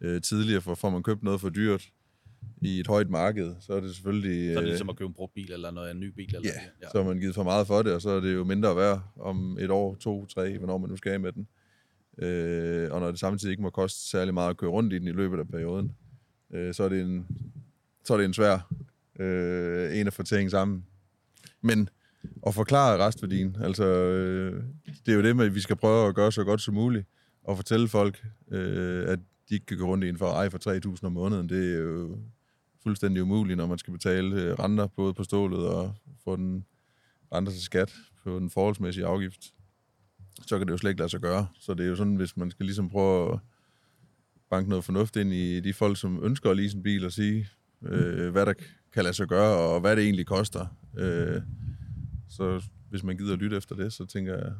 øh, 0.00 0.22
tidligere, 0.22 0.60
for 0.60 0.74
får 0.74 0.90
man 0.90 1.02
købt 1.02 1.22
noget 1.22 1.40
for 1.40 1.48
dyrt 1.48 1.88
i 2.62 2.80
et 2.80 2.86
højt 2.86 3.10
marked, 3.10 3.54
så 3.60 3.72
er 3.72 3.80
det 3.80 3.94
selvfølgelig... 3.94 4.52
Så 4.52 4.58
er 4.58 4.60
det 4.60 4.62
øh, 4.62 4.68
ligesom 4.68 4.88
at 4.88 4.96
købe 4.96 5.08
en 5.08 5.14
brugt 5.14 5.34
bil 5.34 5.52
eller 5.52 5.70
noget, 5.70 5.90
en 5.90 6.00
ny 6.00 6.06
bil. 6.06 6.34
Eller 6.34 6.50
Ja, 6.82 6.88
så 6.92 7.02
har 7.02 7.08
man 7.08 7.18
givet 7.18 7.34
for 7.34 7.42
meget 7.42 7.66
for 7.66 7.82
det, 7.82 7.92
og 7.92 8.02
så 8.02 8.10
er 8.10 8.20
det 8.20 8.34
jo 8.34 8.44
mindre 8.44 8.76
værd 8.76 9.00
om 9.16 9.58
et 9.60 9.70
år, 9.70 9.94
to, 9.94 10.26
tre, 10.26 10.58
hvornår 10.58 10.78
man 10.78 10.90
nu 10.90 10.96
skal 10.96 11.12
af 11.12 11.20
med 11.20 11.32
den. 11.32 11.48
Øh, 12.18 12.92
og 12.92 13.00
når 13.00 13.10
det 13.10 13.20
samtidig 13.20 13.50
ikke 13.50 13.62
må 13.62 13.70
koste 13.70 14.10
særlig 14.10 14.34
meget 14.34 14.50
at 14.50 14.56
køre 14.56 14.70
rundt 14.70 14.92
i 14.92 14.98
den 14.98 15.08
i 15.08 15.12
løbet 15.12 15.38
af 15.38 15.48
perioden, 15.48 15.96
øh, 16.52 16.74
så, 16.74 16.82
er 16.82 16.88
det 16.88 17.00
en, 17.00 17.26
så 18.04 18.12
er 18.12 18.18
det 18.18 18.24
en 18.24 18.34
svær 18.34 18.72
øh, 19.20 19.98
en 19.98 20.06
at 20.06 20.12
få 20.12 20.22
ting 20.22 20.50
sammen. 20.50 20.86
Men 21.60 21.88
at 22.46 22.54
forklare 22.54 23.06
restværdien, 23.06 23.56
altså 23.60 23.84
øh, 23.84 24.64
det 25.06 25.12
er 25.12 25.16
jo 25.16 25.22
det 25.22 25.36
med, 25.36 25.46
at 25.46 25.54
vi 25.54 25.60
skal 25.60 25.76
prøve 25.76 26.08
at 26.08 26.14
gøre 26.14 26.32
så 26.32 26.44
godt 26.44 26.60
som 26.60 26.74
muligt, 26.74 27.06
og 27.44 27.56
fortælle 27.56 27.88
folk, 27.88 28.24
øh, 28.50 29.08
at 29.08 29.18
de 29.48 29.54
ikke 29.54 29.66
kan 29.66 29.78
gå 29.78 29.86
rundt 29.86 30.04
i 30.04 30.08
en 30.08 30.18
Ferrari 30.18 30.50
for 30.50 30.94
3.000 30.96 31.06
om 31.06 31.12
måneden. 31.12 31.48
Det 31.48 31.74
er 31.74 31.78
jo 31.78 32.18
fuldstændig 32.82 33.22
umuligt, 33.22 33.56
når 33.56 33.66
man 33.66 33.78
skal 33.78 33.92
betale 33.92 34.42
øh, 34.42 34.58
renter 34.58 34.86
både 34.86 35.14
på 35.14 35.24
stålet 35.24 35.66
og 35.66 35.94
få 36.24 36.36
den 36.36 36.64
renter 37.32 37.52
til 37.52 37.62
skat 37.62 37.94
på 38.24 38.38
den 38.38 38.50
forholdsmæssige 38.50 39.06
afgift. 39.06 39.40
Så 40.46 40.58
kan 40.58 40.66
det 40.66 40.72
jo 40.72 40.78
slet 40.78 40.90
ikke 40.90 41.00
lade 41.00 41.08
sig 41.08 41.20
gøre. 41.20 41.46
Så 41.60 41.74
det 41.74 41.84
er 41.84 41.88
jo 41.88 41.96
sådan, 41.96 42.16
hvis 42.16 42.36
man 42.36 42.50
skal 42.50 42.66
ligesom 42.66 42.88
prøve 42.88 43.32
at 43.32 43.38
banke 44.52 44.68
noget 44.70 44.84
fornuft 44.84 45.16
ind 45.16 45.32
i 45.32 45.60
de 45.60 45.72
folk, 45.74 45.96
som 46.00 46.24
ønsker 46.24 46.50
at 46.50 46.56
lease 46.56 46.76
en 46.76 46.82
bil 46.82 47.04
og 47.04 47.12
sige, 47.12 47.48
øh, 47.86 48.30
hvad 48.30 48.46
der 48.46 48.52
kan 48.92 49.02
lade 49.04 49.14
sig 49.14 49.28
gøre, 49.28 49.56
og 49.58 49.80
hvad 49.80 49.96
det 49.96 50.04
egentlig 50.04 50.26
koster. 50.26 50.66
Øh, 50.98 51.42
så 52.28 52.62
hvis 52.90 53.02
man 53.02 53.16
gider 53.16 53.32
at 53.32 53.38
lytte 53.38 53.56
efter 53.56 53.74
det, 53.74 53.92
så 53.92 54.06
tænker 54.06 54.34
jeg, 54.34 54.52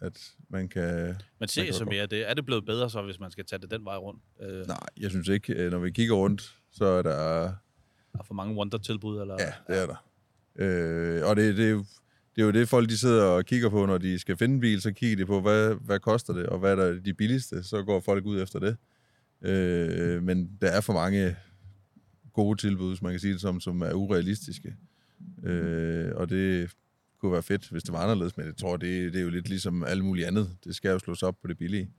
at 0.00 0.32
man 0.48 0.68
kan... 0.68 1.16
Man 1.40 1.48
ser 1.48 1.64
kan 1.64 1.74
så 1.74 1.84
mere 1.84 2.06
det. 2.06 2.30
Er 2.30 2.34
det 2.34 2.46
blevet 2.46 2.64
bedre 2.66 2.90
så, 2.90 3.02
hvis 3.02 3.20
man 3.20 3.30
skal 3.30 3.44
tage 3.44 3.60
det 3.60 3.70
den 3.70 3.84
vej 3.84 3.96
rundt? 3.96 4.22
Øh, 4.42 4.66
Nej, 4.66 4.76
jeg 5.00 5.10
synes 5.10 5.28
ikke. 5.28 5.52
øh, 5.54 5.70
Når 5.70 5.78
vi 5.78 5.90
kigger 5.90 6.14
rundt, 6.14 6.56
så 6.70 6.84
er 6.84 7.02
der 7.02 7.42
Der 8.12 8.18
er 8.18 8.22
for 8.26 8.34
mange 8.34 8.54
wonder-tilbud? 8.56 9.20
Eller? 9.20 9.36
Ja, 9.38 9.52
det 9.74 9.82
er 9.82 9.86
der. 9.86 10.04
Øh, 10.58 11.28
og 11.28 11.36
det, 11.36 11.56
det, 11.56 11.64
er 11.66 11.70
jo, 11.70 11.84
det 12.36 12.42
er 12.42 12.46
jo 12.46 12.50
det, 12.50 12.68
folk 12.68 12.88
de 12.88 12.98
sidder 12.98 13.24
og 13.24 13.44
kigger 13.44 13.68
på, 13.68 13.86
når 13.86 13.98
de 13.98 14.18
skal 14.18 14.36
finde 14.36 14.54
en 14.54 14.60
bil, 14.60 14.80
så 14.80 14.92
kigger 14.92 15.16
de 15.16 15.26
på, 15.26 15.40
hvad, 15.40 15.74
hvad 15.74 15.98
koster 16.00 16.32
det, 16.32 16.46
og 16.46 16.58
hvad 16.58 16.72
er 16.72 16.76
der 16.76 17.00
de 17.00 17.14
billigste, 17.14 17.62
så 17.62 17.82
går 17.82 18.00
folk 18.00 18.24
ud 18.26 18.42
efter 18.42 18.58
det. 18.58 18.76
Øh, 19.42 20.22
men 20.22 20.58
der 20.60 20.68
er 20.68 20.80
for 20.80 20.92
mange 20.92 21.36
gode 22.32 22.60
tilbud, 22.60 22.88
hvis 22.88 23.02
man 23.02 23.12
kan 23.12 23.20
sige 23.20 23.32
det 23.32 23.40
som, 23.40 23.60
som 23.60 23.82
er 23.82 23.92
urealistiske. 23.92 24.74
Øh, 25.44 26.10
og 26.14 26.30
det 26.30 26.70
kunne 27.20 27.32
være 27.32 27.42
fedt, 27.42 27.68
hvis 27.68 27.82
det 27.82 27.92
var 27.92 27.98
anderledes, 27.98 28.36
men 28.36 28.46
jeg 28.46 28.56
tror, 28.56 28.76
det, 28.76 29.12
det 29.12 29.18
er 29.18 29.22
jo 29.22 29.30
lidt 29.30 29.48
ligesom 29.48 29.84
alt 29.84 30.04
muligt 30.04 30.26
andet. 30.26 30.56
Det 30.64 30.74
skal 30.74 30.90
jo 30.90 30.98
slås 30.98 31.22
op 31.22 31.36
på 31.42 31.48
det 31.48 31.58
billige. 31.58 31.90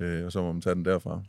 øh, 0.00 0.24
og 0.24 0.32
så 0.32 0.42
må 0.42 0.52
man 0.52 0.62
tage 0.62 0.74
den 0.74 0.84
derfra. 0.84 1.22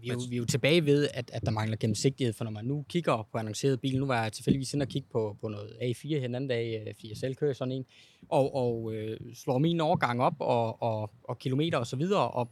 Vi 0.00 0.08
er, 0.08 0.14
jo, 0.14 0.20
vi 0.28 0.34
er 0.34 0.38
jo 0.38 0.44
tilbage 0.44 0.86
ved, 0.86 1.08
at, 1.14 1.30
at 1.32 1.42
der 1.44 1.50
mangler 1.50 1.76
gennemsigtighed, 1.76 2.32
for 2.32 2.44
når 2.44 2.50
man 2.50 2.64
nu 2.64 2.84
kigger 2.88 3.28
på 3.32 3.38
annonceret 3.38 3.80
bil, 3.80 3.98
nu 3.98 4.06
var 4.06 4.22
jeg 4.22 4.32
tilfældigvis 4.32 4.74
inde 4.74 4.84
og 4.84 4.88
kigge 4.88 5.08
på, 5.12 5.36
på 5.40 5.48
noget 5.48 5.70
A4 5.82 6.08
her 6.08 6.24
en 6.24 6.34
anden 6.34 6.48
dag, 6.48 6.84
øh, 6.86 6.94
fordi 6.94 7.08
jeg 7.08 7.16
selv 7.16 7.34
kører 7.34 7.52
sådan 7.52 7.72
en, 7.72 7.84
og, 8.28 8.54
og 8.54 8.94
øh, 8.94 9.16
slår 9.34 9.58
min 9.58 9.80
overgang 9.80 10.22
op 10.22 10.36
og, 10.38 10.82
og, 10.82 11.10
og 11.22 11.38
kilometer 11.38 11.78
og 11.78 11.86
så 11.86 11.96
videre, 11.96 12.30
og 12.30 12.50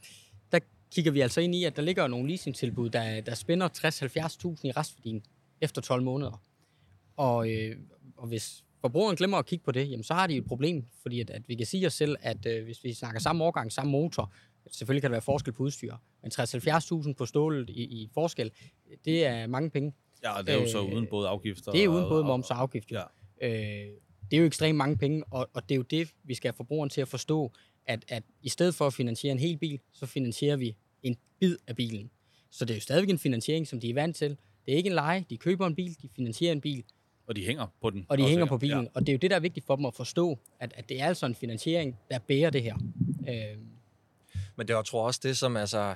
kigger 0.95 1.11
vi 1.13 1.21
altså 1.21 1.41
ind 1.41 1.55
i, 1.55 1.65
at 1.65 1.77
der 1.77 1.83
ligger 1.83 2.07
nogle 2.07 2.29
leasingtilbud, 2.29 2.91
der, 2.91 3.21
der 3.21 3.35
spænder 3.35 3.69
60-70.000 3.69 4.67
i 4.67 4.71
restværdien 4.71 5.23
efter 5.61 5.83
12 5.83 6.03
måneder. 6.03 6.43
Og, 7.17 7.51
øh, 7.51 7.77
og 8.17 8.29
hvis 8.29 8.65
forbrugeren 8.81 9.17
glemmer 9.17 9.39
at 9.39 9.47
kigge 9.47 9.65
på 9.65 9.73
det, 9.73 9.91
jamen 9.91 10.05
så 10.05 10.15
har 10.15 10.27
de 10.27 10.37
et 10.37 10.47
problem, 10.47 10.85
fordi 11.03 11.21
at, 11.21 11.31
at 11.31 11.49
vi 11.49 11.55
kan 11.55 11.67
sige 11.67 11.87
os 11.87 11.95
selv, 11.95 12.17
at 12.21 12.47
øh, 12.47 12.65
hvis 12.65 12.85
vi 12.85 12.93
snakker 12.93 13.21
samme 13.21 13.45
årgang, 13.45 13.73
samme 13.73 13.93
motor, 13.93 14.33
selvfølgelig 14.71 15.03
kan 15.03 15.11
der 15.11 15.15
være 15.15 15.23
forskel 15.23 15.53
på 15.53 15.63
udstyr, 15.63 15.97
men 16.23 16.33
60-70.000 16.35 17.13
på 17.13 17.27
stålet 17.27 17.71
i, 17.71 17.83
i 17.83 18.11
forskel, 18.15 18.51
det 19.05 19.27
er 19.27 19.47
mange 19.47 19.71
penge. 19.71 19.93
Ja, 20.23 20.39
og 20.39 20.47
det 20.47 20.55
er 20.55 20.61
jo 20.61 20.69
så 20.69 20.87
Øh, 20.87 20.95
uden 20.95 21.07
både 21.07 21.29
afgifter 21.29 21.73
Det 21.73 21.85
er 21.85 21.89
uden 21.89 22.09
både 22.09 22.25
moms 22.25 22.51
og 22.51 22.61
afgift. 22.61 22.93
Jo. 22.93 23.01
Ja. 23.41 23.49
Øh, 23.49 23.93
det 24.31 24.37
er 24.37 24.41
jo 24.41 24.47
ekstremt 24.47 24.77
mange 24.77 24.97
penge, 24.97 25.25
og, 25.31 25.51
og 25.55 25.63
det 25.69 25.75
er 25.75 25.77
jo 25.77 25.83
det, 25.83 26.15
vi 26.25 26.35
skal 26.35 26.49
have 26.49 26.57
forbrugeren 26.57 26.91
til 26.91 27.01
at 27.01 27.09
forstå, 27.09 27.53
at, 27.87 28.05
at 28.09 28.23
i 28.43 28.49
stedet 28.49 28.75
for 28.75 28.87
at 28.87 28.95
finansiere 28.95 29.33
en 29.33 29.39
hel 29.39 29.59
bil, 29.59 29.81
så 29.93 30.07
finansierer 30.07 30.57
vi 30.57 30.77
en 31.03 31.17
bid 31.41 31.57
af 31.67 31.77
bilen. 31.77 32.11
Så 32.51 32.65
det 32.65 32.75
er 32.75 32.77
jo 32.77 32.81
stadigvæk 32.81 33.11
en 33.11 33.19
finansiering, 33.19 33.69
som 33.69 33.81
de 33.81 33.91
er 33.91 33.95
vant 33.95 34.17
til. 34.17 34.29
Det 34.67 34.73
er 34.73 34.77
ikke 34.77 34.87
en 34.89 34.95
leje, 34.95 35.25
de 35.31 35.37
køber 35.37 35.67
en 35.67 35.75
bil, 35.75 35.97
de 36.03 36.09
finansierer 36.17 36.53
en 36.53 36.61
bil, 36.61 36.85
Og 37.27 37.37
de 37.37 37.45
hænger 37.45 37.67
på 37.83 37.91
den. 37.91 38.07
og 38.09 38.19
de 38.19 38.23
også, 38.23 38.31
hænger 38.31 38.47
på 38.47 38.59
bilen. 38.59 38.83
Ja. 38.85 38.89
Og 38.95 39.01
det 39.01 39.09
er 39.09 39.13
jo 39.13 39.19
det, 39.19 39.31
der 39.31 39.37
er 39.37 39.41
vigtigt 39.41 39.67
for 39.67 39.77
dem 39.77 39.85
at 39.85 39.95
forstå, 39.95 40.39
at, 40.61 40.73
at 40.77 40.89
det 40.89 41.01
er 41.01 41.07
altså 41.07 41.27
en 41.27 41.35
finansiering, 41.35 41.99
der 42.11 42.19
bærer 42.19 42.51
det 42.51 42.63
her. 42.63 42.77
Øh, 43.29 43.59
Men 44.57 44.67
det 44.69 44.71
er, 44.75 44.79
jeg 44.79 44.85
tror 44.85 45.07
også 45.07 45.21
det, 45.23 45.37
som 45.37 45.57
altså... 45.57 45.95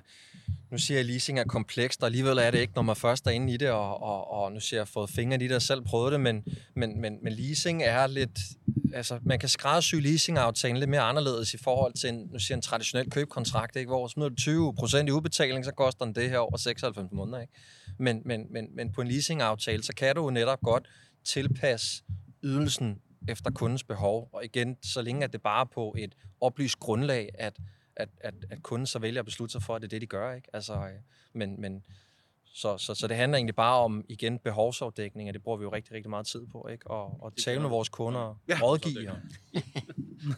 Nu 0.71 0.79
siger 0.79 0.99
jeg, 0.99 1.01
at 1.01 1.07
leasing 1.07 1.39
er 1.39 1.45
komplekst, 1.45 2.03
og 2.03 2.07
alligevel 2.07 2.39
er 2.39 2.51
det 2.51 2.59
ikke, 2.59 2.73
når 2.75 2.83
man 2.83 2.97
først 2.97 3.27
er 3.27 3.31
inde 3.31 3.53
i 3.53 3.57
det, 3.57 3.71
og, 3.71 4.03
og, 4.03 4.31
og 4.31 4.53
nu 4.53 4.61
siger 4.61 4.81
jeg, 4.81 4.89
fået 4.89 5.11
fingre 5.11 5.35
i 5.37 5.49
det 5.49 5.57
og 5.57 5.63
selv 5.63 5.83
prøvet 5.83 6.13
det, 6.13 6.21
men, 6.21 6.45
men, 6.75 7.01
men, 7.01 7.19
men 7.23 7.33
leasing 7.33 7.83
er 7.83 8.07
lidt... 8.07 8.39
Altså, 8.95 9.19
man 9.23 9.39
kan 9.39 9.49
skræddersy 9.49 9.95
leasingaftalen 9.95 10.77
lidt 10.77 10.91
mere 10.91 11.01
anderledes 11.01 11.55
i 11.55 11.59
forhold 11.59 11.95
til 11.95 12.09
en, 12.09 12.29
nu 12.33 12.39
siger 12.39 12.55
jeg, 12.55 12.57
en 12.57 12.63
traditionel 12.63 13.11
købkontrakt, 13.11 13.77
ikke? 13.77 13.89
hvor 13.89 14.09
smider 14.09 14.29
du 14.29 14.35
20 14.35 14.75
procent 14.75 15.09
i 15.09 15.13
udbetaling, 15.13 15.65
så 15.65 15.73
koster 15.73 16.05
den 16.05 16.15
det 16.15 16.31
her 16.31 16.39
over 16.39 16.57
96 16.57 17.09
måneder. 17.13 17.41
Ikke? 17.41 17.53
Men, 17.99 18.23
men, 18.25 18.47
men, 18.51 18.77
men 18.77 18.93
på 18.93 19.01
en 19.01 19.09
leasingaftale, 19.09 19.83
så 19.83 19.93
kan 19.97 20.17
du 20.17 20.25
jo 20.25 20.31
netop 20.31 20.61
godt 20.61 20.89
tilpasse 21.25 22.03
ydelsen 22.43 23.01
efter 23.29 23.51
kundens 23.51 23.85
behov, 23.85 24.29
og 24.33 24.45
igen, 24.45 24.77
så 24.83 25.03
længe 25.03 25.25
at 25.25 25.33
det 25.33 25.43
bare 25.43 25.61
er 25.61 25.69
på 25.75 25.95
et 25.99 26.15
oplyst 26.41 26.79
grundlag, 26.79 27.29
at 27.35 27.57
at, 27.97 28.09
at, 28.21 28.35
at 28.51 28.63
kunden 28.63 28.87
så 28.87 28.99
vælger 28.99 29.21
at 29.21 29.25
beslutte 29.25 29.53
sig 29.53 29.63
for, 29.63 29.77
at 29.77 29.83
det 29.83 29.87
er 29.87 29.91
det, 29.91 30.01
de 30.01 30.07
gør. 30.07 30.33
Ikke? 30.33 30.49
Altså, 30.53 30.75
øh, 30.75 31.01
men, 31.33 31.61
men, 31.61 31.85
så, 32.57 32.79
så, 32.79 32.95
så 32.95 33.07
det 33.07 33.17
handler 33.17 33.37
egentlig 33.39 33.55
bare 33.55 33.77
om, 33.81 34.05
igen, 34.09 34.39
behovsafdækning, 34.39 35.29
og 35.29 35.35
det 35.35 35.43
bruger 35.43 35.59
vi 35.59 35.63
jo 35.63 35.73
rigtig, 35.73 35.93
rigtig 35.95 36.11
meget 36.11 36.27
tid 36.27 36.47
på. 36.53 36.69
Ikke? 36.73 36.91
Og, 36.91 37.19
og 37.23 37.33
tale 37.45 37.61
med 37.61 37.69
vores 37.69 37.89
kunder 37.89 38.21
og 38.21 38.37
Ja. 38.49 38.59
rådgive. 38.63 39.11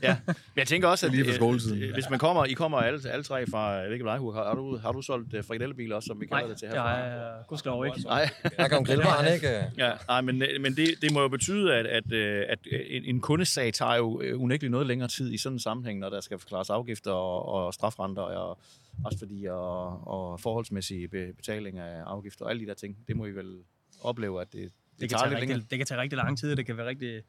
Ja, 0.03 0.17
men 0.27 0.35
jeg 0.57 0.67
tænker 0.67 0.89
også, 0.89 1.07
at 1.07 1.13
Lige 1.13 1.25
fra 1.25 1.47
øh, 1.75 1.83
øh, 1.83 1.93
hvis 1.95 2.11
man 2.11 2.19
kommer, 2.19 2.45
I 2.45 2.53
kommer 2.53 2.79
alle, 2.79 3.11
alle 3.11 3.23
tre 3.25 3.47
fra, 3.47 3.69
jeg 3.69 3.85
ved 3.87 3.93
ikke, 3.93 4.05
dig, 4.05 4.13
har, 4.13 4.45
har, 4.49 4.55
du, 4.55 4.77
har 4.77 4.93
du 4.93 5.03
solgt 5.03 5.35
uh, 5.35 5.45
frikadellebiler 5.45 5.97
også, 5.97 6.07
som 6.07 6.21
vi 6.21 6.27
kalder 6.27 6.43
Nej, 6.43 6.49
det 6.49 6.59
til 6.59 6.69
herfra? 6.69 6.89
har 6.89 6.99
jeg 6.99 7.43
gudskelov 7.49 7.87
ikke. 7.87 8.01
Nej. 8.01 8.29
Snakker 8.55 8.77
om 8.77 8.85
grillbaren, 8.89 9.35
ikke? 9.35 9.49
Ja, 9.79 9.93
nej, 10.09 10.21
men, 10.21 10.39
men 10.61 10.77
det, 10.77 10.89
det 11.03 11.13
må 11.13 11.21
jo 11.21 11.29
betyde, 11.29 11.75
at, 11.75 11.87
at, 11.87 12.13
at 12.49 12.59
en, 12.91 13.05
en 13.05 13.21
kundesag 13.21 13.73
tager 13.75 13.95
jo 13.97 14.23
unægteligt 14.35 14.71
noget 14.71 14.87
længere 14.87 15.09
tid 15.09 15.33
i 15.33 15.39
sådan 15.39 15.57
en 15.57 15.61
sammenhæng, 15.61 15.99
når 15.99 16.11
der 16.11 16.21
skal 16.21 16.39
forklares 16.39 16.71
afgifter 16.71 17.13
og, 17.13 17.49
og 17.49 17.75
strafrenter 17.75 18.23
og 18.23 18.59
restværdi 19.07 19.45
og, 19.45 20.07
og 20.09 20.41
forholdsmæssige 20.41 21.09
be- 21.09 21.33
betaling 21.33 21.79
af 21.79 22.03
afgifter 22.03 22.45
og 22.45 22.51
alle 22.51 22.63
de 22.63 22.67
der 22.67 22.75
ting. 22.75 22.97
Det 23.09 23.17
må 23.17 23.27
I 23.27 23.31
vel 23.31 23.59
opleve, 24.01 24.41
at 24.41 24.53
det, 24.53 24.63
det, 24.63 24.73
det, 25.01 25.09
kan 25.09 25.19
tage 25.19 25.31
lidt 25.31 25.41
rigtig, 25.41 25.71
det 25.71 25.79
kan 25.79 25.87
tage 25.87 26.01
rigtig 26.01 26.17
lang 26.17 26.39
tid, 26.39 26.51
og 26.51 26.57
det 26.57 26.67
kan 26.67 26.77
være 26.77 26.87
rigtig 26.87 27.23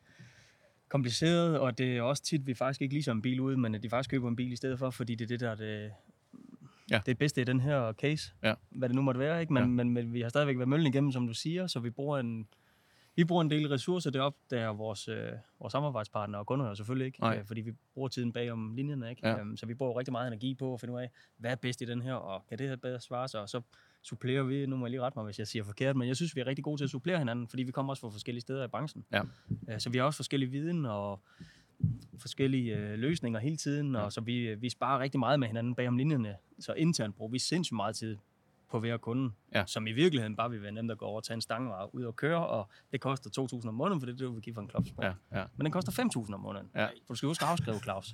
kompliceret, 0.89 1.60
og 1.60 1.77
det 1.77 1.97
er 1.97 2.01
også 2.01 2.23
tit, 2.23 2.47
vi 2.47 2.53
faktisk 2.53 2.82
ikke 2.82 2.95
leaser 2.95 3.12
en 3.12 3.21
bil 3.21 3.39
ud, 3.39 3.55
men 3.55 3.75
at 3.75 3.84
de 3.84 3.89
faktisk 3.89 4.10
køber 4.12 4.27
en 4.29 4.36
bil 4.36 4.51
i 4.51 4.55
stedet 4.55 4.79
for, 4.79 4.89
fordi 4.89 5.15
det 5.15 5.25
er 5.25 5.27
det, 5.27 5.39
der 5.39 5.49
er 5.51 5.55
det, 5.55 5.91
Ja. 6.91 7.01
det 7.05 7.17
bedste 7.17 7.41
i 7.41 7.43
den 7.43 7.60
her 7.60 7.93
case. 7.93 8.32
Ja. 8.43 8.53
Hvad 8.69 8.89
det 8.89 8.95
nu 8.95 9.01
måtte 9.01 9.19
være, 9.19 9.41
ikke? 9.41 9.53
Men, 9.53 9.63
ja. 9.63 9.67
men, 9.67 9.89
men 9.89 10.13
vi 10.13 10.21
har 10.21 10.29
stadigvæk 10.29 10.58
været 10.58 10.69
møllen 10.69 10.88
igennem, 10.88 11.12
som 11.12 11.27
du 11.27 11.34
siger, 11.34 11.67
så 11.67 11.79
vi 11.79 11.89
bruger 11.89 12.17
en, 12.17 12.47
vi 13.15 13.24
bruger 13.24 13.41
en 13.41 13.50
del 13.50 13.67
ressourcer 13.67 14.12
derop, 14.12 14.36
der 14.50 14.67
vores, 14.67 15.08
øh, 15.08 15.32
vores 15.60 15.72
samarbejdspartnere 15.72 16.41
og 16.41 16.45
kunder 16.48 16.74
selvfølgelig 16.74 17.06
ikke, 17.06 17.19
Nej. 17.19 17.38
øh, 17.38 17.45
fordi 17.45 17.62
vi 17.62 17.72
bruger 17.93 18.08
tiden 18.08 18.34
bag 18.34 18.52
om 18.52 18.74
linjerne, 18.76 19.10
ikke? 19.10 19.28
Ja. 19.28 19.39
Øhm, 19.39 19.58
så 19.58 19.65
vi 19.65 19.74
bruger 19.74 20.00
rigtig 20.00 20.12
meget 20.12 20.28
energi 20.28 20.56
på 20.56 20.74
at 20.74 20.80
finde 20.80 20.93
ud 20.93 21.00
af, 21.00 21.10
hvad 21.38 21.52
er 21.52 21.56
bedst 21.56 21.82
i 21.82 21.86
den 21.86 22.02
her, 22.02 22.13
og 22.13 22.48
kan 22.50 22.58
det 22.58 22.69
her 22.69 22.76
bedre 22.76 23.00
svare 23.00 23.28
sig, 23.28 23.41
og 23.41 23.50
så 23.50 23.62
supplerer 24.04 24.43
vi, 24.43 24.65
nu 24.65 24.78
må 24.78 24.86
jeg 24.86 24.91
lige 24.91 25.02
rette 25.02 25.17
mig, 25.19 25.26
hvis 25.26 25.39
jeg 25.39 25.48
siger 25.48 25.63
forkert, 25.63 25.95
men 25.95 26.08
jeg 26.08 26.15
synes, 26.15 26.36
vi 26.36 26.41
er 26.41 26.48
rigtig 26.48 26.63
gode 26.63 26.78
til 26.80 26.84
at 26.84 26.89
supplere 26.89 27.17
hinanden, 27.17 27.48
fordi 27.48 27.63
vi 27.63 27.72
kommer 27.72 27.91
også 27.93 28.02
fra 28.02 28.10
forskellige 28.10 28.41
steder 28.41 28.65
i 28.65 28.67
branchen. 28.67 29.06
Ja. 29.12 29.22
Øh, 29.69 29.80
Så 29.80 29.89
vi 29.89 29.98
har 29.98 30.06
også 30.06 30.17
forskellige 30.17 30.52
viden 30.52 30.86
og 30.86 31.19
forskellige 32.17 32.78
øh, 32.78 33.00
løsninger 33.00 33.39
hele 33.39 33.58
tiden, 33.58 33.95
og 33.95 34.13
så 34.13 34.22
vi, 34.22 34.56
vi 34.56 34.69
sparer 34.69 35.00
rigtig 35.00 35.19
meget 35.19 35.39
med 35.39 35.48
hinanden 35.48 35.76
bag 35.76 35.88
om 35.88 35.98
linjerne. 35.98 36.36
Så 36.60 36.74
internt 36.74 37.15
bruger 37.15 37.32
vi 37.32 37.39
sindssygt 37.39 37.76
meget 37.76 37.95
tid 37.95 38.17
på 38.71 38.79
hver 38.79 38.97
kunde, 38.97 39.32
Ja. 39.55 39.63
som 39.67 39.88
i 39.88 39.91
virkeligheden 39.91 40.36
bare 40.36 40.49
vil 40.49 40.62
være 40.62 40.71
nemt 40.71 40.91
at 40.91 40.97
gå 40.97 41.05
over 41.05 41.17
og 41.17 41.23
tage 41.23 41.36
en 41.36 41.41
stange 41.41 41.75
og 41.75 41.95
ud 41.95 42.03
og 42.03 42.15
køre, 42.15 42.47
og 42.47 42.69
det 42.91 43.01
koster 43.01 43.29
2.000 43.62 43.67
om 43.67 43.73
måneden, 43.73 44.01
for 44.01 44.05
det 44.05 44.13
er 44.13 44.17
det, 44.27 44.36
vi 44.36 44.41
giver 44.41 44.53
for 44.53 44.62
en 44.62 44.67
klopsport. 44.67 45.05
Ja, 45.05 45.12
ja. 45.39 45.43
Men 45.58 45.65
den 45.65 45.71
koster 45.71 45.91
5.000 46.27 46.34
om 46.34 46.39
måneden. 46.39 46.67
Ja. 46.75 46.86
For 46.86 47.13
du 47.13 47.15
skal 47.15 47.27
huske 47.27 47.45
at 47.45 47.51
afskrive, 47.51 47.79
Claus. 47.79 48.13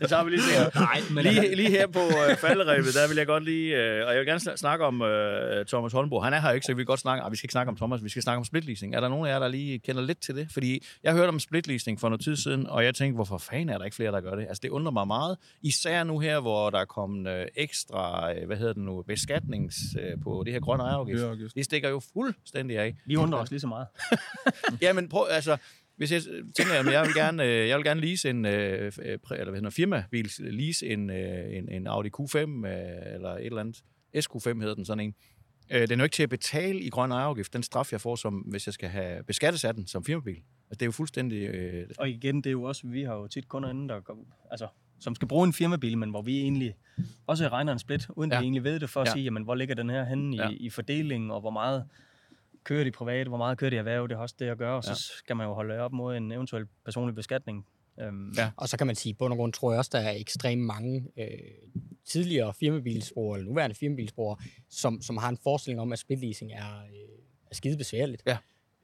Det 0.00 0.08
tager 0.08 0.24
vi 0.24 0.30
lige 0.30 0.42
senere. 0.42 0.70
Nej, 0.74 1.00
men 1.14 1.22
lige, 1.24 1.56
lige 1.56 1.70
her 1.70 1.86
på 1.86 1.98
øh, 2.30 2.36
falderæbet, 2.36 2.94
der 2.94 3.08
vil 3.08 3.16
jeg 3.16 3.26
godt 3.26 3.44
lige... 3.44 3.76
Øh, 3.76 4.06
og 4.06 4.12
jeg 4.12 4.18
vil 4.20 4.26
gerne 4.26 4.40
sn- 4.40 4.56
snakke 4.56 4.84
om 4.84 5.02
øh, 5.02 5.66
Thomas 5.66 5.92
Holmbo. 5.92 6.20
Han 6.20 6.32
er 6.32 6.40
her 6.40 6.50
ikke, 6.50 6.66
så 6.66 6.72
vi 6.72 6.76
vil 6.76 6.86
godt 6.86 7.00
snakke... 7.00 7.22
Ah, 7.24 7.32
vi 7.32 7.36
skal 7.36 7.44
ikke 7.46 7.52
snakke 7.52 7.70
om 7.70 7.76
Thomas, 7.76 8.04
vi 8.04 8.08
skal 8.08 8.22
snakke 8.22 8.38
om 8.38 8.44
splitleasing. 8.44 8.94
Er 8.94 9.00
der 9.00 9.08
nogen 9.08 9.26
af 9.26 9.30
jer, 9.32 9.38
der 9.38 9.48
lige 9.48 9.78
kender 9.78 10.02
lidt 10.02 10.20
til 10.20 10.36
det? 10.36 10.48
Fordi 10.52 10.84
jeg 11.02 11.12
hørte 11.12 11.28
om 11.28 11.38
splitleasing 11.40 12.00
for 12.00 12.08
noget 12.08 12.20
tid 12.24 12.36
siden, 12.36 12.66
og 12.66 12.84
jeg 12.84 12.94
tænkte, 12.94 13.14
hvorfor 13.14 13.38
fanden 13.38 13.68
er 13.68 13.78
der 13.78 13.84
ikke 13.84 13.94
flere, 13.94 14.12
der 14.12 14.20
gør 14.20 14.34
det? 14.34 14.42
Altså, 14.48 14.60
det 14.62 14.68
undrer 14.68 14.92
mig 14.92 15.06
meget. 15.06 15.36
Især 15.62 16.04
nu 16.04 16.18
her, 16.18 16.40
hvor 16.40 16.70
der 16.70 16.78
er 16.78 16.84
kommet 16.84 17.30
øh, 17.30 17.46
ekstra, 17.56 18.32
øh, 18.34 18.46
hvad 18.46 18.56
hedder 18.56 18.72
det 18.72 18.79
nu, 18.80 19.02
beskatnings 19.02 19.76
øh, 20.00 20.20
på 20.22 20.42
det 20.46 20.52
her 20.52 20.60
grønne 20.60 20.84
ejerafgift. 20.84 21.16
Miljøafgift. 21.16 21.54
Det 21.54 21.64
stikker 21.64 21.88
jo 21.88 22.00
fuldstændig 22.12 22.78
af. 22.78 22.96
vi 23.06 23.16
undrer 23.16 23.38
os 23.38 23.50
lige 23.50 23.60
så 23.60 23.66
meget. 23.66 23.86
Jamen 24.82 25.08
prøv, 25.08 25.26
altså, 25.30 25.56
hvis 25.96 26.12
jeg 26.12 26.22
tænker, 26.56 26.72
at 26.72 26.92
jeg 26.92 27.02
vil 27.06 27.14
gerne, 27.14 27.44
øh, 27.44 27.68
jeg 27.68 27.76
vil 27.76 27.84
gerne 27.84 28.00
lease 28.00 28.30
en, 28.30 28.44
øh, 28.44 28.52
øh, 28.52 28.92
eller 29.02 29.18
hvad 29.28 29.44
hedder 29.44 29.60
det, 29.60 29.72
firmabil, 29.74 30.30
lease 30.38 30.86
en, 30.86 31.10
en, 31.10 31.68
en 31.68 31.86
Audi 31.86 32.08
Q5, 32.20 32.36
øh, 32.36 33.14
eller 33.14 33.30
et 33.30 33.46
eller 33.46 33.60
andet, 33.60 33.82
SQ5 34.16 34.60
hedder 34.60 34.74
den 34.74 34.84
sådan 34.84 35.04
en. 35.04 35.14
Den 35.70 35.90
er 35.90 35.96
jo 35.96 36.02
ikke 36.02 36.14
til 36.14 36.22
at 36.22 36.30
betale 36.30 36.80
i 36.80 36.88
grøn 36.88 37.12
ejerafgift, 37.12 37.52
den 37.52 37.62
straf, 37.62 37.92
jeg 37.92 38.00
får, 38.00 38.16
som, 38.16 38.34
hvis 38.34 38.66
jeg 38.66 38.74
skal 38.74 38.88
have 38.88 39.24
beskattes 39.24 39.64
af 39.64 39.74
den 39.74 39.86
som 39.86 40.04
firmabil. 40.04 40.36
Altså, 40.36 40.44
det 40.70 40.82
er 40.82 40.86
jo 40.86 40.92
fuldstændig... 40.92 41.42
Øh, 41.42 41.88
Og 41.98 42.10
igen, 42.10 42.36
det 42.36 42.46
er 42.46 42.50
jo 42.50 42.62
også, 42.62 42.86
vi 42.86 43.02
har 43.02 43.14
jo 43.14 43.26
tit 43.26 43.48
kunder 43.48 43.70
inde, 43.70 43.88
der 43.88 44.00
går, 44.00 44.26
altså, 44.50 44.66
som 45.00 45.14
skal 45.14 45.28
bruge 45.28 45.46
en 45.46 45.52
firmabil, 45.52 45.98
men 45.98 46.10
hvor 46.10 46.22
vi 46.22 46.40
egentlig 46.40 46.74
også 47.26 47.48
regner 47.48 47.72
en 47.72 47.78
split, 47.78 48.06
uden 48.16 48.32
ja. 48.32 48.38
De 48.38 48.42
egentlig 48.42 48.64
ved 48.64 48.80
det, 48.80 48.90
for 48.90 49.00
at 49.00 49.06
Ja. 49.08 49.12
sige, 49.12 49.24
jamen, 49.24 49.42
hvor 49.42 49.54
ligger 49.54 49.74
den 49.74 49.90
her 49.90 50.04
henne 50.04 50.36
i, 50.36 50.38
Ja. 50.38 50.48
i 50.50 50.70
fordelingen, 50.70 51.30
og 51.30 51.40
hvor 51.40 51.50
meget 51.50 51.84
kører 52.64 52.84
de 52.84 52.90
private, 52.90 53.28
hvor 53.28 53.38
meget 53.38 53.58
kører 53.58 53.70
de 53.70 53.76
erhverv, 53.76 54.08
det 54.08 54.16
har 54.16 54.22
også 54.22 54.34
det 54.38 54.46
at 54.46 54.58
gøre, 54.58 54.76
og 54.76 54.84
så 54.84 54.90
Ja. 54.90 54.94
skal 54.94 55.36
man 55.36 55.46
jo 55.46 55.52
holde 55.54 55.78
op 55.78 55.92
mod 55.92 56.16
en 56.16 56.32
eventuel 56.32 56.66
personlig 56.84 57.14
beskatning. 57.14 57.66
Øhm, 58.00 58.32
Ja. 58.36 58.50
Og 58.56 58.68
så 58.68 58.76
kan 58.76 58.86
man 58.86 58.96
sige, 58.96 59.10
at 59.12 59.18
bund 59.18 59.32
og 59.32 59.36
grund 59.36 59.52
tror 59.52 59.72
jeg 59.72 59.78
også, 59.78 59.90
der 59.94 59.98
er 59.98 60.10
ekstremt 60.16 60.62
mange 60.62 61.06
øh, 61.18 61.26
tidligere 62.04 62.54
firmabilsbrugere, 62.54 63.38
eller 63.38 63.48
nuværende 63.50 63.76
firmabilsbrugere, 63.76 64.36
som, 64.70 65.02
som 65.02 65.16
har 65.16 65.28
en 65.28 65.38
forestilling 65.42 65.80
om, 65.80 65.92
at 65.92 65.98
splitleasing 65.98 66.52
er, 66.52 66.78
øh, 66.78 67.18
er 67.50 67.54
skide 67.54 67.76
besværligt. 67.76 68.22
Ja. 68.26 68.36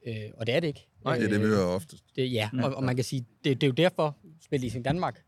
Øh, 0.07 0.31
og 0.37 0.47
det 0.47 0.55
er 0.55 0.59
det 0.59 0.67
ikke. 0.67 0.87
Nej, 1.03 1.17
det 1.17 1.25
er 1.25 1.29
det, 1.29 1.39
vi 1.41 1.45
hører 1.45 1.65
ofte. 1.65 1.97
Det, 2.15 2.31
ja, 2.33 2.49
og, 2.63 2.75
og 2.75 2.83
man 2.83 2.95
kan 2.95 3.05
sige, 3.05 3.25
det, 3.43 3.61
det 3.61 3.63
er 3.63 3.67
jo 3.67 3.73
derfor, 3.73 4.17
Splitleasing 4.41 4.85
Danmark, 4.85 5.23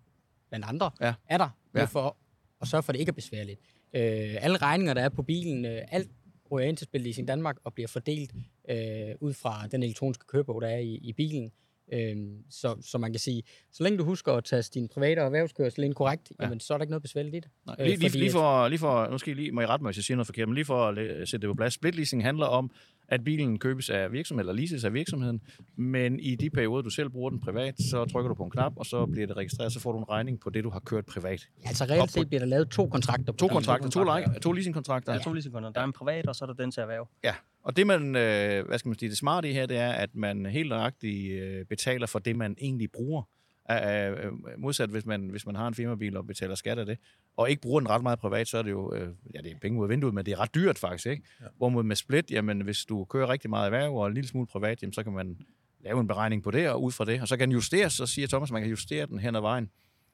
blandt 0.49 0.65
andre, 0.65 0.91
Ja. 1.01 1.13
er 1.29 1.37
der, 1.37 1.49
Ja. 1.75 1.83
for 1.85 2.17
at 2.61 2.67
sørge 2.67 2.83
for, 2.83 2.91
at 2.91 2.93
det 2.93 2.99
ikke 2.99 3.09
er 3.09 3.13
besværligt. 3.13 3.59
Øh, 3.95 4.43
alle 4.43 4.57
regninger, 4.57 4.93
der 4.93 5.01
er 5.01 5.09
på 5.09 5.23
bilen, 5.23 5.65
øh, 5.65 5.81
alt 5.91 6.09
ryger 6.51 6.67
ind 6.67 6.77
til 6.77 6.85
Splitleasing 6.85 7.27
Danmark 7.27 7.57
og 7.63 7.73
bliver 7.73 7.87
fordelt 7.87 8.31
øh, 8.69 8.77
ud 9.21 9.33
fra 9.33 9.67
den 9.71 9.83
elektroniske 9.83 10.25
kørebog, 10.27 10.61
der 10.61 10.67
er 10.67 10.77
i, 10.77 10.93
i 10.95 11.13
bilen. 11.13 11.51
Øh, 11.93 12.17
så, 12.49 12.75
så 12.81 12.97
man 12.97 13.11
kan 13.13 13.19
sige, 13.19 13.43
så 13.71 13.83
længe 13.83 13.97
du 13.99 14.03
husker 14.03 14.33
at 14.33 14.43
tage 14.43 14.61
din 14.61 14.87
private 14.87 15.19
og 15.19 15.25
erhvervskørsel 15.25 15.83
ind 15.83 15.93
korrekt, 15.95 16.29
Ja. 16.29 16.35
ja. 16.39 16.47
jamen, 16.47 16.59
så 16.59 16.73
er 16.73 16.77
der 16.77 16.83
ikke 16.83 16.91
noget 16.91 17.01
besværligt 17.01 17.35
i 17.35 17.39
det. 17.39 17.49
Nej, 17.65 17.75
Øh, 17.79 17.85
lige, 17.85 17.97
lige, 17.97 18.09
fordi 18.09 18.19
lige, 18.19 18.31
for, 18.31 18.67
lige 18.67 18.79
for, 18.79 19.07
nu 19.11 19.17
skal 19.17 19.31
I 19.37 19.41
lige, 19.41 19.51
må 19.51 19.61
I 19.61 19.65
rette 19.65 19.83
mig, 19.83 19.89
hvis 19.89 19.97
jeg 19.97 20.03
siger 20.03 20.15
noget 20.15 20.27
forkert, 20.27 20.47
men 20.47 20.55
lige 20.55 20.65
for 20.65 20.87
at 20.87 21.29
sætte 21.29 21.47
det 21.47 21.53
på 21.53 21.57
plads. 21.57 21.73
Splitleasing 21.73 22.23
handler 22.23 22.45
om, 22.45 22.71
at 23.11 23.23
bilen 23.23 23.59
købes 23.59 23.89
af 23.89 24.11
virksomheden, 24.11 24.49
eller 24.49 24.59
leases 24.61 24.83
af 24.83 24.93
virksomheden, 24.93 25.41
men 25.75 26.19
i 26.19 26.35
de 26.35 26.49
perioder, 26.49 26.81
du 26.81 26.89
selv 26.89 27.09
bruger 27.09 27.29
den 27.29 27.39
privat, 27.39 27.75
så 27.81 28.05
trykker 28.05 28.27
du 28.27 28.33
på 28.35 28.43
en 28.43 28.49
knap, 28.51 28.73
og 28.75 28.85
så 28.85 29.05
bliver 29.05 29.27
det 29.27 29.37
registreret, 29.37 29.73
så 29.73 29.79
får 29.79 29.91
du 29.91 29.97
en 29.97 30.09
regning 30.09 30.39
på 30.39 30.49
det, 30.49 30.63
du 30.63 30.69
har 30.69 30.79
kørt 30.79 31.05
privat. 31.05 31.47
Altså 31.65 31.85
reelt 31.85 32.11
set 32.11 32.27
bliver 32.27 32.39
der 32.39 32.47
lavet 32.47 32.69
to 32.69 32.87
kontrakter. 32.87 33.31
på 33.33 33.37
To 33.37 33.47
kontrakter, 33.47 33.89
to, 33.89 34.03
le- 34.03 34.39
to 34.39 34.51
leasingkontrakter. 34.51 35.11
Der 35.13 35.19
er 35.19 35.23
to 35.23 35.33
leasingkunder. 35.33 35.69
Der 35.71 35.79
er 35.81 35.85
en 35.85 35.93
privat, 35.93 36.27
og 36.27 36.35
så 36.35 36.45
er 36.45 36.47
der 36.47 36.53
den 36.63 36.71
til 36.71 36.81
erhverv. 36.81 37.07
Ja, 37.23 37.33
og 37.63 37.77
det 37.77 37.87
man, 37.87 38.15
øh, 38.15 38.67
hvad 38.67 38.77
skal 38.79 38.89
man 38.89 38.99
sige, 38.99 39.09
det 39.09 39.17
smarte 39.17 39.49
i 39.49 39.53
her, 39.53 39.65
det 39.65 39.77
er, 39.77 39.91
at 39.91 40.15
man 40.15 40.45
helt 40.45 40.69
nøjagtigt 40.69 41.41
øh, 41.41 41.65
betaler 41.65 42.07
for 42.07 42.19
det, 42.19 42.35
man 42.35 42.55
egentlig 42.61 42.91
bruger. 42.91 43.23
Er, 43.69 44.31
modsat 44.57 44.89
hvis 44.89 45.05
man, 45.05 45.29
hvis 45.29 45.45
man 45.45 45.55
har 45.55 45.67
en 45.67 45.73
firmabil 45.73 46.17
og 46.17 46.27
betaler 46.27 46.55
skat 46.55 46.79
af 46.79 46.85
det, 46.85 46.97
og 47.37 47.49
ikke 47.49 47.61
bruger 47.61 47.79
den 47.79 47.89
ret 47.89 48.03
meget 48.03 48.19
privat, 48.19 48.47
så 48.47 48.57
er 48.57 48.61
det 48.61 48.71
jo, 48.71 48.93
øh, 48.93 49.09
ja, 49.33 49.41
det 49.41 49.51
er 49.51 49.55
penge 49.61 49.79
ud 49.79 49.85
af 49.85 49.89
vinduet, 49.89 50.13
men 50.13 50.25
det 50.25 50.31
er 50.31 50.39
ret 50.39 50.55
dyrt 50.55 50.79
faktisk, 50.79 51.05
ikke? 51.05 51.23
Ja. 51.41 51.45
Hvorimod 51.57 51.83
med 51.83 51.95
split, 51.95 52.31
jamen 52.31 52.61
hvis 52.61 52.85
du 52.85 53.05
kører 53.05 53.29
rigtig 53.29 53.49
meget 53.49 53.65
erhverv 53.65 53.95
og 53.95 54.07
en 54.07 54.13
lille 54.13 54.27
smule 54.27 54.47
privat, 54.47 54.81
jamen 54.81 54.93
så 54.93 55.03
kan 55.03 55.13
man 55.13 55.37
lave 55.83 55.99
en 55.99 56.07
beregning 56.07 56.43
på 56.43 56.51
det, 56.51 56.69
og 56.69 56.83
ud 56.83 56.91
fra 56.91 57.05
det, 57.05 57.21
og 57.21 57.27
så 57.27 57.37
kan 57.37 57.47
den 57.47 57.53
justeres, 57.53 57.93
så 57.93 58.05
siger 58.05 58.27
Thomas, 58.27 58.51
man 58.51 58.61
kan 58.61 58.69
justere 58.69 59.05
den 59.05 59.19
hen 59.19 59.35
ad 59.35 59.41
vejen. 59.41 59.69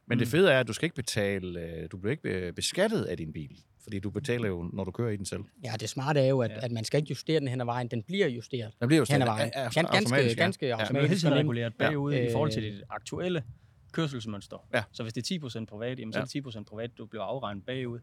Men 0.08 0.15
mm. 0.15 0.20
det 0.20 0.28
fede 0.28 0.52
er, 0.52 0.60
at 0.60 0.68
du 0.68 0.74
skal 0.74 0.86
ikke 0.86 0.96
betale, 0.96 1.60
øh, 1.60 1.88
du 1.91 1.98
bliver 1.98 2.12
ikke 2.12 2.30
øh, 2.30 2.54
beskattet 2.54 3.04
af 3.04 3.18
din 3.18 3.34
bil, 3.34 3.60
fordi 3.86 4.00
du 4.00 4.10
betaler 4.10 4.48
jo, 4.48 4.69
når 4.74 4.84
du 4.84 4.91
kører 4.91 5.10
i 5.12 5.17
den 5.17 5.26
selv. 5.26 5.43
Ja, 5.63 5.74
det 5.80 5.89
smarte 5.89 6.19
er 6.19 6.28
jo, 6.28 6.41
at, 6.41 6.52
ja. 6.52 6.65
at 6.65 6.71
man 6.71 6.84
skal 6.84 6.98
ikke 6.98 7.10
justere 7.10 7.39
den 7.39 7.48
hen 7.48 7.62
ad 7.62 7.65
vejen. 7.65 7.88
Den 7.88 8.04
bliver 8.04 8.28
justeret 8.28 8.74
Den 8.80 8.88
bliver 8.88 9.00
jo 9.00 9.06
hen 9.13 9.21
ad 9.21 9.28
vejen. 9.28 9.52
Ja, 9.56 9.62
ja, 9.62 9.67
Gan- 9.67 9.74
ganske, 9.74 9.98
automatisk, 9.98 10.38
ja. 10.38 10.43
ganske 10.43 10.65
Ja. 10.65 10.71
Man 10.71 10.80
er 10.80 10.84
automatisk. 10.86 11.10
hele 11.10 11.19
tiden 11.19 11.34
reguleret 11.34 11.74
bagud 11.80 12.13
Ja. 12.13 12.28
i 12.30 12.32
forhold 12.32 12.52
til 12.52 12.63
Øh, 12.63 12.74
dit 12.74 12.84
aktuelle 12.89 13.43
kørselsmønster. 13.91 14.67
Ja. 14.74 14.84
Så 14.91 15.04
hvis 15.04 15.13
det 15.13 15.32
er 15.32 15.36
10% 15.62 15.65
privat, 15.65 16.00
jamen, 16.00 16.13
så 16.13 16.19
er 16.19 16.24
det 16.24 16.30
10% 16.32 16.63
privat, 16.63 16.98
du 16.98 17.06
bliver 17.06 17.24
afregnet 17.24 17.65
bagud 17.65 18.00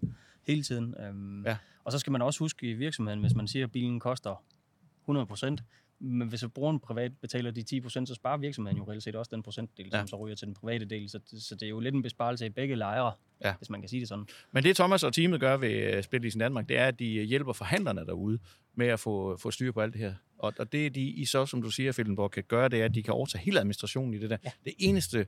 hele 0.47 0.62
tiden. 0.62 0.95
Øhm, 1.07 1.45
Ja. 1.47 1.57
Og 1.85 1.92
så 1.92 1.99
skal 1.99 2.11
man 2.11 2.23
også 2.23 2.38
huske 2.38 2.71
i 2.71 2.73
virksomheden, 2.73 3.21
hvis 3.21 3.35
man 3.35 3.49
siger, 3.49 3.66
at 3.66 3.73
bilen 3.73 4.01
koster 4.01 4.42
100%, 5.09 5.62
men 6.03 6.29
hvis 6.29 6.45
brugeren 6.55 6.81
privat 6.81 7.12
betaler 7.21 7.51
de 7.51 7.65
10%, 7.85 7.88
så 8.07 8.15
sparer 8.15 8.37
virksomheden 8.38 8.79
jo 8.79 8.85
reelt 8.91 9.03
set 9.03 9.17
også 9.17 9.31
den 9.35 9.43
procentdel, 9.43 9.88
Ja. 9.93 9.99
som 9.99 10.07
så 10.09 10.17
ryger 10.17 10.37
til 10.37 10.47
den 10.47 10.55
private 10.55 10.85
del. 10.85 11.09
Så, 11.09 11.21
så 11.38 11.55
det 11.55 11.62
er 11.62 11.71
jo 11.71 11.81
lidt 11.81 11.95
en 11.95 12.03
besparelse 12.03 12.47
i 12.47 12.49
begge 12.49 12.75
lejre, 12.75 13.12
Ja. 13.45 13.55
hvis 13.59 13.71
man 13.71 13.81
kan 13.81 13.88
sige 13.88 14.01
det 14.01 14.09
sådan. 14.09 14.27
Men 14.53 14.62
det 14.65 14.77
Thomas 14.77 15.05
og 15.05 15.12
teamet 15.12 15.41
gør 15.41 15.57
ved 15.57 15.71
øh, 15.71 16.03
Split 16.03 16.23
Leasing 16.23 16.41
Danmark, 16.41 16.69
det 16.69 16.79
er, 16.79 16.87
at 16.87 16.99
de 16.99 17.23
hjælper 17.25 17.53
forhandlerne 17.53 18.07
derude 18.07 18.38
med 18.75 18.87
at 18.87 19.01
få, 19.01 19.37
få 19.37 19.51
styr 19.51 19.73
på 19.73 19.81
alt 19.81 19.93
det 19.93 20.01
her. 20.01 20.15
Og, 20.38 20.53
og 20.59 20.73
det, 20.73 20.95
de 20.95 21.01
I 21.03 21.25
så, 21.25 21.47
som 21.47 21.62
du 21.62 21.71
siger, 21.71 21.93
Fildenborg, 21.93 22.31
kan 22.31 22.45
gøre, 22.49 22.69
det 22.69 22.81
er, 22.81 22.85
at 22.85 22.95
de 22.95 23.03
kan 23.03 23.15
overtage 23.15 23.45
hele 23.45 23.59
administrationen 23.59 24.15
i 24.15 24.19
det 24.19 24.31
der. 24.31 24.37
Ja. 24.45 24.51
Det 24.65 24.73
eneste, 24.79 25.19
øh, 25.19 25.25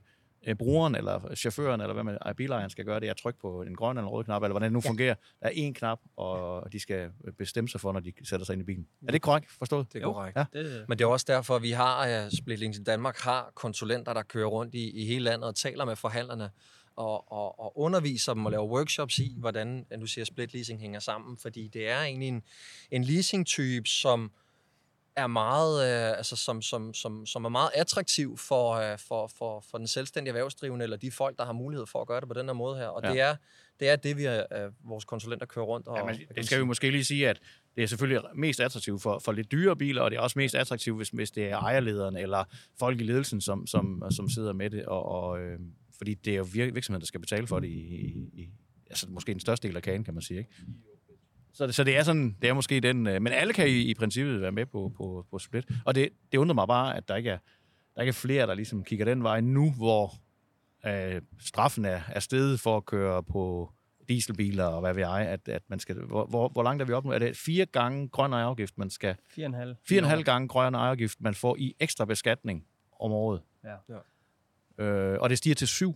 brugeren 0.53 0.95
eller 0.95 1.35
chaufføren, 1.35 1.81
eller 1.81 1.93
hvad 1.93 2.03
man, 2.03 2.17
øh, 2.27 2.35
bilejeren 2.35 2.69
skal 2.69 2.85
gøre, 2.85 2.99
det 2.99 3.07
er 3.07 3.11
at 3.11 3.17
trykke 3.17 3.39
på 3.39 3.61
en 3.61 3.75
grøn 3.75 3.97
eller 3.97 4.07
en 4.07 4.11
rød 4.11 4.23
knap, 4.23 4.43
eller 4.43 4.53
hvordan 4.53 4.65
det 4.65 4.73
nu 4.73 4.81
ja. 4.83 4.89
fungerer. 4.89 5.15
Der 5.41 5.47
er 5.47 5.51
én 5.51 5.73
knap, 5.73 5.99
og 6.17 6.71
de 6.71 6.79
skal 6.79 7.09
bestemme 7.37 7.69
sig 7.69 7.81
for, 7.81 7.91
når 7.91 7.99
de 7.99 8.13
sætter 8.23 8.45
sig 8.45 8.53
ind 8.53 8.61
i 8.61 8.65
bilen. 8.65 8.87
Er 9.07 9.11
det 9.11 9.21
korrekt 9.21 9.51
forstået? 9.51 9.93
Det 9.93 10.01
er 10.01 10.05
korrekt. 10.05 10.37
Ja. 10.37 10.45
Det, 10.53 10.85
Men 10.89 10.97
det 10.97 11.05
er 11.05 11.09
også 11.09 11.25
derfor, 11.29 11.55
at 11.55 11.61
vi 11.61 11.71
har, 11.71 12.25
uh, 12.25 12.31
Split 12.37 12.59
Links 12.59 12.77
i 12.77 12.83
Danmark 12.83 13.17
har 13.17 13.51
konsulenter, 13.55 14.13
der 14.13 14.23
kører 14.23 14.47
rundt 14.47 14.75
i, 14.75 15.01
i 15.01 15.05
hele 15.05 15.23
landet 15.23 15.47
og 15.47 15.55
taler 15.55 15.85
med 15.85 15.95
forhandlerne 15.95 16.49
og, 16.95 17.31
og, 17.31 17.59
og 17.59 17.79
underviser 17.79 18.33
dem 18.33 18.45
og 18.45 18.51
laver 18.51 18.67
workshops 18.67 19.19
i, 19.19 19.35
hvordan 19.37 19.85
du 20.01 20.07
siger, 20.07 20.25
split 20.25 20.53
leasing 20.53 20.81
hænger 20.81 20.99
sammen. 20.99 21.37
Fordi 21.37 21.67
det 21.67 21.89
er 21.89 22.01
egentlig 22.01 22.27
en, 22.27 22.43
en 22.91 23.03
leasing-type, 23.03 23.89
som 23.89 24.31
er 25.15 25.27
meget, 25.27 25.75
øh, 26.11 26.17
altså 26.17 26.35
som, 26.35 26.61
som, 26.61 26.93
som, 26.93 27.25
som 27.25 27.45
er 27.45 27.49
meget 27.49 27.69
attraktiv 27.75 28.37
for, 28.37 28.71
øh, 28.73 28.99
for, 28.99 29.27
for, 29.37 29.59
for 29.71 29.77
den 29.77 29.87
selvstændige 29.87 30.29
erhvervsdrivende, 30.31 30.83
eller 30.83 30.97
de 30.97 31.11
folk, 31.11 31.37
der 31.37 31.45
har 31.45 31.53
mulighed 31.53 31.85
for 31.85 32.01
at 32.01 32.07
gøre 32.07 32.19
det 32.21 32.27
på 32.27 32.33
den 32.33 32.45
her 32.45 32.53
måde 32.53 32.77
her. 32.77 32.87
Og 32.87 33.01
Ja. 33.03 33.09
det, 33.11 33.19
er, 33.21 33.35
det 33.79 33.89
er 33.89 33.95
det, 33.95 34.17
vi 34.17 34.23
er, 34.25 34.65
øh, 34.65 34.71
vores 34.83 35.05
konsulenter 35.05 35.45
kører 35.45 35.65
rundt. 35.65 35.87
Og, 35.87 35.97
Ja, 35.97 36.03
men 36.05 36.15
det 36.35 36.45
skal 36.45 36.59
vi 36.59 36.65
måske 36.65 36.91
lige 36.91 37.05
sige, 37.05 37.29
at 37.29 37.39
det 37.75 37.83
er 37.83 37.87
selvfølgelig 37.87 38.21
mest 38.35 38.59
attraktivt 38.59 39.01
for, 39.01 39.19
for 39.19 39.31
lidt 39.31 39.51
dyre 39.51 39.75
biler, 39.75 40.01
og 40.01 40.11
det 40.11 40.17
er 40.17 40.21
også 40.21 40.39
mest 40.39 40.55
attraktivt, 40.55 40.97
hvis, 40.97 41.09
hvis 41.09 41.31
det 41.31 41.49
er 41.49 41.57
ejerlederen 41.57 42.17
eller 42.17 42.43
folk 42.79 42.99
i 43.01 43.03
ledelsen, 43.03 43.41
som, 43.41 43.67
som, 43.67 44.03
som 44.11 44.29
sidder 44.29 44.53
med 44.53 44.69
det. 44.69 44.85
Og, 44.85 45.05
og, 45.05 45.39
øh, 45.39 45.59
fordi 45.97 46.13
det 46.13 46.33
er 46.33 46.37
jo 46.37 46.43
vir- 46.43 46.73
virksomheden, 46.73 47.01
der 47.01 47.05
skal 47.07 47.19
betale 47.19 47.47
for 47.47 47.59
det 47.59 47.67
i, 47.67 47.71
i, 47.95 48.29
i 48.33 48.49
altså 48.89 49.07
måske 49.09 49.31
den 49.31 49.39
største 49.39 49.67
del 49.67 49.75
af 49.75 49.83
kagen, 49.83 50.03
kan 50.03 50.13
man 50.13 50.23
sige. 50.23 50.37
Ikke? 50.37 50.49
Så, 51.55 51.67
det- 51.67 51.75
så 51.75 51.83
det 51.83 51.97
er 51.97 52.03
sådan, 52.03 52.37
det 52.41 52.49
er 52.49 52.53
måske 52.53 52.79
den, 52.79 53.07
øh, 53.07 53.21
men 53.21 53.33
alle 53.33 53.53
kan 53.53 53.67
i, 53.67 53.71
i 53.81 53.93
princippet 53.93 54.41
være 54.41 54.51
med 54.51 54.65
på, 54.65 54.91
på, 54.97 55.25
på 55.31 55.39
split. 55.39 55.65
Og 55.85 55.95
det, 55.95 56.09
det 56.31 56.37
undrer 56.37 56.53
mig 56.55 56.67
bare, 56.67 56.97
at 56.97 57.07
der 57.07 57.15
ikke 57.15 57.29
er, 57.29 57.37
der 57.95 58.01
ikke 58.01 58.09
er 58.09 58.13
flere, 58.13 58.47
der 58.47 58.53
ligesom 58.53 58.83
kigger 58.83 59.05
den 59.05 59.23
vej 59.23 59.41
nu, 59.41 59.71
hvor 59.71 60.13
øh, 60.85 61.21
straffen 61.39 61.85
er, 61.85 62.01
er 62.07 62.19
steget 62.19 62.59
for 62.59 62.77
at 62.77 62.85
køre 62.85 63.23
på 63.23 63.71
dieselbiler 64.09 64.63
og 64.65 64.81
hvad 64.81 64.93
ved 64.93 65.01
jeg, 65.01 65.27
at, 65.27 65.47
at 65.47 65.61
man 65.67 65.79
skal, 65.79 65.95
hvor, 65.95 66.25
hvor, 66.25 66.49
hvor 66.49 66.63
langt 66.63 66.81
er 66.81 66.85
vi 66.85 66.93
op 66.93 67.05
nu? 67.05 67.11
Er 67.11 67.19
det 67.19 67.37
fire 67.37 67.65
gange 67.65 68.07
grøn 68.09 68.33
ejerafgift, 68.33 68.77
man 68.77 68.89
skal, 68.89 69.15
4,5. 69.29 69.35
fire 69.37 69.49
og 69.51 69.75
en 69.97 70.03
halv 70.03 70.23
gange 70.23 70.47
grøn 70.47 70.75
ejerafgift, 70.75 71.21
man 71.21 71.35
får 71.35 71.55
i 71.59 71.75
ekstra 71.79 72.05
beskatning 72.05 72.65
om 72.99 73.11
året. 73.11 73.41
Ja. 74.79 74.83
Øh, 74.83 75.17
og 75.21 75.29
det 75.29 75.37
stiger 75.37 75.55
til 75.55 75.67
syv. 75.67 75.95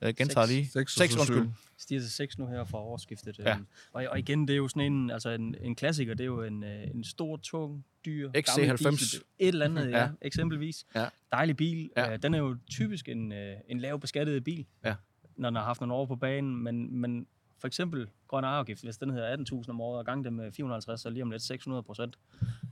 Jeg 0.00 0.14
gentager 0.14 0.46
Seks. 0.46 0.54
lige. 0.56 0.66
Seks 0.70 0.76
og 1.00 1.06
Seks, 1.06 1.16
undskyld. 1.16 1.48
Stiger 1.82 2.00
til 2.00 2.10
6 2.10 2.38
nu 2.38 2.46
her 2.46 2.64
fra 2.64 2.78
årsskiftet. 2.78 3.38
Ja. 3.38 3.54
Øhm, 3.54 3.66
Og, 3.92 4.04
og 4.10 4.18
igen, 4.18 4.48
det 4.48 4.54
er 4.54 4.58
jo 4.58 4.68
sådan 4.68 4.92
en, 4.92 5.10
altså 5.10 5.30
en, 5.30 5.54
en 5.60 5.74
klassiker, 5.74 6.14
det 6.14 6.24
er 6.24 6.26
jo 6.26 6.42
en, 6.42 6.64
øh, 6.64 6.82
en 6.94 7.04
stor, 7.04 7.36
tung, 7.36 7.84
dyr, 8.04 8.30
gammel 8.30 8.70
XC90. 8.70 8.90
diesel. 8.90 9.22
Et 9.38 9.48
eller 9.48 9.64
andet, 9.64 9.90
ja, 9.90 9.98
Ja. 10.02 10.08
eksempelvis. 10.22 10.84
Ja. 10.94 11.06
Dejlig 11.32 11.56
bil. 11.56 11.90
Ja. 11.96 12.10
Ja. 12.10 12.16
den 12.16 12.34
er 12.34 12.38
jo 12.38 12.56
typisk 12.70 13.08
en, 13.08 13.32
øh, 13.32 13.56
en 13.68 13.80
lav 13.80 14.00
beskattet 14.00 14.44
bil, 14.44 14.66
Ja. 14.84 14.94
når 15.36 15.48
den 15.50 15.56
har 15.56 15.64
haft 15.64 15.80
nogle 15.80 15.94
år 15.94 16.06
på 16.06 16.16
banen, 16.16 16.56
men, 16.64 16.96
men 17.00 17.26
for 17.58 17.66
eksempel 17.66 18.08
grøn 18.28 18.44
ejerafgift, 18.44 18.82
hvis 18.84 18.96
den 18.98 19.10
hedder 19.10 19.36
18.000 19.36 19.70
om 19.70 19.80
året, 19.80 19.98
og 19.98 20.04
gang 20.06 20.24
det 20.24 20.32
med 20.32 20.52
450, 20.52 21.00
så 21.00 21.10
lige 21.10 21.22
om 21.22 21.30
lidt 21.30 21.42
600 21.42 21.82
procent, 21.82 22.18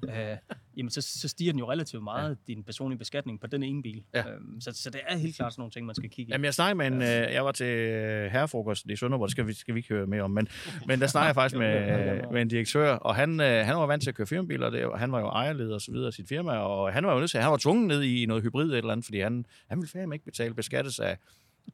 øh, 0.08 0.36
jamen 0.76 0.90
så, 0.90 1.00
så 1.00 1.28
stiger 1.28 1.52
den 1.52 1.58
jo 1.58 1.70
relativt 1.70 2.02
meget, 2.02 2.28
ja. 2.28 2.52
din 2.52 2.64
personlige 2.64 2.98
beskatning 2.98 3.40
på 3.40 3.46
den 3.46 3.62
ene 3.62 3.82
bil. 3.82 4.02
Ja. 4.14 4.30
Øhm, 4.30 4.60
så, 4.60 4.72
så 4.74 4.90
det 4.90 5.00
er 5.08 5.16
helt 5.16 5.36
klart 5.36 5.52
sådan 5.52 5.60
nogle 5.60 5.70
ting, 5.70 5.86
man 5.86 5.94
skal 5.94 6.10
kigge 6.10 6.30
i. 6.30 6.32
Jamen, 6.32 6.44
jeg 6.44 6.54
snakkede 6.54 6.74
med 6.74 6.86
en, 6.86 7.02
øh, 7.02 7.34
jeg 7.34 7.44
var 7.44 7.52
til 7.52 7.66
øh, 7.66 8.30
herrefrokost 8.30 8.86
i 8.86 8.96
Sønderborg, 8.96 9.26
det 9.26 9.32
skal 9.32 9.46
vi, 9.46 9.52
skal 9.52 9.74
vi 9.74 9.78
ikke 9.78 9.88
høre 9.88 10.06
mere 10.06 10.22
om, 10.22 10.30
men, 10.30 10.48
men 10.88 11.00
der 11.00 11.06
snakkede 11.06 11.26
jeg 11.26 11.34
faktisk 11.34 11.58
med, 11.58 12.32
med 12.32 12.42
en 12.42 12.48
direktør, 12.48 12.92
og 12.92 13.14
han, 13.14 13.40
øh, 13.40 13.66
han 13.66 13.76
var 13.76 13.86
vant 13.86 14.02
til 14.02 14.10
at 14.10 14.14
køre 14.14 14.26
firmabiler, 14.26 14.66
og 14.66 14.72
det, 14.72 14.84
og 14.84 14.98
han 14.98 15.12
var 15.12 15.20
jo 15.20 15.26
ejerleder 15.26 15.74
og 15.74 15.80
så 15.80 15.92
videre 15.92 16.06
af 16.06 16.12
sit 16.12 16.28
firma, 16.28 16.52
og 16.52 16.92
han 16.92 17.06
var 17.06 17.12
jo 17.12 17.18
nødt 17.18 17.30
til, 17.30 17.40
han 17.40 17.50
var 17.50 17.56
tvunget 17.56 17.88
ned 17.88 18.02
i 18.02 18.26
noget 18.26 18.42
hybrid 18.42 18.72
eller 18.72 18.92
andet, 18.92 19.04
fordi 19.04 19.20
han, 19.20 19.46
han 19.68 19.78
ville 19.78 19.90
fandme 19.90 20.14
ikke 20.14 20.24
betale 20.24 20.54
beskattes 20.54 20.98
af, 20.98 21.18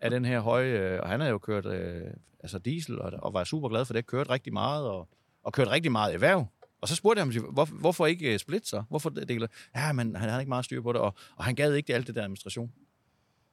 af 0.01 0.11
den 0.11 0.25
her 0.25 0.41
høje, 0.41 0.69
øh, 0.69 1.01
og 1.03 1.09
han 1.09 1.21
havde 1.21 1.31
jo 1.31 1.39
kørt 1.39 1.67
øh, 1.67 2.03
altså 2.41 2.59
diesel, 2.59 2.99
og, 2.99 3.13
og 3.19 3.35
var 3.35 3.45
super 3.45 3.69
glad 3.69 3.85
for 3.85 3.93
det, 3.93 4.07
kørt 4.07 4.31
rigtig 4.31 4.53
meget, 4.53 4.87
og, 4.87 5.09
og 5.43 5.53
kørt 5.53 5.71
rigtig 5.71 5.93
meget 5.93 6.15
erhverv. 6.15 6.47
Og 6.81 6.89
så 6.89 6.97
spurgte 6.97 7.21
jeg 7.23 7.33
ham, 7.43 7.53
hvor, 7.53 7.65
hvorfor 7.65 8.07
ikke 8.07 8.33
øh, 8.33 8.39
split 8.39 8.67
så? 8.67 8.83
Hvorfor 8.89 9.11
deler? 9.11 9.47
Ja, 9.77 9.93
men 9.93 10.17
han 10.17 10.29
havde 10.29 10.43
ikke 10.43 10.49
meget 10.49 10.65
styr 10.65 10.81
på 10.83 10.93
det, 10.93 11.01
og, 11.01 11.15
og 11.37 11.45
han 11.45 11.55
gad 11.55 11.75
ikke 11.75 11.95
alt 11.95 12.07
det 12.07 12.15
der 12.15 12.23
administration. 12.23 12.73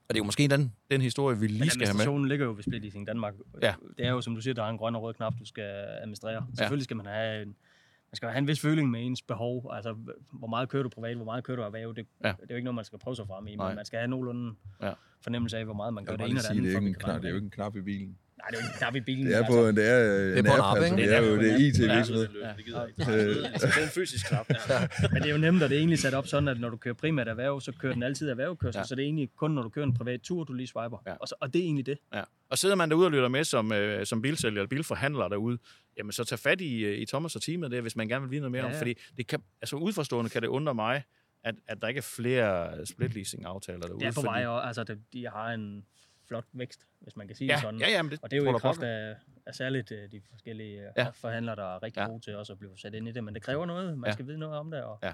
Og 0.10 0.16
det 0.16 0.16
er 0.16 0.20
jo 0.20 0.26
måske 0.26 0.48
den, 0.48 0.74
den 0.92 1.02
historie, 1.02 1.40
vi 1.40 1.48
lige 1.48 1.58
skal 1.58 1.70
have 1.70 1.78
med. 1.80 1.88
administrationen 1.88 2.28
ligger 2.28 2.46
jo 2.46 2.54
ved 2.54 2.64
Split 2.64 2.82
Leasing 2.82 3.08
Danmark. 3.08 3.34
Ja. 3.62 3.74
Det 3.98 4.06
er 4.06 4.12
jo, 4.12 4.22
som 4.22 4.36
du 4.36 4.42
siger, 4.42 4.54
der 4.54 4.64
er 4.64 4.70
en 4.70 4.78
grøn 4.78 4.96
og 4.96 5.02
rød 5.02 5.14
knap, 5.14 5.34
du 5.40 5.46
skal 5.46 5.64
administrere. 6.02 6.34
Ja. 6.34 6.56
Selvfølgelig 6.58 6.84
skal 6.84 6.98
man 6.98 7.06
have 7.06 7.42
en, 7.42 7.48
man 7.48 8.16
skal 8.16 8.30
have 8.30 8.38
en 8.38 8.48
vis 8.48 8.60
føling 8.60 8.90
med 8.92 9.06
ens 9.06 9.22
behov. 9.22 9.70
Altså, 9.74 9.96
hvor 10.34 10.48
meget 10.48 10.70
kører 10.70 10.84
du 10.84 10.90
privat, 10.90 11.16
hvor 11.16 11.26
meget 11.26 11.44
kører 11.44 11.58
du 11.58 11.64
erhverv. 11.64 11.96
Det, 11.96 12.08
Ja. 12.24 12.28
det 12.28 12.34
er 12.42 12.46
jo 12.50 12.56
ikke 12.56 12.64
noget, 12.66 12.76
man 12.76 12.86
skal 12.86 13.00
prøve 13.00 13.16
sig 13.16 13.28
frem 13.28 13.48
i, 13.48 13.56
Nej. 13.56 13.68
men 13.68 13.76
man 13.76 13.86
skal 13.86 14.00
have 14.00 14.08
nogenlunde 14.08 14.56
Ja. 14.82 14.94
fornemmelse 15.22 15.58
af, 15.58 15.66
hvor 15.66 15.74
meget 15.74 15.94
man 15.94 16.06
gør 16.06 16.16
det 16.16 16.30
ene 16.30 16.40
og 16.40 16.44
det 16.44 16.50
andet. 16.50 16.64
det 16.64 16.74
er, 16.74 16.80
ikke 16.80 16.88
en 16.88 16.96
knap, 16.96 17.22
det 17.22 17.26
er 17.26 17.30
jo 17.30 17.36
ikke 17.36 17.46
en 17.46 17.52
knap 17.52 17.76
i 17.76 17.82
bilen. 17.82 18.18
Nej, 18.44 18.50
det 18.50 18.58
er 18.58 18.62
jo 18.62 18.68
ikke 18.68 18.74
en 18.74 18.78
knap 18.78 18.96
i 18.96 19.02
bilen. 19.02 19.26
Det 19.26 19.34
er 19.34 19.38
altså. 19.38 19.54
på 19.54 19.68
en, 19.68 19.76
det 19.78 19.90
er, 19.90 20.00
Det 20.04 20.38
er 20.38 20.44
på 20.44 20.48
en 20.48 20.48
app, 20.48 20.60
app, 20.62 20.78
altså, 20.78 20.96
ikke? 20.96 21.10
det 21.10 21.16
er 21.18 21.22
jo 21.22 21.38
det 21.38 21.60
IT-virksomhed. 21.60 22.28
Ja. 22.42 22.54
Altså, 23.54 23.68
det 23.68 23.78
er 23.78 23.84
en 23.84 23.90
fysisk 23.90 24.28
knap. 24.28 24.48
Men 25.14 25.22
det 25.22 25.30
er 25.30 25.32
jo 25.34 25.38
nemt, 25.38 25.64
og 25.64 25.70
det 25.70 25.76
er 25.76 25.80
egentlig 25.80 26.00
sat 26.00 26.14
op 26.14 26.28
sådan, 26.28 26.48
at 26.48 26.60
når 26.60 26.70
du 26.70 26.78
kører 26.78 26.94
primært 26.96 27.28
erhverv, 27.28 27.62
så 27.62 27.72
kører 27.80 27.94
den 27.94 28.04
altid 28.04 28.30
erhvervkørsel, 28.30 28.80
Ja. 28.80 28.84
så 28.86 28.96
det 28.96 29.02
er 29.02 29.06
egentlig 29.06 29.30
kun, 29.36 29.52
når 29.52 29.62
du 29.62 29.70
kører 29.70 29.86
en 29.86 29.94
privat 29.94 30.22
tur, 30.22 30.44
du 30.44 30.54
lige 30.54 30.68
swiper. 30.68 30.98
Ja. 31.08 31.14
Og, 31.14 31.28
så, 31.28 31.36
og 31.42 31.54
det 31.54 31.60
er 31.60 31.64
egentlig 31.64 31.86
det. 31.86 31.98
Ja. 32.14 32.22
Og 32.50 32.58
sidder 32.58 32.76
man 32.76 32.90
derude 32.90 33.08
og 33.08 33.12
lytter 33.12 33.28
med 33.28 33.44
som, 33.44 33.72
øh, 33.72 34.06
som 34.06 34.22
bilsælger 34.22 34.60
eller 34.62 34.68
bilforhandler 34.70 35.28
derude, 35.28 35.58
jamen 35.98 36.12
så 36.12 36.24
tag 36.24 36.40
fat 36.40 36.62
i, 36.62 36.80
øh, 36.86 36.98
i 36.98 37.06
Thomas 37.06 37.36
og 37.36 37.42
teamet 37.42 37.72
der, 37.72 37.82
hvis 37.82 37.96
man 37.96 38.08
gerne 38.08 38.22
vil 38.22 38.32
vide 38.32 38.42
noget 38.42 38.52
mere 38.52 38.62
Ja, 38.66 38.70
om. 38.72 38.78
Fordi 38.78 38.94
det 39.18 39.28
kan, 39.28 39.40
altså 39.62 39.76
udforstående 39.76 40.30
kan 40.30 40.42
det 40.42 40.48
undre 40.48 40.74
mig, 40.76 41.04
at, 41.44 41.56
at 41.68 41.82
der 41.82 41.88
ikke 41.88 41.98
er 41.98 42.02
flere 42.16 42.86
split 42.86 43.14
leasing 43.16 43.46
aftaler 43.46 43.80
derude. 43.80 44.00
Det 44.00 44.08
er 44.08 44.12
på 44.12 44.14
fordi, 44.22 44.28
vej, 44.28 44.46
og 44.46 44.68
altså, 44.68 44.84
det, 44.84 45.00
de 45.14 45.28
har 45.28 45.52
en 45.52 45.86
flot 46.28 46.46
vækst, 46.54 46.88
hvis 47.00 47.16
man 47.16 47.28
kan 47.28 47.36
sige 47.36 47.48
Ja, 47.48 47.54
det 47.54 47.62
sådan. 47.62 47.80
ja, 47.80 47.90
ja, 47.90 48.02
men 48.02 48.12
det, 48.12 48.20
Og 48.24 48.32
det 48.32 48.38
er 48.40 48.44
jo 48.44 48.56
i 48.58 48.60
kraft 48.60 48.84
af, 48.84 49.16
af 49.46 49.56
særligt 49.56 49.92
øh, 49.92 50.12
de 50.12 50.22
forskellige 50.30 50.82
Ja. 50.82 50.90
ja. 50.98 51.10
forhandlere, 51.10 51.56
der 51.56 51.76
er 51.76 51.84
rigtig 51.84 52.00
Ja. 52.02 52.08
gode 52.08 52.20
til 52.24 52.36
også 52.36 52.54
at 52.54 52.60
blive 52.60 52.78
sat 52.78 52.94
ind 52.94 53.08
i 53.08 53.12
det. 53.12 53.24
Men 53.24 53.34
det 53.34 53.44
kræver 53.44 53.66
noget. 53.66 53.98
Man 53.98 54.08
ja. 54.08 54.14
skal 54.14 54.28
vide 54.28 54.38
noget 54.40 54.58
om 54.58 54.72
det. 54.72 54.84
Og, 54.84 55.00
Ja. 55.04 55.14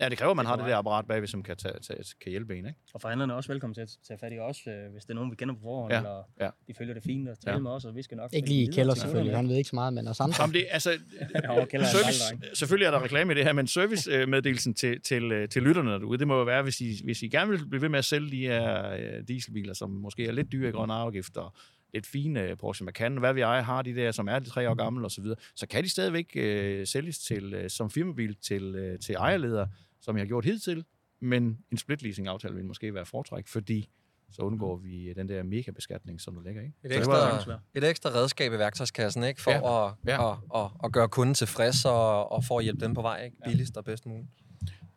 Ja, 0.00 0.08
det 0.08 0.18
kræver, 0.18 0.30
at 0.30 0.36
man 0.36 0.46
har 0.46 0.56
det 0.56 0.64
der 0.66 0.76
apparat 0.76 1.06
bagved, 1.06 1.28
som 1.28 1.42
kan, 1.42 1.56
tage, 1.56 1.74
tage, 1.88 2.04
kan 2.22 2.30
hjælpe 2.30 2.58
en, 2.58 2.66
ikke? 2.66 2.78
og 2.94 3.00
forhandlerne 3.00 3.32
er 3.32 3.36
også 3.36 3.52
velkommen 3.52 3.74
til 3.74 3.80
at 3.80 3.90
tage 4.08 4.18
fat 4.18 4.32
i 4.32 4.38
os, 4.38 4.66
øh, 4.66 4.74
hvis 4.92 5.02
det 5.04 5.10
er 5.10 5.14
nogen, 5.14 5.30
vi 5.30 5.36
kender 5.36 5.54
på 5.54 5.60
forhånd, 5.60 5.92
Ja. 5.92 5.98
eller 5.98 6.22
Ja. 6.40 6.50
de 6.68 6.74
følger 6.74 6.94
det 6.94 7.02
fint 7.02 7.28
og 7.28 7.40
tale 7.40 7.52
Ja. 7.56 7.58
med 7.62 7.70
os, 7.70 7.84
og 7.84 7.94
vi 7.96 8.02
skal 8.02 8.16
nok... 8.16 8.30
Ikke 8.32 8.48
lige 8.48 8.62
i 8.62 8.72
kælder 8.72 8.94
selvfølgelig, 8.94 9.36
han 9.36 9.48
ved 9.48 9.56
ikke 9.56 9.68
så 9.70 9.76
meget, 9.76 9.92
men 9.92 10.08
os 10.08 10.20
andre. 10.20 10.34
Jamen, 10.40 10.54
det, 10.54 10.66
altså, 10.70 10.90
og 11.48 11.68
er 11.72 11.84
service, 11.84 12.22
selvfølgelig 12.58 12.86
er 12.86 12.90
der 12.90 13.02
reklame 13.04 13.32
i 13.32 13.36
det 13.36 13.44
her, 13.44 13.52
men 13.52 13.66
servicemeddelelsen 13.66 14.74
til, 14.74 15.00
til, 15.00 15.32
øh, 15.32 15.48
til 15.48 15.62
lytterne 15.62 15.90
derude, 15.90 16.18
det 16.18 16.28
må 16.28 16.38
jo 16.38 16.44
være, 16.44 16.62
hvis 16.62 16.80
I, 16.80 17.00
hvis 17.04 17.22
I 17.22 17.28
gerne 17.28 17.50
vil 17.50 17.68
blive 17.68 17.82
ved 17.82 17.88
med 17.88 17.98
at 17.98 18.04
sælge 18.04 18.30
de 18.30 18.40
her 18.46 18.90
øh, 18.90 19.28
dieselbiler, 19.28 19.74
som 19.74 19.90
måske 19.90 20.26
er 20.26 20.32
lidt 20.32 20.52
dyre 20.52 20.68
i 20.68 20.72
grønne 20.72 20.94
afgifter, 20.94 21.40
og 21.40 21.52
lidt 21.94 22.06
fine 22.06 22.42
øh, 22.42 22.56
Porsche 22.56 22.84
Macan, 22.84 23.16
hvad 23.16 23.34
vi 23.34 23.40
ejer, 23.40 23.62
har 23.62 23.82
de 23.82 23.94
der, 23.94 24.10
som 24.12 24.28
er 24.28 24.38
de 24.38 24.48
tre 24.48 24.70
år 24.70 24.74
gamle 24.74 25.06
og 25.06 25.10
så 25.10 25.22
videre, 25.22 25.36
så 25.54 25.66
kan 25.66 25.84
de 25.84 25.88
stadigvæk 25.90 26.32
øh, 26.34 26.86
sælges 26.86 27.18
til, 27.18 27.54
øh, 27.54 27.70
som 27.70 27.90
firmabil 27.90 28.36
til, 28.36 28.74
øh, 28.74 28.98
til 28.98 29.14
ejerledere, 29.14 29.68
som 30.00 30.16
jeg 30.16 30.20
har 30.22 30.26
gjort 30.26 30.44
hidtil, 30.44 30.84
men 31.20 31.58
en 31.72 31.78
split 31.78 32.02
leasing 32.02 32.28
aftale 32.28 32.54
vil 32.54 32.64
måske 32.64 32.94
være 32.94 33.06
foretræk, 33.06 33.46
fordi 33.46 33.88
så 34.30 34.42
undgår 34.42 34.76
vi 34.76 35.12
den 35.16 35.28
der 35.28 35.42
mega 35.42 35.70
beskatning, 35.70 36.20
som 36.20 36.34
du 36.34 36.40
lægger 36.40 36.62
i. 36.62 36.66
Et 36.66 36.72
Så 36.82 36.88
det 36.88 37.06
var- 37.06 37.36
ekstra, 37.36 37.58
et 37.74 37.84
ekstra 37.84 38.10
redskab 38.10 38.52
i 38.52 38.58
værktøjskassen, 38.58 39.24
ikke? 39.24 39.42
For 39.42 39.50
Ja. 39.50 39.86
at, 39.88 39.94
Ja. 40.06 40.30
At, 40.32 40.36
at, 40.54 40.70
at, 40.84 40.92
gøre 40.92 41.08
kunden 41.08 41.34
tilfreds 41.34 41.84
og, 41.84 42.32
og 42.32 42.44
for 42.44 42.58
at 42.58 42.64
hjælpe 42.64 42.84
dem 42.84 42.94
på 42.94 43.02
vej, 43.02 43.24
ikke? 43.24 43.36
Billigst 43.44 43.76
og 43.76 43.84
bedst 43.84 44.06
muligt. 44.06 44.28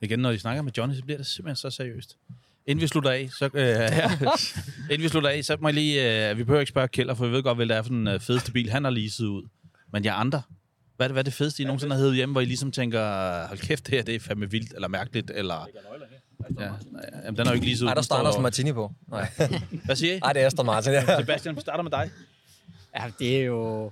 Igen, 0.01 0.19
når 0.19 0.31
de 0.31 0.39
snakker 0.39 0.61
med 0.61 0.71
Johnny, 0.77 0.95
så 0.95 1.03
bliver 1.03 1.17
det 1.17 1.25
simpelthen 1.25 1.55
så 1.55 1.69
seriøst. 1.69 2.17
Inden 2.65 2.81
vi 2.81 2.87
slutter 2.87 3.11
af, 3.11 3.29
så, 3.39 3.45
øh, 3.45 3.51
ja, 3.63 4.11
inden 4.83 5.01
vi 5.03 5.07
slutter 5.07 5.29
af, 5.29 5.45
så 5.45 5.57
må 5.61 5.67
jeg 5.67 5.75
lige... 5.75 6.29
Øh, 6.31 6.37
vi 6.37 6.43
behøver 6.43 6.59
ikke 6.59 6.69
spørge 6.69 6.87
Kjeld, 6.87 7.15
for 7.15 7.25
vi 7.25 7.31
ved 7.31 7.43
godt, 7.43 7.57
hvad 7.57 7.65
det 7.67 7.75
er 7.77 7.81
for 7.81 7.89
den 7.89 8.07
øh, 8.07 8.19
fedeste 8.19 8.51
bil, 8.51 8.69
han 8.69 8.83
har 8.83 8.91
leaset 8.91 9.25
ud. 9.25 9.47
Men 9.93 10.03
jeg 10.05 10.19
andre, 10.19 10.41
hvad 10.99 11.05
er 11.05 11.07
det, 11.07 11.13
hvad 11.13 11.21
er 11.21 11.23
det 11.23 11.33
fedeste, 11.33 11.63
I 11.63 11.65
nogensinde 11.65 11.95
har 11.95 12.01
hævet 12.01 12.15
hjemme, 12.15 12.33
hvor 12.33 12.41
I 12.41 12.45
ligesom 12.45 12.71
tænker, 12.71 13.01
hold 13.47 13.59
kæft, 13.59 13.85
det 13.87 13.93
her 13.93 14.01
det 14.03 14.15
er 14.15 14.19
fandme 14.19 14.51
vildt, 14.51 14.73
eller 14.73 14.87
mærkeligt, 14.87 15.31
eller... 15.35 15.67
Ja, 16.59 16.65
jamen, 17.25 17.37
den 17.37 17.47
er 17.47 17.51
jo 17.51 17.53
ikke 17.55 17.65
leaset 17.65 17.81
ud. 17.81 17.85
Nej, 17.85 17.93
der 17.93 18.01
står- 18.01 18.15
Anders 18.15 18.37
Martini 18.39 18.73
på. 18.73 18.91
Nej, 19.07 19.29
Hvad 19.85 19.95
siger 19.95 20.13
I? 20.15 20.19
Ej, 20.23 20.33
det 20.33 20.41
er 20.41 20.45
Aston 20.45 20.65
Martin, 20.65 20.91
ja. 20.91 21.19
Sebastian, 21.19 21.55
vi 21.55 21.61
starter 21.61 21.83
med 21.83 21.91
dig. 21.91 22.09
Ja, 22.95 23.03
det 23.19 23.37
er 23.41 23.43
jo... 23.45 23.91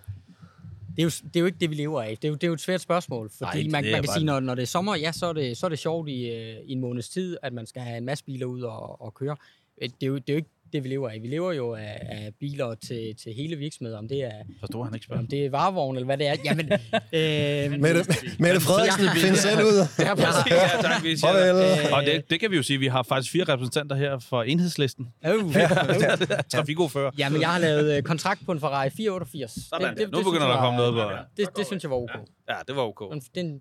Det 0.95 0.99
er, 0.99 1.03
jo, 1.03 1.09
det 1.09 1.35
er 1.35 1.39
jo 1.39 1.45
ikke 1.45 1.57
det, 1.59 1.69
vi 1.69 1.75
lever 1.75 2.01
af. 2.01 2.17
Det 2.17 2.25
er 2.25 2.29
jo, 2.29 2.33
det 2.35 2.43
er 2.43 2.47
jo 2.47 2.53
et 2.53 2.61
svært 2.61 2.81
spørgsmål, 2.81 3.29
fordi 3.37 3.43
Nej, 3.43 3.53
Nej, 3.53 3.63
man, 3.63 3.71
man 3.71 3.83
kan 3.83 4.03
bare- 4.09 4.13
sige, 4.17 4.25
når, 4.25 4.39
når 4.39 4.55
det 4.55 4.61
er 4.61 4.65
sommer, 4.67 4.95
ja, 4.95 5.11
så 5.11 5.25
er 5.25 5.33
det, 5.33 5.57
så 5.57 5.65
er 5.65 5.69
det 5.69 5.79
sjovt 5.79 6.09
i, 6.09 6.29
øh, 6.29 6.55
i 6.65 6.71
en 6.71 6.79
måneds 6.79 7.09
tid, 7.09 7.37
at 7.43 7.53
man 7.53 7.65
skal 7.65 7.81
have 7.81 7.97
en 7.97 8.05
masse 8.05 8.23
biler 8.23 8.45
ud 8.45 8.61
og, 8.61 9.01
og 9.01 9.13
køre. 9.13 9.35
Øh, 9.81 9.89
Det 9.89 10.03
er, 10.03 10.07
jo, 10.07 10.15
det 10.15 10.29
er 10.29 10.33
jo 10.33 10.37
ikke 10.37 10.49
det, 10.73 10.83
vi 10.83 10.89
lever 10.89 11.09
af. 11.09 11.21
Vi 11.21 11.27
lever 11.27 11.51
jo 11.53 11.73
af, 11.73 11.99
af 12.09 12.31
biler 12.39 12.75
til, 12.75 13.15
til 13.23 13.33
hele 13.33 13.55
virksomheder, 13.55 13.97
om 13.97 14.07
det 14.07 14.23
er, 14.23 14.31
Forstår 14.59 14.83
han 14.83 14.93
ikke 14.93 15.03
om 15.03 15.15
spørgsmål? 15.15 15.29
det 15.31 15.45
er 15.45 15.49
varevogn, 15.49 15.95
eller 15.95 16.05
hvad 16.05 16.17
det 16.17 16.27
er. 16.27 16.35
Jamen, 16.45 16.65
øh, 16.71 17.81
Mette, 17.81 18.01
Mette 18.39 18.59
Frederiksen, 18.59 19.05
find 19.15 19.35
selv 19.35 19.59
ud. 19.59 19.77
Ja, 20.05 20.15
præcis. 20.15 20.51
Ja, 20.51 20.81
tak, 20.81 21.03
vi 21.03 21.17
siger 21.17 21.31
Farvel. 21.31 21.55
det. 21.55 21.93
Og 21.93 22.03
det, 22.03 22.29
det 22.29 22.39
kan 22.39 22.51
vi 22.51 22.55
jo 22.55 22.63
sige, 22.63 22.79
vi 22.79 22.87
har 22.87 23.03
faktisk 23.03 23.31
fire 23.31 23.43
repræsentanter 23.43 23.95
her 23.95 24.19
for 24.19 24.43
enhedslisten. 24.43 25.07
Øh, 25.25 25.31
Trafikordfører. 26.53 27.11
Jamen, 27.17 27.41
jeg 27.41 27.49
har 27.49 27.59
lavet 27.59 27.97
øh, 27.97 28.03
kontrakt 28.03 28.45
på 28.45 28.51
en 28.51 28.59
Ferrari 28.59 28.89
488. 28.89 29.51
Sådan 29.69 29.97
der. 29.97 30.07
Nu 30.07 30.17
synes 30.17 30.25
begynder 30.25 30.47
der 30.47 30.53
at 30.53 30.59
komme 30.59 30.77
noget 30.77 30.93
på. 30.93 31.01
Det, 31.37 31.57
det 31.57 31.65
synes 31.65 31.83
jeg 31.83 31.89
var 31.91 31.97
okay. 31.97 32.19
Ja, 32.49 32.55
det 32.67 32.75
var 32.75 32.81
ok. 32.81 32.99
Det 32.99 33.07
var 33.09 33.13
en, 33.15 33.21
det 33.21 33.37
er 33.37 33.41
en, 33.41 33.53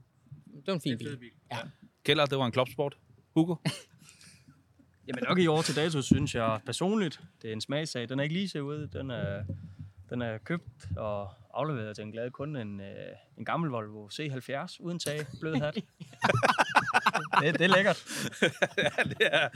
det 0.57 0.67
var 0.67 0.73
en 0.75 0.81
fin 0.81 0.99
bil. 0.99 1.09
Ja. 1.53 1.57
Keller, 2.05 2.27
det 2.27 2.39
var 2.39 2.47
en 2.47 2.53
klopsport. 2.53 2.95
Hugo? 3.35 3.55
Jamen 5.09 5.23
nok 5.29 5.39
i 5.39 5.47
år 5.47 5.63
til 5.63 5.77
dato, 5.77 6.03
synes 6.03 6.35
jeg 6.35 6.61
personligt, 6.67 7.21
det 7.43 7.49
er 7.49 7.53
en 7.53 7.61
smagsag. 7.61 8.09
Den 8.09 8.19
er 8.19 8.23
ikke 8.23 8.35
lige 8.35 8.49
så 8.49 8.61
ud. 8.61 8.87
Den 8.87 9.11
er, 9.11 9.45
den 10.11 10.23
er 10.23 10.39
købt 10.39 10.89
og 10.97 11.31
afleveret 11.55 11.97
til 11.97 12.05
en 12.05 12.13
glad 12.13 12.31
kunde. 12.31 12.61
En, 12.61 12.81
øh, 12.81 12.87
en 13.39 13.45
gammel 13.45 13.71
Volvo 13.71 14.09
C70 14.09 14.77
uden 14.81 14.99
tag, 14.99 15.27
blød 15.41 15.55
hat. 15.55 15.75
det, 17.43 17.59
det 17.59 17.61
er 17.61 17.75
lækkert. 17.77 18.05
ja, 18.79 19.03
det 19.05 19.17
er... 19.21 19.49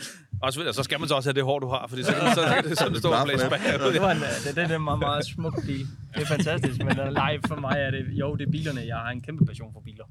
Også, 0.43 0.69
og 0.69 0.75
så 0.75 0.83
skal 0.83 1.01
man 1.01 1.09
så 1.09 1.15
også 1.15 1.29
have 1.29 1.35
det 1.35 1.45
hår, 1.45 1.59
du 1.59 1.69
har, 1.69 1.87
fordi 1.87 2.03
så, 2.03 2.13
så, 2.13 2.35
så, 2.35 2.69
så, 2.69 2.75
så 2.75 2.89
det 2.89 2.99
står 2.99 3.15
og 3.15 3.27
blæser 3.27 3.51
bagud. 3.51 3.93
Det, 3.93 4.03
var 4.03 4.11
en, 4.11 4.21
det, 4.47 4.57
det 4.57 4.71
er 4.71 4.77
en 4.77 4.85
meget, 4.85 4.99
meget 4.99 5.27
smuk 5.27 5.63
bil. 5.67 5.87
Det 6.15 6.23
er 6.23 6.27
fantastisk, 6.27 6.79
men 6.79 7.01
uh, 7.01 7.07
nej, 7.07 7.39
for 7.47 7.57
mig 7.57 7.77
er 7.77 7.91
det, 7.91 8.07
jo, 8.11 8.37
det 8.37 8.47
er 8.47 8.51
bilerne. 8.51 8.81
Jeg 8.87 8.97
har 8.97 9.11
en 9.11 9.21
kæmpe 9.21 9.45
passion 9.47 9.73
for 9.73 9.81
biler. 9.81 10.05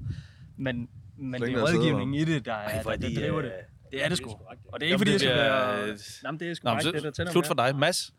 Men, 0.56 0.88
men 1.16 1.42
det 1.42 1.50
er 1.50 1.56
der 1.56 1.62
rådgivningen 1.62 2.14
i 2.14 2.24
det, 2.24 2.44
der, 2.44 2.52
er, 2.52 2.78
er 2.78 2.82
der, 2.82 2.96
de, 2.96 3.14
der 3.14 3.20
driver 3.20 3.38
øh, 3.38 3.44
det. 3.44 3.52
Det 3.90 4.04
er 4.04 4.08
det 4.08 4.18
sgu. 4.18 4.30
Og 4.30 4.80
det 4.80 4.86
er 4.86 4.90
Jamen, 4.90 4.92
ikke 4.92 4.98
fordi, 4.98 5.10
det 5.10 5.12
jeg 5.12 5.20
skal 5.20 5.36
være... 5.36 5.98
Jamen, 6.24 6.40
det 6.40 6.50
er 6.50 6.54
sgu 6.54 6.68
Nå, 6.68 6.74
det, 6.74 6.94
der 6.94 7.00
så, 7.00 7.10
tænder 7.10 7.32
slut 7.32 7.46
for 7.46 7.54
dig. 7.54 7.76
Mads? 7.76 8.12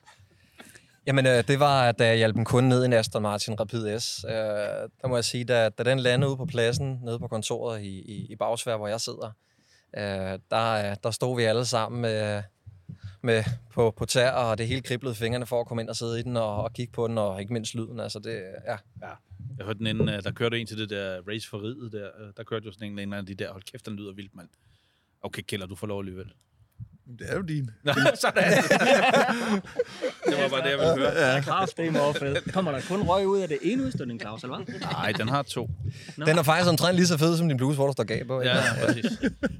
Jamen, 1.08 1.26
øh, 1.26 1.48
det 1.48 1.60
var, 1.60 1.92
da 1.92 2.08
jeg 2.08 2.18
hjalp 2.18 2.36
en 2.36 2.46
kunde 2.46 2.70
ned 2.70 2.84
i 2.84 2.86
en 2.86 2.94
Aston 2.94 3.22
Martin 3.22 3.60
Rapid 3.60 4.00
S. 4.00 4.26
Øh, 4.28 4.32
der 4.32 5.08
må 5.08 5.16
jeg 5.18 5.26
sige, 5.26 5.44
da, 5.46 5.70
da 5.70 5.84
den 5.84 6.00
landede 6.00 6.30
ude 6.30 6.38
på 6.38 6.46
pladsen, 6.46 7.00
nede 7.04 7.20
på 7.20 7.28
kontoret 7.28 7.82
i, 7.82 8.00
i, 8.00 8.26
i 8.32 8.36
Bagsvær, 8.36 8.78
hvor 8.78 8.88
jeg 8.88 9.02
sidder, 9.02 9.32
øh, 9.98 10.40
der, 10.52 10.90
øh, 10.92 10.96
der 11.04 11.12
stod 11.12 11.38
vi 11.38 11.44
alle 11.44 11.66
sammen 11.66 12.02
med, 12.02 12.44
med 13.22 13.44
på, 13.74 13.92
på 13.98 14.06
tær, 14.06 14.32
og 14.32 14.58
det 14.58 14.68
hele 14.68 14.82
kriblede 14.82 15.16
fingrene 15.16 15.46
for 15.46 15.62
at 15.62 15.68
komme 15.68 15.82
ind 15.82 15.90
og 15.90 15.96
sidde 15.96 16.20
i 16.20 16.24
den 16.24 16.38
og, 16.38 16.64
og 16.64 16.74
kigge 16.74 16.94
på 16.94 17.08
den, 17.08 17.18
og 17.18 17.42
ikke 17.42 17.54
mindst 17.54 17.76
lyden. 17.76 18.00
Altså, 18.00 18.20
det, 18.20 18.42
ja. 18.68 18.76
Jeg 19.58 19.66
hørte 19.66 19.80
den 19.80 19.88
inden, 19.88 20.10
øh, 20.10 20.24
der 20.24 20.32
kørte 20.32 20.60
en 20.60 20.68
til 20.68 20.78
det 20.78 20.90
der 20.90 21.22
race 21.28 21.50
for 21.50 21.64
riget 21.64 21.92
der. 21.92 22.10
øh, 22.20 22.34
Der 22.38 22.44
kørte 22.44 22.66
jo 22.66 22.72
sådan 22.72 22.92
en, 22.92 23.00
en 23.00 23.14
af 23.14 23.26
de 23.26 23.36
der, 23.36 23.52
hold 23.52 23.64
kæft, 23.64 23.86
den 23.86 23.96
lyder 23.96 24.14
vildt, 24.14 24.36
mand. 24.36 24.48
Okay, 25.24 25.42
Keller, 25.48 25.66
du 25.68 25.76
får 25.76 25.88
lov 25.88 26.00
alligevel. 26.00 26.26
Det 27.20 27.30
er 27.32 27.36
jo 27.36 27.42
din. 27.42 27.70
Nå, 27.84 27.94
sådan. 28.22 28.44
det 30.26 30.38
var 30.42 30.50
bare 30.50 30.64
det, 30.64 30.70
jeg 30.70 30.80
ville 30.80 30.98
høre. 30.98 31.12
Ja, 31.34 31.42
Claus, 31.42 31.74
det 31.74 31.88
er 31.88 31.92
meget 31.92 32.18
fedt. 32.18 32.54
Kommer 32.54 32.72
der 32.72 32.82
kun 32.88 33.02
røg 33.02 33.28
ud 33.28 33.40
af 33.40 33.48
det 33.48 33.58
ene 33.62 33.84
udstødning, 33.84 34.22
Claus, 34.22 34.44
eller 34.44 34.58
hvad? 34.58 34.80
Nej, 34.80 35.12
den 35.12 35.28
har 35.28 35.42
to. 35.44 35.70
Den 36.16 36.38
er 36.38 36.44
faktisk 36.44 36.70
omtrent 36.70 36.96
lige 36.96 37.08
så 37.08 37.18
fed 37.18 37.38
som 37.38 37.48
din 37.48 37.58
bluse, 37.58 37.76
hvor 37.76 37.86
der 37.86 37.92
står 37.94 38.04
gab 38.04 38.28
på. 38.28 38.42
ikke? 38.42 38.52
Ja, 38.56 38.64
præcis. 38.86 39.12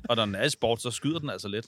Og 0.10 0.16
når 0.16 0.26
den 0.26 0.36
er 0.36 0.44
i 0.44 0.50
sport, 0.50 0.82
så 0.82 0.92
skyder 0.92 1.20
den 1.20 1.30
altså 1.30 1.48
lidt. 1.48 1.66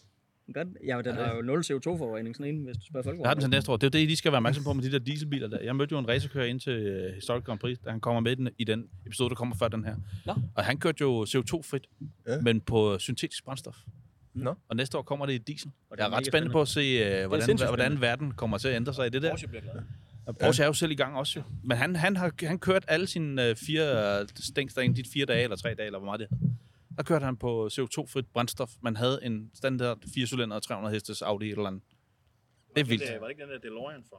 Godt. 0.54 0.68
Ja, 0.86 0.96
men 0.96 1.06
den 1.06 1.16
har 1.16 1.36
jo 1.36 1.42
0 1.42 1.60
CO2-forurening, 1.60 2.36
sådan 2.36 2.56
en, 2.56 2.64
hvis 2.64 2.78
du 2.78 2.86
spørger 2.86 3.04
folk. 3.04 3.20
Jeg 3.20 3.28
har 3.28 3.34
den 3.34 3.42
til 3.42 3.50
næste 3.50 3.72
år. 3.72 3.78
Det 3.78 3.96
er 3.96 4.00
jo 4.00 4.02
det, 4.02 4.10
de 4.10 4.16
skal 4.16 4.32
være 4.32 4.38
opmærksom 4.38 4.64
på 4.64 4.74
med 4.74 4.84
de 4.84 4.92
der 4.92 5.00
dieselbiler 5.00 5.48
der. 5.48 5.60
Jeg 5.60 5.76
mødte 5.76 5.94
jo 5.94 6.00
en 6.00 6.08
racerkører 6.08 6.46
ind 6.46 6.60
til 6.60 7.06
uh, 7.08 7.16
Historic 7.16 7.44
Grand 7.44 7.60
Prix, 7.60 7.78
da 7.86 7.90
han 7.90 8.00
kommer 8.00 8.20
med 8.22 8.32
i 8.32 8.36
den, 8.36 8.50
i 8.60 8.64
den 8.64 8.86
episode, 9.06 9.30
der 9.30 9.36
kommer 9.36 9.56
før 9.56 9.68
den 9.68 9.86
her. 9.86 9.96
Nå. 10.26 10.34
Og 10.56 10.64
han 10.66 10.78
kørte 10.78 10.98
jo 11.02 11.24
CO2-frit, 11.24 11.88
Ja. 12.28 12.42
men 12.42 12.62
på 12.62 13.00
syntetisk 13.00 13.46
brændstof. 13.46 13.76
Nå. 14.34 14.56
Og 14.70 14.76
næste 14.76 14.98
år 14.98 15.02
kommer 15.02 15.26
det 15.26 15.34
i 15.34 15.38
diesel. 15.38 15.72
Og 15.90 15.98
det 15.98 16.04
Jeg 16.04 16.10
er 16.10 16.14
er 16.14 16.18
ret 16.18 16.26
spændt 16.26 16.52
på 16.52 16.62
at 16.62 16.68
se, 16.68 16.82
uh, 17.02 17.28
hvordan, 17.28 17.28
hvordan 17.58 17.58
spændende. 17.78 18.02
verden 18.02 18.32
kommer 18.32 18.58
til 18.58 18.68
at 18.68 18.76
ændre 18.76 18.94
sig 18.94 19.06
i 19.08 19.10
det 19.10 19.22
der. 19.22 19.30
Porsche 19.30 19.48
bliver 19.48 19.62
glad. 19.62 19.74
Og 20.26 20.38
Porsche 20.38 20.64
er 20.64 20.68
jo 20.68 20.74
selv 20.74 20.92
i 20.92 20.96
gang 20.96 21.16
også 21.16 21.40
jo. 21.40 21.44
Men 21.64 21.78
han, 21.78 21.96
han 21.96 22.18
har 22.18 22.32
han 22.46 22.60
kørt 22.60 22.86
alle 22.88 23.08
sine 23.08 23.50
uh, 23.52 23.56
fire 23.58 24.22
uh, 24.22 24.28
stængs 24.36 24.74
derinde, 24.74 25.04
de 25.04 25.10
fire 25.14 25.26
dage 25.26 25.44
eller 25.44 25.56
tre 25.56 25.70
dage, 25.74 25.86
eller 25.86 26.00
hvor 26.00 26.06
meget 26.06 26.20
det 26.20 26.28
er. 26.32 26.36
Der 26.98 27.04
kørte 27.04 27.26
han 27.26 27.38
på 27.38 27.68
CO2-frit 27.72 28.26
brændstof. 28.34 28.70
Man 28.82 28.96
havde 28.96 29.20
en 29.24 29.52
standard 29.54 29.98
4 30.14 30.28
cylinder 30.28 30.60
300 30.60 30.94
hestes 30.94 31.22
Audi 31.22 31.52
eller 31.52 31.66
andet. 31.68 31.82
Det 32.76 32.82
er 32.82 32.86
vildt. 32.86 33.04
Det 33.04 33.22
var 33.22 33.28
det 33.28 33.32
ikke 33.32 33.44
den 33.44 33.50
der 33.50 33.58
DeLorean 33.58 34.04
fra? 34.10 34.18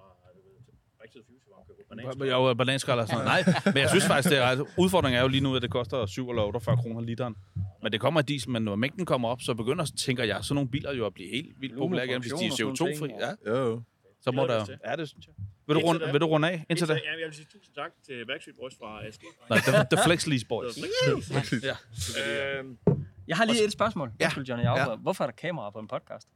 Jo, 2.31 2.55
bananskrald 2.55 3.01
og 3.01 3.09
sådan 3.09 3.25
noget. 3.25 3.47
Nej, 3.47 3.63
men 3.65 3.77
jeg 3.77 3.89
synes 3.89 4.07
faktisk, 4.07 4.31
det 4.31 4.39
er, 4.39 4.65
udfordringen 4.79 5.19
er 5.19 5.23
jo 5.23 5.29
lige 5.29 5.41
nu, 5.41 5.57
at 5.57 5.63
det 5.63 5.71
koster 5.71 6.07
7 6.07 6.31
eller 6.31 6.43
48 6.43 6.77
kroner 6.77 7.01
literen. 7.01 7.37
Men 7.83 7.93
det 7.93 8.01
kommer 8.01 8.21
af 8.21 8.27
diesel, 8.27 8.51
men 8.51 8.63
når 8.63 8.77
mængden 8.77 9.07
kommer 9.07 9.29
op, 9.29 9.41
så 9.43 9.55
begynder, 9.55 9.85
tænker 9.99 10.25
jeg, 10.25 10.45
sådan 10.45 10.55
nogle 10.55 10.71
biler 10.71 10.93
jo 10.93 11.07
at 11.07 11.15
blive 11.15 11.31
helt 11.31 11.61
vildt 11.61 11.77
populære 11.79 12.07
igen, 12.07 12.21
hvis 12.21 12.33
de 12.33 12.47
er 12.47 12.49
Produktion 12.49 12.71
og 12.71 12.77
sådan 12.77 12.95
CO2-fri. 12.95 13.09
nogle 13.09 13.27
Ja, 13.47 13.51
Jo, 13.51 13.69
jo. 13.71 13.83
Så 14.25 14.31
må 14.33 14.47
der. 14.47 14.67
Ja, 14.87 14.97
det 14.97 15.09
synes 15.09 15.27
jeg. 15.27 15.35
Vil 15.67 15.77
du, 15.77 15.81
runde, 15.81 16.13
vil 16.13 16.21
du 16.21 16.27
runde 16.27 16.51
af 16.51 16.65
indtil 16.71 16.89
da? 16.89 16.93
Ja, 16.93 17.01
jeg 17.21 17.27
vil 17.27 17.35
sige 17.35 17.47
tusind 17.53 17.75
tak 17.75 17.91
til 18.07 18.27
Backstreet 18.27 18.57
Boys 18.61 18.75
fra 18.81 19.07
ASG. 19.07 19.23
Nej, 19.51 19.59
the, 19.59 19.73
the 19.97 20.05
Flex 20.07 20.27
Lease 20.27 20.47
Boys. 20.47 20.77
Ja. 21.63 21.77
Øhm, 22.59 22.79
Jeg 23.29 23.37
har 23.37 23.45
lige 23.45 23.65
et 23.65 23.73
spørgsmål. 23.73 24.13
Ja. 24.21 24.31
Johnny. 24.37 24.65
Jeg 24.65 24.75
ja. 24.89 24.97
Hvorfor 24.97 25.25
er 25.25 25.29
der 25.29 25.35
kamera 25.37 25.71
på 25.71 25.79
en 25.79 25.89
podcast? 25.89 26.29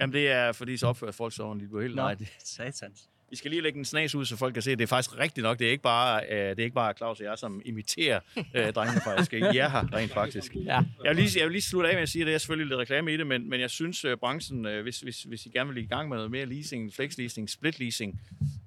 Jamen, 0.00 0.12
det 0.14 0.30
er 0.30 0.52
fordi, 0.52 0.76
så 0.76 0.86
opfører 0.86 1.12
folk 1.12 1.34
sig 1.34 1.44
ordentligt. 1.44 1.70
Du 1.72 1.76
er 1.76 1.82
helt 1.82 1.94
nej. 1.94 2.14
Det- 2.14 2.28
satans. 2.44 3.08
Vi 3.32 3.36
skal 3.36 3.50
lige 3.50 3.62
lægge 3.62 3.78
en 3.78 3.84
snas 3.84 4.14
ud, 4.14 4.24
så 4.24 4.36
folk 4.36 4.54
kan 4.54 4.62
se, 4.62 4.70
at 4.70 4.78
det 4.78 4.84
er 4.84 4.88
faktisk 4.88 5.18
rigtigt 5.18 5.42
nok. 5.42 5.58
Det 5.58 5.66
er 5.66 5.70
ikke 5.70 5.82
bare, 5.82 6.22
øh, 6.30 6.50
det 6.50 6.58
er 6.58 6.64
ikke 6.64 6.74
bare 6.74 6.94
Claus 6.96 7.20
og 7.20 7.26
jeg, 7.26 7.38
som 7.38 7.62
imiterer 7.64 8.20
øh, 8.54 8.72
drengene 8.72 9.00
fra 9.00 9.14
ASG. 9.14 9.32
I 9.32 9.36
er 9.36 9.68
her 9.68 9.94
rent 9.94 10.12
faktisk. 10.12 10.54
Ja. 10.54 10.80
Jeg 11.04 11.16
vil, 11.16 11.16
lige, 11.16 11.38
jeg 11.38 11.44
vil 11.44 11.52
lige 11.52 11.62
slutte 11.62 11.88
af 11.88 11.94
med 11.94 12.02
at 12.02 12.08
sige, 12.08 12.22
at 12.22 12.26
det 12.26 12.34
er 12.34 12.38
selvfølgelig 12.38 12.68
lidt 12.68 12.78
reklame 12.78 13.14
i 13.14 13.16
det, 13.16 13.26
men, 13.26 13.50
men 13.50 13.60
jeg 13.60 13.70
synes, 13.70 14.04
øh, 14.04 14.16
branchen, 14.16 14.66
øh, 14.66 14.82
hvis, 14.82 15.00
hvis, 15.00 15.22
hvis 15.22 15.46
I 15.46 15.48
gerne 15.48 15.74
vil 15.74 15.82
i 15.82 15.86
gang 15.86 16.08
med 16.08 16.16
noget 16.16 16.30
mere 16.30 16.46
leasing, 16.46 16.94
flex 16.94 17.18
leasing, 17.18 17.50
split 17.50 17.78
leasing, 17.78 18.20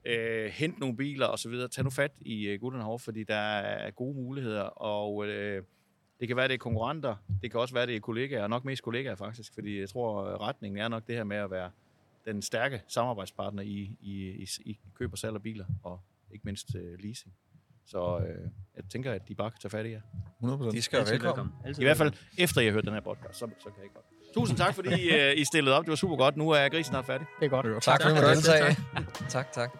øh, 0.06 0.46
hent 0.46 0.80
nogle 0.80 0.98
biler 0.98 1.28
osv., 1.28 1.54
tag 1.72 1.84
nu 1.84 1.90
fat 1.90 2.12
i 2.22 2.48
øh, 2.48 2.62
herovre, 2.62 3.00
fordi 3.00 3.24
der 3.24 3.36
er 3.36 3.92
gode 3.92 4.16
muligheder, 4.16 4.64
og 4.64 5.28
øh, 5.28 5.64
det 6.20 6.28
kan 6.28 6.38
være, 6.38 6.48
det 6.48 6.54
er 6.54 6.58
konkurrenter, 6.58 7.16
det 7.42 7.52
kan 7.52 7.60
også 7.60 7.74
være, 7.74 7.86
det 7.86 7.96
er 7.96 8.00
kollegaer, 8.00 8.44
og 8.44 8.50
nok 8.50 8.66
mest 8.66 8.84
kollegaer 8.84 9.16
faktisk, 9.16 9.54
fordi 9.54 9.80
jeg 9.80 9.90
tror, 9.90 10.26
øh, 10.26 10.40
retningen 10.40 10.80
er 10.82 10.88
nok 10.88 11.08
det 11.08 11.16
her 11.16 11.24
med 11.24 11.38
at 11.38 11.52
være 11.52 11.72
den 12.26 12.42
stærke 12.42 12.82
samarbejdspartner 12.88 13.64
i, 13.64 13.98
i, 14.02 14.44
i, 14.44 14.48
i 14.66 14.80
køb 14.96 15.12
og 15.12 15.18
salg 15.18 15.36
af 15.36 15.42
biler, 15.42 15.66
og 15.84 16.00
ikke 16.32 16.46
mindst 16.46 16.76
øh, 16.76 17.00
leasing. 17.00 17.34
Så 17.86 18.20
øh, 18.28 18.50
jeg 18.76 18.84
tænker, 18.90 19.12
at 19.12 19.28
de 19.28 19.36
bare 19.36 19.52
kan 19.52 19.60
tage 19.62 19.70
fat 19.70 19.86
i 19.86 19.90
jer. 19.92 20.02
100%. 20.44 20.72
De 20.72 20.82
skal 20.82 21.00
være 21.00 21.12
velkommen. 21.12 21.56
Altid 21.66 21.82
I 21.82 21.86
hvert 21.86 21.98
fald 21.98 22.14
efter 22.38 22.62
jeg 22.62 22.72
har 22.72 22.74
hørt 22.74 22.86
den 22.86 22.94
her 22.94 23.02
podcast, 23.02 23.40
så, 23.40 23.50
så 23.60 23.70
kan 23.70 23.84
jeg 23.84 23.90
godt. 23.94 24.06
Tusind 24.34 24.58
tak, 24.58 24.76
fordi 24.76 25.10
øh, 25.10 25.34
I 25.38 25.46
stillede 25.46 25.76
op. 25.76 25.84
Det 25.84 25.90
var 25.90 25.96
super 25.96 26.16
godt. 26.16 26.38
Nu 26.38 26.50
er 26.50 26.70
grisen 26.70 26.92
snart 26.92 27.06
færdig. 27.06 27.28
Det 27.40 27.46
er 27.46 27.50
godt. 27.50 27.84
Tak 27.84 28.02
for 28.02 28.10
at 28.10 28.16
Tak. 28.16 28.36
deltage. 28.36 28.76
Tak, 29.30 29.52
tak. 29.52 29.78